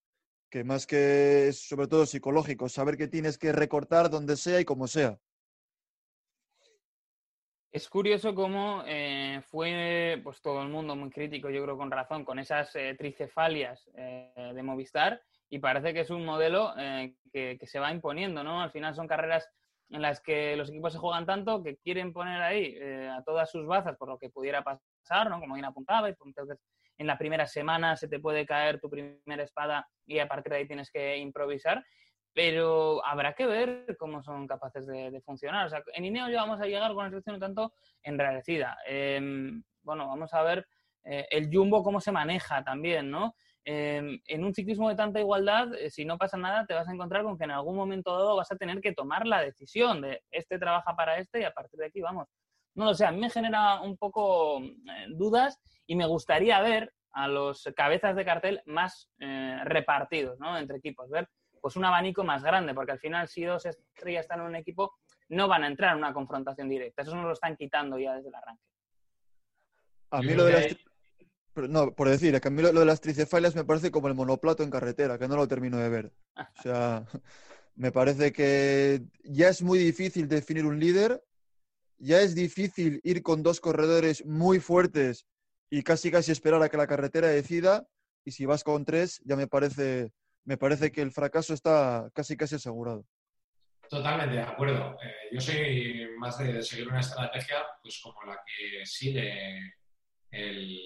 que 0.49 0.63
más 0.63 0.87
que 0.87 1.51
sobre 1.53 1.87
todo 1.87 2.05
psicológico, 2.05 2.69
saber 2.69 2.97
que 2.97 3.07
tienes 3.07 3.37
que 3.37 3.51
recortar 3.51 4.09
donde 4.09 4.35
sea 4.35 4.59
y 4.59 4.65
como 4.65 4.87
sea. 4.87 5.17
Es 7.71 7.87
curioso 7.87 8.33
cómo 8.33 8.83
eh, 8.87 9.41
fue 9.45 10.19
pues 10.23 10.41
todo 10.41 10.63
el 10.63 10.69
mundo 10.69 10.95
muy 10.95 11.11
crítico, 11.11 11.51
yo 11.51 11.63
creo 11.63 11.77
con 11.77 11.91
razón, 11.91 12.25
con 12.25 12.39
esas 12.39 12.75
eh, 12.75 12.95
tricefalias 12.97 13.87
eh, 13.93 14.51
de 14.55 14.63
Movistar 14.63 15.21
y 15.51 15.59
parece 15.59 15.93
que 15.93 15.99
es 15.99 16.09
un 16.09 16.25
modelo 16.25 16.73
eh, 16.79 17.13
que, 17.31 17.59
se 17.67 17.77
va 17.77 17.91
imponiendo, 17.91 18.43
¿no? 18.43 18.61
Al 18.61 18.71
final 18.71 18.95
son 18.95 19.07
carreras 19.07 19.47
en 19.91 20.01
las 20.01 20.19
que 20.19 20.55
los 20.55 20.69
equipos 20.69 20.93
se 20.93 20.99
juegan 20.99 21.27
tanto 21.27 21.61
que 21.61 21.77
quieren 21.77 22.11
poner 22.11 22.41
ahí 22.41 22.75
a 23.07 23.23
todas 23.23 23.51
sus 23.51 23.67
bazas 23.67 23.97
por 23.97 24.07
lo 24.07 24.17
que 24.17 24.29
pudiera 24.29 24.63
pasar, 24.63 25.29
¿no? 25.29 25.39
Como 25.39 25.53
bien 25.53 25.65
apuntaba, 25.65 26.09
y 26.09 26.15
entonces 26.25 26.57
en 26.99 27.07
la 27.07 27.17
primera 27.17 27.47
semana 27.47 27.95
se 27.95 28.07
te 28.07 28.19
puede 28.19 28.45
caer 28.45 28.79
tu 28.79 28.89
primera 28.91 29.43
espada 29.43 29.87
y 30.05 30.19
a 30.19 30.27
partir 30.27 30.51
de 30.51 30.59
ahí 30.59 30.67
tienes 30.67 30.91
que 30.91 31.17
improvisar 31.17 31.83
pero 32.31 33.03
habrá 33.03 33.33
que 33.33 33.47
ver 33.47 33.97
cómo 33.97 34.21
son 34.21 34.47
capaces 34.47 34.85
de, 34.85 35.19
funcionar. 35.25 35.65
O 35.65 35.69
sea, 35.69 35.83
en 35.93 36.05
Ineos 36.05 36.31
ya 36.31 36.41
vamos 36.41 36.61
a 36.61 36.67
llegar 36.67 36.89
con 36.89 36.99
una 36.99 37.09
situación 37.09 37.35
un 37.35 37.41
tanto 37.41 37.73
enrarecida. 38.03 38.77
Eh, 38.87 39.19
bueno, 39.81 40.07
vamos 40.07 40.33
a 40.33 40.43
ver 40.43 40.65
eh, 41.03 41.27
el 41.31 41.49
Jumbo 41.51 41.83
cómo 41.83 41.99
se 41.99 42.11
maneja 42.11 42.63
también, 42.63 43.09
¿no? 43.09 43.35
Eh, 43.65 44.19
en 44.25 44.43
un 44.43 44.53
ciclismo 44.53 44.89
de 44.89 44.95
tanta 44.95 45.19
igualdad, 45.19 45.73
eh, 45.75 45.89
si 45.89 46.05
no 46.05 46.17
pasa 46.17 46.37
nada, 46.37 46.65
te 46.65 46.73
vas 46.73 46.87
a 46.87 46.93
encontrar 46.93 47.23
con 47.23 47.37
que 47.37 47.43
en 47.43 47.51
algún 47.51 47.75
momento 47.75 48.11
dado 48.11 48.35
vas 48.35 48.51
a 48.51 48.55
tener 48.55 48.81
que 48.81 48.93
tomar 48.93 49.27
la 49.27 49.41
decisión 49.41 50.01
de 50.01 50.23
este 50.31 50.57
trabaja 50.57 50.95
para 50.95 51.17
este 51.17 51.41
y 51.41 51.43
a 51.43 51.51
partir 51.51 51.79
de 51.79 51.87
aquí 51.87 52.01
vamos. 52.01 52.27
No 52.79 52.85
lo 52.85 52.95
sé, 52.95 53.05
a 53.05 53.11
mí 53.11 53.19
me 53.19 53.29
genera 53.29 53.81
un 53.81 53.97
poco 53.97 54.61
eh, 54.61 55.07
dudas 55.09 55.59
y 55.85 55.97
me 55.97 56.07
gustaría 56.07 56.61
ver 56.61 56.93
a 57.11 57.27
los 57.27 57.69
cabezas 57.75 58.15
de 58.15 58.23
cartel 58.23 58.61
más 58.67 59.09
eh, 59.19 59.59
repartidos, 59.65 60.39
¿no? 60.39 60.57
Entre 60.57 60.77
equipos, 60.77 61.09
ver 61.09 61.27
pues 61.61 61.75
un 61.75 61.83
abanico 61.83 62.23
más 62.23 62.41
grande, 62.41 62.73
porque 62.73 62.93
al 62.93 62.99
final 62.99 63.27
si 63.27 63.43
dos 63.43 63.65
estrellas 63.65 64.21
están 64.21 64.39
en 64.39 64.45
un 64.45 64.55
equipo, 64.55 64.93
no 65.27 65.49
van 65.49 65.65
a 65.65 65.67
entrar 65.67 65.91
en 65.91 65.97
una 65.97 66.13
confrontación 66.13 66.69
directa. 66.69 67.01
Eso 67.01 67.13
nos 67.15 67.25
lo 67.25 67.33
están 67.33 67.57
quitando 67.57 67.99
ya 67.99 68.15
desde 68.15 68.29
el 68.29 68.35
arranque. 68.35 68.63
A 70.11 70.21
mí 70.21 70.33
lo 70.33 70.45
de 70.45 70.53
las... 70.53 71.69
No, 71.69 71.93
por 71.93 72.07
decir, 72.07 72.39
que 72.39 72.47
a 72.47 72.51
mí 72.51 72.61
lo 72.61 72.71
de 72.71 72.85
las 72.85 73.01
tricefalias 73.01 73.57
me 73.57 73.65
parece 73.65 73.91
como 73.91 74.07
el 74.07 74.15
monoplato 74.15 74.63
en 74.63 74.69
carretera, 74.69 75.19
que 75.19 75.27
no 75.27 75.35
lo 75.35 75.49
termino 75.49 75.75
de 75.79 75.89
ver. 75.89 76.13
O 76.57 76.61
sea, 76.61 77.05
me 77.75 77.91
parece 77.91 78.31
que 78.31 79.01
ya 79.25 79.49
es 79.49 79.61
muy 79.61 79.79
difícil 79.79 80.29
definir 80.29 80.65
un 80.65 80.79
líder, 80.79 81.21
ya 81.99 82.21
es 82.21 82.33
difícil 82.35 82.99
ir 83.03 83.21
con 83.21 83.43
dos 83.43 83.59
corredores 83.59 84.25
muy 84.25 84.59
fuertes 84.59 85.25
y 85.69 85.83
casi 85.83 86.09
casi 86.09 86.31
esperar 86.31 86.61
a 86.63 86.69
que 86.69 86.77
la 86.77 86.87
carretera 86.87 87.27
decida, 87.27 87.85
y 88.25 88.31
si 88.31 88.45
vas 88.45 88.63
con 88.63 88.85
tres, 88.85 89.21
ya 89.25 89.35
me 89.35 89.47
parece 89.47 90.11
me 90.45 90.57
parece 90.57 90.91
que 90.91 91.01
el 91.01 91.11
fracaso 91.11 91.53
está 91.53 92.09
casi 92.13 92.35
casi 92.35 92.55
asegurado. 92.55 93.05
Totalmente 93.87 94.35
de 94.35 94.41
acuerdo. 94.41 94.97
Eh, 95.03 95.29
yo 95.31 95.41
soy 95.41 96.07
más 96.17 96.37
de, 96.39 96.61
seguir 96.63 96.87
una 96.87 96.99
estrategia 96.99 97.57
pues 97.81 97.99
como 98.01 98.23
la 98.23 98.39
que 98.45 98.85
sigue 98.85 99.75
el, 100.31 100.79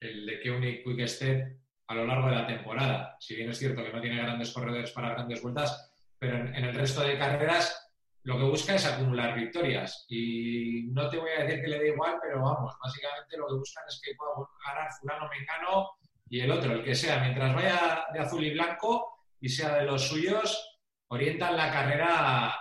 el 0.00 0.26
de 0.26 0.40
Keuni 0.40 0.82
Quick 0.82 1.06
Step 1.06 1.58
a 1.88 1.94
lo 1.94 2.06
largo 2.06 2.28
de 2.28 2.34
la 2.34 2.46
temporada. 2.46 3.16
Si 3.20 3.34
bien 3.34 3.50
es 3.50 3.58
cierto 3.58 3.84
que 3.84 3.92
no 3.92 4.00
tiene 4.00 4.22
grandes 4.22 4.52
corredores 4.52 4.90
para 4.90 5.10
grandes 5.10 5.42
vueltas, 5.42 5.92
pero 6.18 6.36
en 6.36 6.64
el 6.64 6.74
resto 6.74 7.02
de 7.02 7.18
carreras 7.18 7.83
lo 8.24 8.38
que 8.38 8.44
busca 8.44 8.74
es 8.74 8.86
acumular 8.86 9.34
victorias. 9.34 10.06
Y 10.08 10.88
no 10.92 11.08
te 11.08 11.18
voy 11.18 11.30
a 11.30 11.44
decir 11.44 11.60
que 11.60 11.68
le 11.68 11.78
dé 11.78 11.88
igual, 11.88 12.18
pero 12.22 12.42
vamos, 12.42 12.74
básicamente 12.82 13.36
lo 13.36 13.46
que 13.46 13.54
buscan 13.54 13.84
es 13.86 14.00
que 14.02 14.14
pueda 14.14 14.32
ganar 14.66 14.90
fulano 14.98 15.28
mengano 15.28 15.90
y 16.28 16.40
el 16.40 16.50
otro, 16.50 16.72
el 16.72 16.82
que 16.82 16.94
sea, 16.94 17.20
mientras 17.20 17.54
vaya 17.54 18.06
de 18.12 18.18
azul 18.18 18.44
y 18.44 18.54
blanco 18.54 19.18
y 19.40 19.48
sea 19.48 19.76
de 19.76 19.84
los 19.84 20.08
suyos, 20.08 20.80
orientan 21.08 21.56
la 21.56 21.70
carrera 21.70 22.54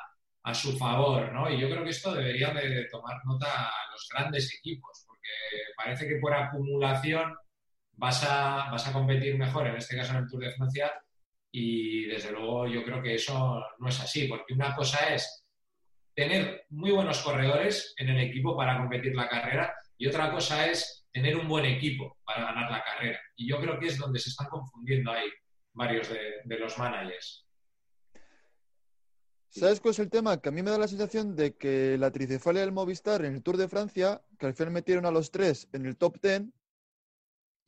a, 0.43 0.53
su 0.53 0.77
favor, 0.77 1.31
¿no? 1.31 1.49
Y 1.49 1.57
yo 1.57 1.69
creo 1.69 1.83
que 1.83 1.91
esto 1.91 2.13
deberían 2.13 2.53
de, 2.55 2.67
de, 2.67 2.85
tomar 2.89 3.25
nota 3.25 3.71
los 3.91 4.09
grandes 4.13 4.53
equipos, 4.53 5.05
porque 5.07 5.29
parece 5.77 6.05
que 6.05 6.17
por 6.17 6.33
acumulación 6.33 7.33
vas 7.93 8.25
a, 8.25 8.69
vas 8.69 8.85
a 8.85 8.91
competir 8.91 9.37
mejor, 9.37 9.67
en 9.67 9.77
este 9.77 9.95
caso 9.95 10.11
en 10.11 10.17
el 10.17 10.27
Tour 10.27 10.43
de 10.43 10.51
Francia, 10.51 10.93
y 11.49 12.05
desde 12.07 12.33
luego 12.33 12.67
yo 12.67 12.83
creo 12.83 13.01
que 13.01 13.15
eso 13.15 13.65
no 13.79 13.87
es 13.87 13.99
así, 14.01 14.27
porque 14.27 14.53
una 14.53 14.75
cosa 14.75 15.13
es 15.13 15.42
tener 16.15 16.65
muy 16.69 16.91
buenos 16.91 17.21
corredores 17.21 17.93
en 17.97 18.09
el 18.09 18.19
equipo 18.19 18.55
para 18.55 18.77
competir 18.77 19.15
la 19.15 19.27
carrera 19.27 19.73
y 19.97 20.07
otra 20.07 20.31
cosa 20.31 20.67
es 20.67 21.05
tener 21.11 21.37
un 21.37 21.47
buen 21.47 21.65
equipo 21.65 22.17
para 22.25 22.45
ganar 22.45 22.71
la 22.71 22.83
carrera. 22.83 23.19
Y 23.35 23.47
yo 23.47 23.59
creo 23.59 23.79
que 23.79 23.87
es 23.87 23.97
donde 23.97 24.19
se 24.19 24.29
están 24.29 24.47
confundiendo 24.49 25.11
ahí 25.11 25.29
varios 25.73 26.09
de, 26.09 26.59
los 26.59 26.77
managers. 26.77 27.45
¿Sabes 29.49 29.79
cuál 29.79 29.91
es 29.91 29.99
el 29.99 30.09
tema? 30.09 30.41
Que 30.41 30.49
a 30.49 30.51
mí 30.51 30.63
me 30.63 30.71
da 30.71 30.79
la 30.79 30.87
sensación 30.87 31.35
de 31.35 31.55
que 31.55 31.97
la 31.99 32.11
tricefalia 32.11 32.61
del 32.61 32.71
Movistar 32.71 33.23
en 33.23 33.35
el 33.35 33.43
Tour 33.43 33.57
de 33.57 33.67
Francia, 33.67 34.23
que 34.39 34.47
al 34.47 34.55
final 34.55 34.73
metieron 34.73 35.05
a 35.05 35.11
los 35.11 35.29
tres 35.29 35.67
en 35.73 35.85
el 35.85 35.95
top 35.95 36.19
ten, 36.19 36.53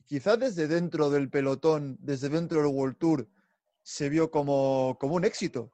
quizá 0.04 0.36
desde 0.36 0.66
dentro 0.66 1.10
del 1.10 1.30
pelotón, 1.30 1.96
desde 2.00 2.28
dentro 2.28 2.58
del 2.58 2.74
World 2.74 2.98
Tour, 2.98 3.28
se 3.82 4.08
vio 4.08 4.32
como, 4.32 4.96
como 4.98 5.14
un 5.14 5.24
éxito. 5.24 5.72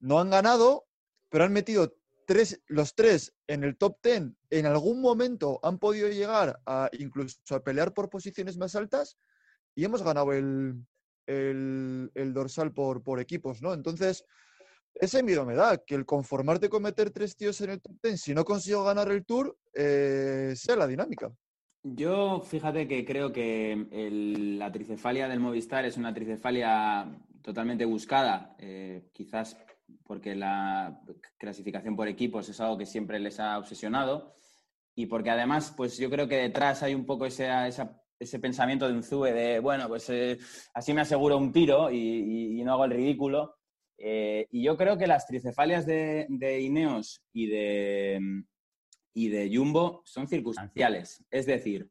No 0.00 0.20
han 0.20 0.28
ganado, 0.28 0.87
pero 1.28 1.44
han 1.44 1.52
metido 1.52 1.94
tres, 2.26 2.60
los 2.66 2.94
tres 2.94 3.34
en 3.46 3.64
el 3.64 3.76
top 3.76 3.98
ten. 4.00 4.36
En 4.50 4.66
algún 4.66 5.00
momento 5.00 5.60
han 5.62 5.78
podido 5.78 6.08
llegar 6.08 6.60
a 6.66 6.90
incluso 6.92 7.38
a 7.54 7.62
pelear 7.62 7.94
por 7.94 8.10
posiciones 8.10 8.58
más 8.58 8.74
altas 8.74 9.16
y 9.74 9.84
hemos 9.84 10.02
ganado 10.02 10.32
el, 10.32 10.84
el, 11.26 12.32
dorsal 12.34 12.72
por, 12.72 13.02
por 13.02 13.20
equipos, 13.20 13.62
¿no? 13.62 13.72
Entonces, 13.72 14.24
ese 14.94 15.22
miedo 15.22 15.46
me 15.46 15.54
da, 15.54 15.78
que 15.78 15.94
el 15.94 16.04
conformarte 16.04 16.68
con 16.68 16.82
meter 16.82 17.10
tres 17.10 17.36
tíos 17.36 17.60
en 17.60 17.70
el 17.70 17.80
top 17.80 17.96
ten, 18.00 18.18
si 18.18 18.34
no 18.34 18.44
consigo 18.44 18.84
ganar 18.84 19.10
el 19.10 19.24
tour, 19.24 19.56
eh, 19.74 20.52
sea 20.56 20.76
la 20.76 20.86
dinámica. 20.86 21.30
Yo, 21.82 22.40
fíjate 22.40 22.88
que 22.88 23.04
creo 23.04 23.32
que 23.32 23.86
la 24.58 24.72
tricefalia 24.72 25.28
del 25.28 25.40
Movistar 25.40 25.84
es 25.84 25.96
una 25.96 26.12
tricefalia 26.12 27.06
totalmente 27.40 27.84
buscada, 27.84 28.56
eh, 28.58 29.08
quizás 29.12 29.56
porque 30.04 30.34
la 30.34 31.00
clasificación 31.38 31.96
por 31.96 32.08
equipos 32.08 32.48
es 32.48 32.60
algo 32.60 32.78
que 32.78 32.86
siempre 32.86 33.18
les 33.18 33.40
ha 33.40 33.58
obsesionado 33.58 34.34
y 34.98 35.06
porque 35.06 35.30
además, 35.30 35.72
pues 35.76 35.96
yo 35.96 36.10
creo 36.10 36.26
que 36.26 36.36
detrás 36.38 36.82
hay 36.82 36.92
un 36.92 37.06
poco 37.06 37.24
ese, 37.24 37.48
ese 38.18 38.38
pensamiento 38.40 38.88
de 38.88 38.94
un 38.94 39.04
ZUE 39.04 39.32
de, 39.32 39.60
bueno, 39.60 39.86
pues 39.86 40.10
eh, 40.10 40.38
así 40.74 40.92
me 40.92 41.02
aseguro 41.02 41.38
un 41.38 41.52
tiro 41.52 41.88
y, 41.92 42.60
no 42.64 42.72
hago 42.72 42.84
el 42.84 42.90
ridículo. 42.90 43.56
Eh, 43.96 44.46
y 44.50 44.64
yo 44.64 44.76
creo 44.76 44.98
que 44.98 45.06
las 45.06 45.26
tricefalias 45.26 45.86
de, 45.86 46.26
de 46.28 46.60
Ineos 46.60 47.22
y 47.32 47.46
de, 47.46 48.20
y 49.14 49.28
de 49.28 49.56
Jumbo 49.56 50.02
son 50.04 50.26
circunstanciales. 50.26 51.24
Es 51.30 51.46
decir, 51.46 51.88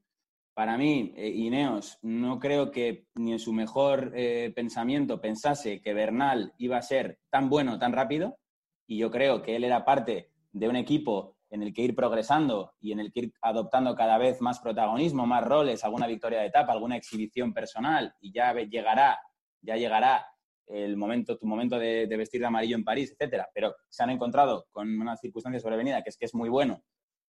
para 0.58 0.76
mí, 0.76 1.14
eh, 1.16 1.30
Ineos 1.30 2.00
no 2.02 2.40
creo 2.40 2.72
que 2.72 3.06
ni 3.14 3.32
en 3.32 3.38
su 3.38 3.54
mejor 3.54 4.12
eh, 4.16 4.52
pensamiento 4.56 5.22
pensase 5.22 5.84
que 5.84 5.94
Bernal 5.94 6.52
iba 6.58 6.78
a 6.78 6.82
ser 6.82 7.20
tan 7.30 7.48
bueno, 7.48 7.78
tan 7.78 7.94
rápido, 7.94 8.40
y 8.88 8.98
yo 8.98 9.12
creo 9.12 9.44
que 9.44 9.56
él 9.56 9.64
era 9.64 9.86
parte 9.86 10.32
de 10.52 10.68
un 10.68 10.76
equipo 10.76 11.38
en 11.52 11.62
el 11.62 11.76
que 11.76 11.84
ir 11.84 11.94
progresando 11.94 12.74
y 12.80 12.92
en 12.92 13.00
el 13.02 13.12
que 13.12 13.20
ir 13.20 13.34
adoptando 13.40 13.94
cada 13.94 14.18
vez 14.18 14.42
más 14.42 14.58
protagonismo, 14.58 15.28
más 15.28 15.44
roles, 15.44 15.84
alguna 15.84 16.08
victoria 16.08 16.40
de 16.40 16.48
etapa, 16.48 16.74
alguna 16.74 16.98
exhibición 16.98 17.54
personal, 17.54 18.16
y 18.20 18.34
ya 18.34 18.52
llegará, 18.56 19.20
ya 19.62 19.76
llegará 19.76 20.26
el 20.66 20.98
momento, 20.98 21.38
tu 21.38 21.46
momento 21.46 21.78
de, 21.78 22.08
de 22.08 22.18
vestir 22.18 22.42
de 22.42 22.48
amarillo 22.48 22.78
en 22.78 22.84
París, 22.84 23.12
etcétera. 23.12 23.48
Pero 23.54 23.76
se 23.90 24.02
han 24.02 24.10
encontrado 24.10 24.66
con 24.72 24.90
una 25.00 25.18
circunstancia 25.18 25.60
sobrevenida 25.60 26.02
que 26.02 26.10
es 26.10 26.18
que 26.18 26.26
es 26.26 26.34
muy 26.34 26.50
bueno 26.50 26.82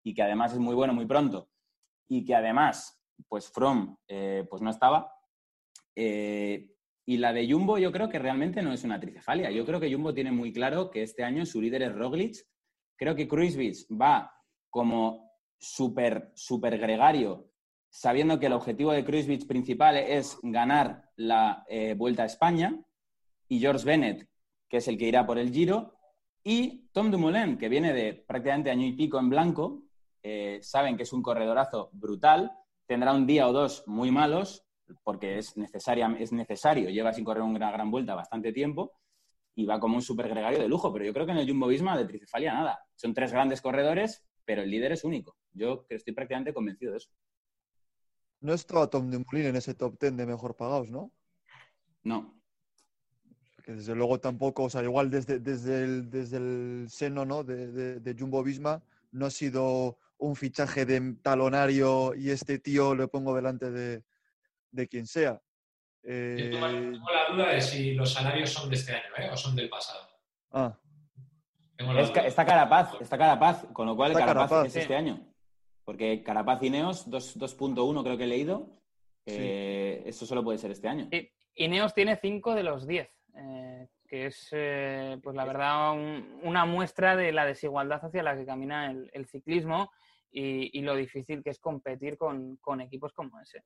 y 0.02 0.14
que 0.14 0.22
además 0.22 0.54
es 0.54 0.58
muy 0.58 0.74
bueno 0.74 0.94
muy 0.94 1.04
pronto. 1.04 1.50
Y 2.10 2.24
que 2.24 2.34
además, 2.34 2.97
pues 3.26 3.50
From, 3.50 3.96
eh, 4.06 4.46
pues 4.48 4.62
no 4.62 4.70
estaba. 4.70 5.12
Eh, 5.94 6.70
y 7.04 7.16
la 7.16 7.32
de 7.32 7.50
Jumbo 7.50 7.78
yo 7.78 7.90
creo 7.90 8.08
que 8.08 8.18
realmente 8.18 8.62
no 8.62 8.72
es 8.72 8.84
una 8.84 9.00
tricefalia. 9.00 9.50
Yo 9.50 9.64
creo 9.64 9.80
que 9.80 9.92
Jumbo 9.92 10.14
tiene 10.14 10.30
muy 10.30 10.52
claro 10.52 10.90
que 10.90 11.02
este 11.02 11.24
año 11.24 11.44
su 11.46 11.60
líder 11.60 11.82
es 11.82 11.94
Roglic. 11.94 12.36
Creo 12.96 13.14
que 13.14 13.28
Kruiswitz 13.28 13.86
va 13.90 14.32
como 14.70 15.32
súper, 15.58 16.30
súper 16.34 16.78
gregario, 16.78 17.50
sabiendo 17.88 18.38
que 18.38 18.46
el 18.46 18.52
objetivo 18.52 18.92
de 18.92 19.04
Kruiswitz 19.04 19.46
principal 19.46 19.96
es 19.96 20.38
ganar 20.42 21.10
la 21.16 21.64
eh, 21.68 21.94
Vuelta 21.94 22.24
a 22.24 22.26
España. 22.26 22.78
Y 23.48 23.60
George 23.60 23.86
Bennett, 23.86 24.28
que 24.68 24.76
es 24.76 24.88
el 24.88 24.98
que 24.98 25.08
irá 25.08 25.24
por 25.24 25.38
el 25.38 25.50
Giro. 25.50 25.94
Y 26.44 26.88
Tom 26.92 27.10
Dumoulin, 27.10 27.56
que 27.56 27.70
viene 27.70 27.94
de 27.94 28.12
prácticamente 28.12 28.70
año 28.70 28.86
y 28.86 28.92
pico 28.92 29.18
en 29.18 29.30
blanco, 29.30 29.84
saben 30.60 30.98
que 30.98 31.04
es 31.04 31.12
un 31.14 31.22
corredorazo 31.22 31.88
brutal, 31.92 32.52
tendrá 32.88 33.12
un 33.12 33.26
día 33.26 33.46
o 33.46 33.52
dos 33.52 33.84
muy 33.86 34.10
malos, 34.10 34.64
porque 35.04 35.38
es, 35.38 35.56
necesaria, 35.56 36.10
es 36.18 36.32
necesario, 36.32 36.88
lleva 36.88 37.12
sin 37.12 37.24
correr 37.24 37.42
una 37.42 37.70
gran 37.70 37.90
vuelta 37.90 38.14
bastante 38.14 38.52
tiempo, 38.52 38.98
y 39.54 39.66
va 39.66 39.78
como 39.78 39.96
un 39.96 40.02
super 40.02 40.28
gregario 40.28 40.58
de 40.58 40.68
lujo, 40.68 40.92
pero 40.92 41.04
yo 41.04 41.12
creo 41.12 41.26
que 41.26 41.32
en 41.32 41.38
el 41.38 41.48
Jumbo 41.48 41.66
Visma 41.66 41.96
de 41.98 42.06
Tricefalia 42.06 42.54
nada. 42.54 42.78
Son 42.94 43.12
tres 43.12 43.32
grandes 43.32 43.60
corredores, 43.60 44.24
pero 44.44 44.62
el 44.62 44.70
líder 44.70 44.92
es 44.92 45.04
único. 45.04 45.36
Yo 45.52 45.84
estoy 45.88 46.14
prácticamente 46.14 46.54
convencido 46.54 46.92
de 46.92 46.98
eso. 46.98 47.10
No 48.40 48.54
estaba 48.54 48.88
Tom 48.88 49.10
Dumoulin 49.10 49.46
en 49.46 49.56
ese 49.56 49.74
top 49.74 49.98
ten 49.98 50.16
de 50.16 50.26
mejor 50.26 50.56
pagados, 50.56 50.90
¿no? 50.90 51.12
No. 52.04 52.40
Que 53.64 53.72
desde 53.72 53.96
luego 53.96 54.20
tampoco, 54.20 54.62
o 54.62 54.70
sea, 54.70 54.82
igual 54.82 55.10
desde, 55.10 55.40
desde, 55.40 55.82
el, 55.82 56.08
desde 56.08 56.36
el 56.36 56.86
seno 56.88 57.24
¿no? 57.26 57.42
de, 57.42 57.98
de 58.00 58.16
Jumbo 58.18 58.42
Visma 58.44 58.80
no 59.10 59.26
ha 59.26 59.30
sido 59.30 59.98
un 60.18 60.36
fichaje 60.36 60.84
de 60.84 61.14
talonario 61.22 62.14
y 62.14 62.30
este 62.30 62.58
tío 62.58 62.94
lo 62.94 63.08
pongo 63.08 63.34
delante 63.34 63.70
de, 63.70 64.88
quien 64.88 65.06
sea. 65.06 65.40
Eh... 66.02 66.50
tengo, 66.52 66.66
la 66.68 67.34
duda 67.34 67.48
de 67.52 67.60
si 67.60 67.94
los 67.94 68.12
salarios 68.12 68.50
son 68.50 68.70
de 68.70 68.76
este 68.76 68.92
año 68.92 69.14
¿eh? 69.18 69.30
o 69.32 69.36
son 69.36 69.56
del 69.56 69.68
pasado. 69.68 70.08
Ah. 70.52 70.78
está 72.24 72.44
Carapaz, 72.44 73.00
está 73.00 73.18
Carapaz, 73.18 73.66
con 73.72 73.86
lo 73.86 73.96
cual 73.96 74.12
Carapaz, 74.12 74.66
es 74.66 74.76
este 74.76 74.94
año. 74.94 75.26
Porque 75.84 76.22
Carapaz 76.22 76.62
y 76.62 76.70
Neos, 76.70 77.08
2.1 77.08 78.02
creo 78.02 78.18
que 78.18 78.24
he 78.24 78.28
leído, 78.28 78.78
eh, 79.26 80.02
eso 80.06 80.26
solo 80.26 80.44
puede 80.44 80.58
ser 80.58 80.70
este 80.70 80.88
año. 80.88 81.08
Y 81.54 81.68
Neos 81.68 81.94
tiene 81.94 82.16
5 82.16 82.54
de 82.54 82.62
los 82.62 82.86
10 82.86 83.08
que 84.08 84.26
es, 84.26 84.48
eh, 84.52 85.18
pues 85.22 85.36
la 85.36 85.44
verdad, 85.44 85.92
una 86.42 86.64
muestra 86.64 87.14
de 87.14 87.30
la 87.30 87.44
desigualdad 87.44 88.04
hacia 88.04 88.22
la 88.22 88.34
que 88.34 88.46
camina 88.46 88.90
el, 88.90 89.26
ciclismo 89.26 89.92
y, 90.30 90.80
lo 90.82 90.94
difícil 90.94 91.42
que 91.42 91.50
es 91.50 91.58
competir 91.58 92.16
con, 92.16 92.58
equipos 92.80 93.12
como 93.12 93.40
ese. 93.40 93.62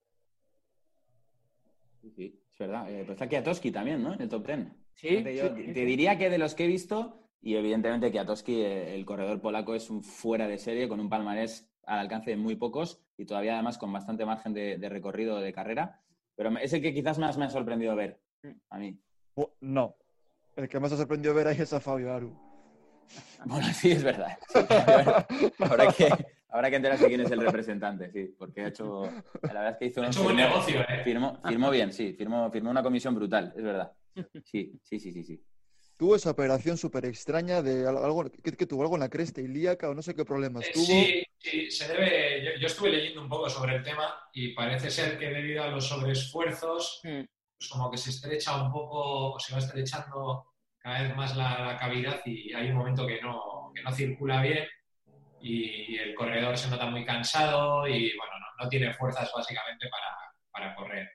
Sí, 2.16 2.40
es 2.52 2.58
verdad. 2.58 2.90
Eh, 2.90 3.04
pues 3.04 3.10
está 3.10 3.28
Kiatowski 3.28 3.70
también, 3.70 4.02
¿no? 4.02 4.14
En 4.14 4.22
el 4.22 4.28
top 4.28 4.46
ten. 4.46 4.74
Sí. 4.94 5.22
te 5.22 5.84
diría 5.84 6.18
que 6.18 6.30
de 6.30 6.38
los 6.38 6.54
que 6.54 6.64
he 6.64 6.68
visto, 6.68 7.28
y 7.40 7.54
evidentemente 7.56 8.10
Kiatowski, 8.10 8.60
eh, 8.60 8.94
el 8.94 9.04
corredor 9.04 9.40
polaco, 9.40 9.74
es 9.74 9.90
un 9.90 10.02
fuera 10.02 10.46
de 10.46 10.58
serie 10.58 10.88
con 10.88 11.00
un 11.00 11.08
palmarés 11.08 11.68
al 11.84 11.98
alcance 12.00 12.30
de 12.30 12.36
muy 12.36 12.56
pocos 12.56 13.02
y 13.16 13.24
todavía 13.24 13.54
además 13.54 13.78
con 13.78 13.92
bastante 13.92 14.24
margen 14.24 14.52
de, 14.52 14.78
de 14.78 14.88
recorrido 14.88 15.40
de 15.40 15.52
carrera. 15.52 16.00
Pero 16.34 16.56
es 16.58 16.72
el 16.72 16.82
que 16.82 16.94
quizás 16.94 17.18
más 17.18 17.38
me 17.38 17.44
ha 17.44 17.50
sorprendido 17.50 17.94
ver 17.96 18.20
mm. 18.42 18.50
a 18.70 18.78
mí. 18.78 18.98
No, 19.60 19.96
el 20.56 20.68
que 20.68 20.78
más 20.78 20.92
ha 20.92 20.96
sorprendido 20.96 21.34
ver 21.34 21.48
ahí 21.48 21.60
es 21.60 21.72
a 21.72 21.80
Fabio 21.80 22.12
Aru. 22.12 22.36
Bueno, 23.44 23.66
sí, 23.74 23.90
es 23.90 24.04
verdad. 24.04 24.38
habrá, 25.58 25.92
que, 25.92 26.08
habrá 26.52 26.70
que 26.70 26.76
enterarse 26.76 27.08
quién 27.08 27.22
es 27.22 27.30
el 27.30 27.40
representante, 27.40 28.10
sí, 28.12 28.34
porque 28.38 28.60
ha 28.60 28.68
hecho. 28.68 29.02
La 29.42 29.62
verdad 29.62 29.70
es 29.70 29.78
que 29.78 29.86
hizo, 29.86 30.22
un 30.22 30.36
negocio, 30.36 30.80
¿eh? 30.82 31.02
Firmó, 31.02 31.70
bien, 31.70 31.92
sí, 31.92 32.12
firmó, 32.12 32.50
firmó 32.50 32.70
una 32.70 32.82
comisión 32.82 33.14
brutal, 33.14 33.52
es 33.56 33.62
verdad. 33.62 33.92
Sí, 34.44 34.78
sí, 34.82 35.00
sí, 35.00 35.12
sí. 35.12 35.24
sí. 35.24 35.42
Tuvo 35.96 36.16
esa 36.16 36.30
operación 36.30 36.76
súper 36.76 37.06
extraña 37.06 37.62
de 37.62 37.86
algo 37.86 38.24
que, 38.30 38.66
tuvo 38.66 38.82
algo 38.82 38.96
en 38.96 39.00
la 39.00 39.08
cresta 39.08 39.40
ilíaca 39.40 39.88
o 39.88 39.94
no 39.94 40.02
sé 40.02 40.14
qué 40.14 40.24
problemas 40.24 40.66
eh, 40.66 40.70
tuvo. 40.74 40.84
Sí, 40.84 41.24
sí, 41.38 41.70
se 41.70 41.88
debe. 41.88 42.58
Yo, 42.60 42.66
estuve 42.66 42.90
leyendo 42.90 43.22
un 43.22 43.28
poco 43.28 43.48
sobre 43.48 43.76
el 43.76 43.82
tema 43.82 44.12
y 44.32 44.48
parece 44.52 44.90
ser 44.90 45.18
que 45.18 45.28
debido 45.28 45.62
a 45.62 45.68
los 45.68 45.86
sobreesfuerzos, 45.86 47.00
mm. 47.04 47.22
pues 47.56 47.70
como 47.70 47.90
que 47.90 47.98
se 47.98 48.10
estrecha 48.10 48.62
un 48.62 48.72
poco, 48.72 49.34
o 49.34 49.38
se 49.38 49.52
va 49.54 49.60
estrechando 49.60 50.46
cada 50.78 51.02
vez 51.02 51.16
más 51.16 51.36
la, 51.36 51.76
cavidad 51.78 52.20
y 52.26 52.52
hay 52.52 52.70
un 52.70 52.78
momento 52.78 53.06
que 53.06 53.20
no, 53.22 53.70
que 53.72 53.82
no 53.82 53.92
circula 53.92 54.42
bien 54.42 54.66
y 55.42 55.96
el 55.96 56.14
corredor 56.14 56.56
se 56.56 56.70
nota 56.70 56.86
muy 56.86 57.04
cansado 57.04 57.86
y 57.86 58.16
bueno, 58.16 58.32
no, 58.60 58.68
tiene 58.68 58.94
fuerzas 58.94 59.30
básicamente 59.34 59.88
para, 60.52 60.74
correr. 60.76 61.10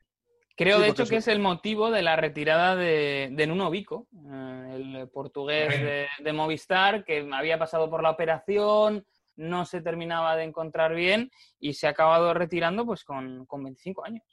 Creo, 0.55 0.79
de 0.79 0.89
hecho, 0.89 1.05
que 1.05 1.17
es 1.17 1.27
el 1.27 1.39
motivo 1.39 1.91
de 1.91 2.01
la 2.01 2.15
retirada 2.15 2.75
de, 2.75 3.29
de 3.31 3.47
Nuno 3.47 3.69
Vico, 3.69 4.07
eh, 4.13 4.71
el 4.75 5.09
portugués 5.09 6.07
de, 6.19 6.33
Movistar, 6.33 7.05
que 7.05 7.27
había 7.31 7.59
pasado 7.59 7.89
por 7.89 8.03
la 8.03 8.09
operación, 8.09 9.05
no 9.35 9.65
se 9.65 9.81
terminaba 9.81 10.35
de 10.35 10.43
encontrar 10.43 10.95
bien 10.95 11.31
y 11.59 11.73
se 11.73 11.87
ha 11.87 11.91
acabado 11.91 12.33
retirando 12.33 12.85
pues 12.85 13.03
con, 13.03 13.45
con 13.45 13.63
25 13.63 14.03
años. 14.03 14.23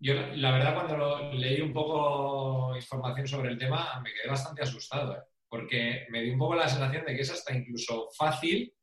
Yo, 0.00 0.14
la 0.34 0.50
verdad, 0.50 0.74
cuando 0.74 1.32
leí 1.32 1.60
un 1.60 1.72
poco 1.72 2.74
información 2.74 3.28
sobre 3.28 3.50
el 3.50 3.58
tema, 3.58 4.00
me 4.02 4.12
quedé 4.12 4.28
bastante 4.28 4.62
asustado, 4.62 5.14
¿eh? 5.14 5.22
porque 5.48 6.06
me 6.10 6.22
dio 6.22 6.32
un 6.32 6.38
poco 6.38 6.54
la 6.54 6.68
sensación 6.68 7.04
de 7.04 7.14
que 7.14 7.22
es 7.22 7.30
hasta 7.30 7.54
incluso 7.54 8.08
fácil 8.16 8.74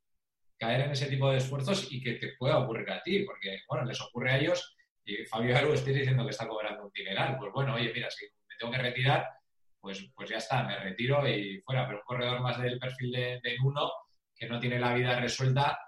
caer 0.58 0.82
en 0.82 0.90
ese 0.90 1.06
tipo 1.06 1.30
de 1.30 1.38
esfuerzos 1.38 1.90
y 1.90 2.02
que 2.02 2.14
te 2.14 2.34
pueda 2.38 2.58
ocurrir 2.58 2.90
a 2.90 3.02
ti, 3.02 3.24
porque, 3.24 3.60
bueno, 3.68 3.84
les 3.84 4.00
ocurre 4.00 4.32
a 4.32 4.38
ellos 4.38 4.76
y 5.08 5.24
Fabio 5.24 5.56
Aru 5.56 5.72
estoy 5.72 5.94
diciendo 5.94 6.24
que 6.24 6.30
está 6.30 6.46
cobrando 6.46 6.84
un 6.84 6.92
dineral. 6.92 7.38
Pues 7.38 7.50
bueno, 7.52 7.74
oye, 7.74 7.90
mira, 7.94 8.10
si 8.10 8.26
me 8.26 8.56
tengo 8.58 8.72
que 8.72 8.78
retirar, 8.78 9.26
pues, 9.80 10.06
pues 10.14 10.28
ya 10.28 10.36
está, 10.36 10.64
me 10.64 10.78
retiro 10.78 11.26
y 11.26 11.62
fuera. 11.62 11.86
Pero 11.86 12.00
un 12.00 12.04
corredor 12.04 12.40
más 12.42 12.60
del 12.60 12.78
perfil 12.78 13.12
de, 13.12 13.40
de 13.42 13.56
uno 13.64 13.90
que 14.36 14.46
no 14.46 14.60
tiene 14.60 14.78
la 14.78 14.92
vida 14.92 15.18
resuelta, 15.18 15.78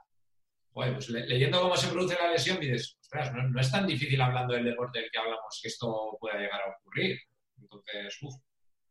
pues 0.72 1.10
leyendo 1.10 1.60
cómo 1.60 1.76
se 1.76 1.88
produce 1.88 2.16
la 2.16 2.30
lesión, 2.30 2.58
dices, 2.60 2.96
ostras, 2.98 3.32
no, 3.34 3.60
es 3.60 3.70
tan 3.70 3.86
difícil 3.86 4.20
hablando 4.22 4.54
del 4.54 4.64
deporte 4.64 5.00
del 5.00 5.10
que 5.10 5.18
hablamos 5.18 5.60
que 5.60 5.68
esto 5.68 6.16
pueda 6.18 6.38
llegar 6.38 6.62
a 6.62 6.76
ocurrir. 6.78 7.20
Entonces, 7.60 8.18
uff, 8.22 8.34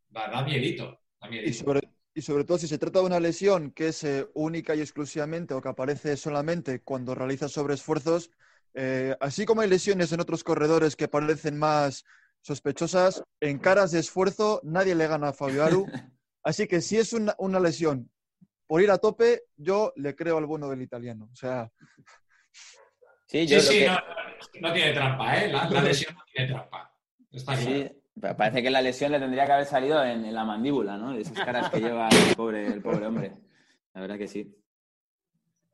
da, 0.09 0.43
miedito. 0.43 0.99
Y, 1.31 1.53
sobre, 1.53 1.81
y 2.19 2.21
sobre 2.21 2.43
todo 2.43 2.57
si 2.57 2.67
se 2.67 2.77
trata 2.77 2.99
de 2.99 3.05
una 3.05 3.19
lesión 3.21 3.71
que 3.71 3.87
es 3.87 4.03
eh, 4.03 4.27
única 4.33 4.75
y 4.75 4.81
exclusivamente 4.81 5.53
o 5.53 5.61
que 5.61 5.69
aparece 5.69 6.17
solamente 6.17 6.81
cuando 6.81 7.15
realizas 7.15 7.53
sobreesfuerzos, 7.53 8.29
eh, 8.73 9.15
así 9.21 9.45
como 9.45 9.61
hay 9.61 9.69
lesiones 9.69 10.11
en 10.11 10.19
otros 10.19 10.43
corredores 10.43 10.97
que 10.97 11.07
parecen 11.07 11.57
más 11.57 12.03
sospechosas, 12.41 13.23
en 13.39 13.57
caras 13.57 13.91
de 13.91 13.99
esfuerzo 13.99 14.59
nadie 14.63 14.95
le 14.95 15.07
gana 15.07 15.29
a 15.29 15.33
Fabio 15.33 15.63
Aru. 15.63 15.85
Así 16.43 16.67
que 16.67 16.81
si 16.81 16.97
es 16.97 17.11
una, 17.13 17.35
una 17.37 17.59
lesión 17.59 18.09
por 18.67 18.81
ir 18.81 18.91
a 18.91 18.97
tope, 18.97 19.43
yo 19.57 19.93
le 19.95 20.15
creo 20.15 20.37
al 20.37 20.45
bueno 20.45 20.69
del 20.69 20.81
italiano. 20.81 21.29
O 21.31 21.35
sea. 21.35 21.71
Sí, 23.27 23.47
sí, 23.47 23.85
no, 24.61 24.73
tiene 24.73 24.93
trampa, 24.93 25.37
¿eh? 25.37 25.51
La, 25.51 25.81
lesión 25.81 26.15
no 26.15 26.23
tiene 26.33 26.51
trampa. 26.51 26.95
Está 27.31 27.57
sí, 27.57 27.89
parece 28.19 28.61
que 28.61 28.69
la 28.69 28.81
lesión 28.81 29.11
le 29.11 29.19
tendría 29.19 29.45
que 29.45 29.51
haber 29.51 29.65
salido 29.65 30.03
en, 30.03 30.33
la 30.33 30.43
mandíbula, 30.43 30.97
¿no? 30.97 31.13
De 31.13 31.21
esas 31.21 31.43
caras 31.43 31.69
que 31.69 31.79
lleva 31.79 32.09
el 32.09 32.35
pobre, 32.35 33.05
hombre. 33.05 33.33
La 33.93 34.01
verdad 34.01 34.17
que 34.17 34.27
sí. 34.27 34.55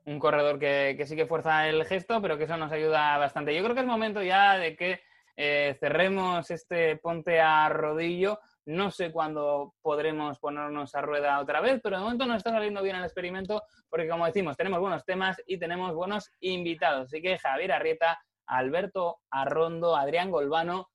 Un 0.05 0.19
corredor 0.19 0.59
que, 0.59 1.03
sí 1.05 1.15
que 1.15 1.25
fuerza 1.25 1.67
el 1.67 1.83
gesto, 1.85 2.21
pero 2.21 2.37
que 2.37 2.43
eso 2.43 2.57
nos 2.57 2.71
ayuda 2.71 3.17
bastante. 3.17 3.55
Yo 3.55 3.63
creo 3.63 3.75
que 3.75 3.81
es 3.81 3.87
momento 3.87 4.21
ya 4.21 4.57
de 4.57 4.75
que 4.75 5.01
eh, 5.35 5.75
cerremos 5.79 6.49
este 6.51 6.97
ponte 6.97 7.41
a 7.41 7.67
rodillo 7.69 8.39
no 8.65 8.89
sé 8.89 9.11
cuándo 9.11 9.75
podremos 9.81 10.39
ponernos 10.39 10.95
a 10.95 11.01
rueda 11.01 11.39
otra 11.39 11.61
vez, 11.61 11.79
pero 11.83 11.97
de 11.97 12.03
momento 12.03 12.25
nos 12.25 12.37
está 12.37 12.49
saliendo 12.49 12.81
bien 12.81 12.95
el 12.95 13.03
experimento 13.03 13.61
porque, 13.89 14.09
como 14.09 14.25
decimos, 14.25 14.57
tenemos 14.57 14.79
buenos 14.79 15.05
temas 15.05 15.41
y 15.45 15.57
tenemos 15.57 15.93
buenos 15.93 16.31
invitados. 16.39 17.07
Así 17.07 17.21
que 17.21 17.37
Javier 17.37 17.73
Arrieta, 17.73 18.19
Alberto 18.47 19.19
Arrondo, 19.29 19.95
Adrián 19.95 20.31
Golbano, 20.31 20.89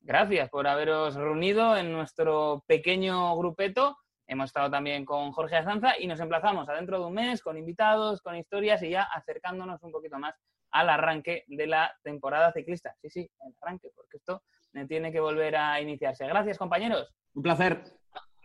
gracias 0.00 0.48
por 0.50 0.66
haberos 0.66 1.14
reunido 1.14 1.76
en 1.76 1.92
nuestro 1.92 2.64
pequeño 2.66 3.36
grupeto. 3.36 3.96
Hemos 4.26 4.46
estado 4.46 4.70
también 4.70 5.04
con 5.04 5.32
Jorge 5.32 5.56
Azanza 5.56 5.94
y 5.98 6.06
nos 6.06 6.20
emplazamos 6.20 6.68
a 6.68 6.74
dentro 6.74 7.00
de 7.00 7.06
un 7.06 7.14
mes 7.14 7.42
con 7.42 7.58
invitados, 7.58 8.22
con 8.22 8.36
historias 8.36 8.82
y 8.82 8.90
ya 8.90 9.02
acercándonos 9.02 9.82
un 9.82 9.92
poquito 9.92 10.18
más 10.18 10.34
al 10.70 10.88
arranque 10.88 11.44
de 11.48 11.66
la 11.66 11.92
temporada 12.02 12.52
ciclista. 12.52 12.94
Sí, 13.00 13.10
sí, 13.10 13.30
el 13.40 13.54
arranque, 13.60 13.90
porque 13.94 14.18
esto 14.18 14.42
tiene 14.88 15.10
que 15.10 15.20
volver 15.20 15.56
a 15.56 15.80
iniciarse. 15.80 16.26
Gracias, 16.26 16.58
compañeros. 16.58 17.12
Un 17.34 17.42
placer. 17.42 17.82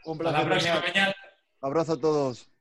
Un 0.06 0.18
placer. 0.18 0.45
Próxima, 0.45 0.82
Abrazo 1.62 1.93
a 1.93 1.99
todos. 1.99 2.55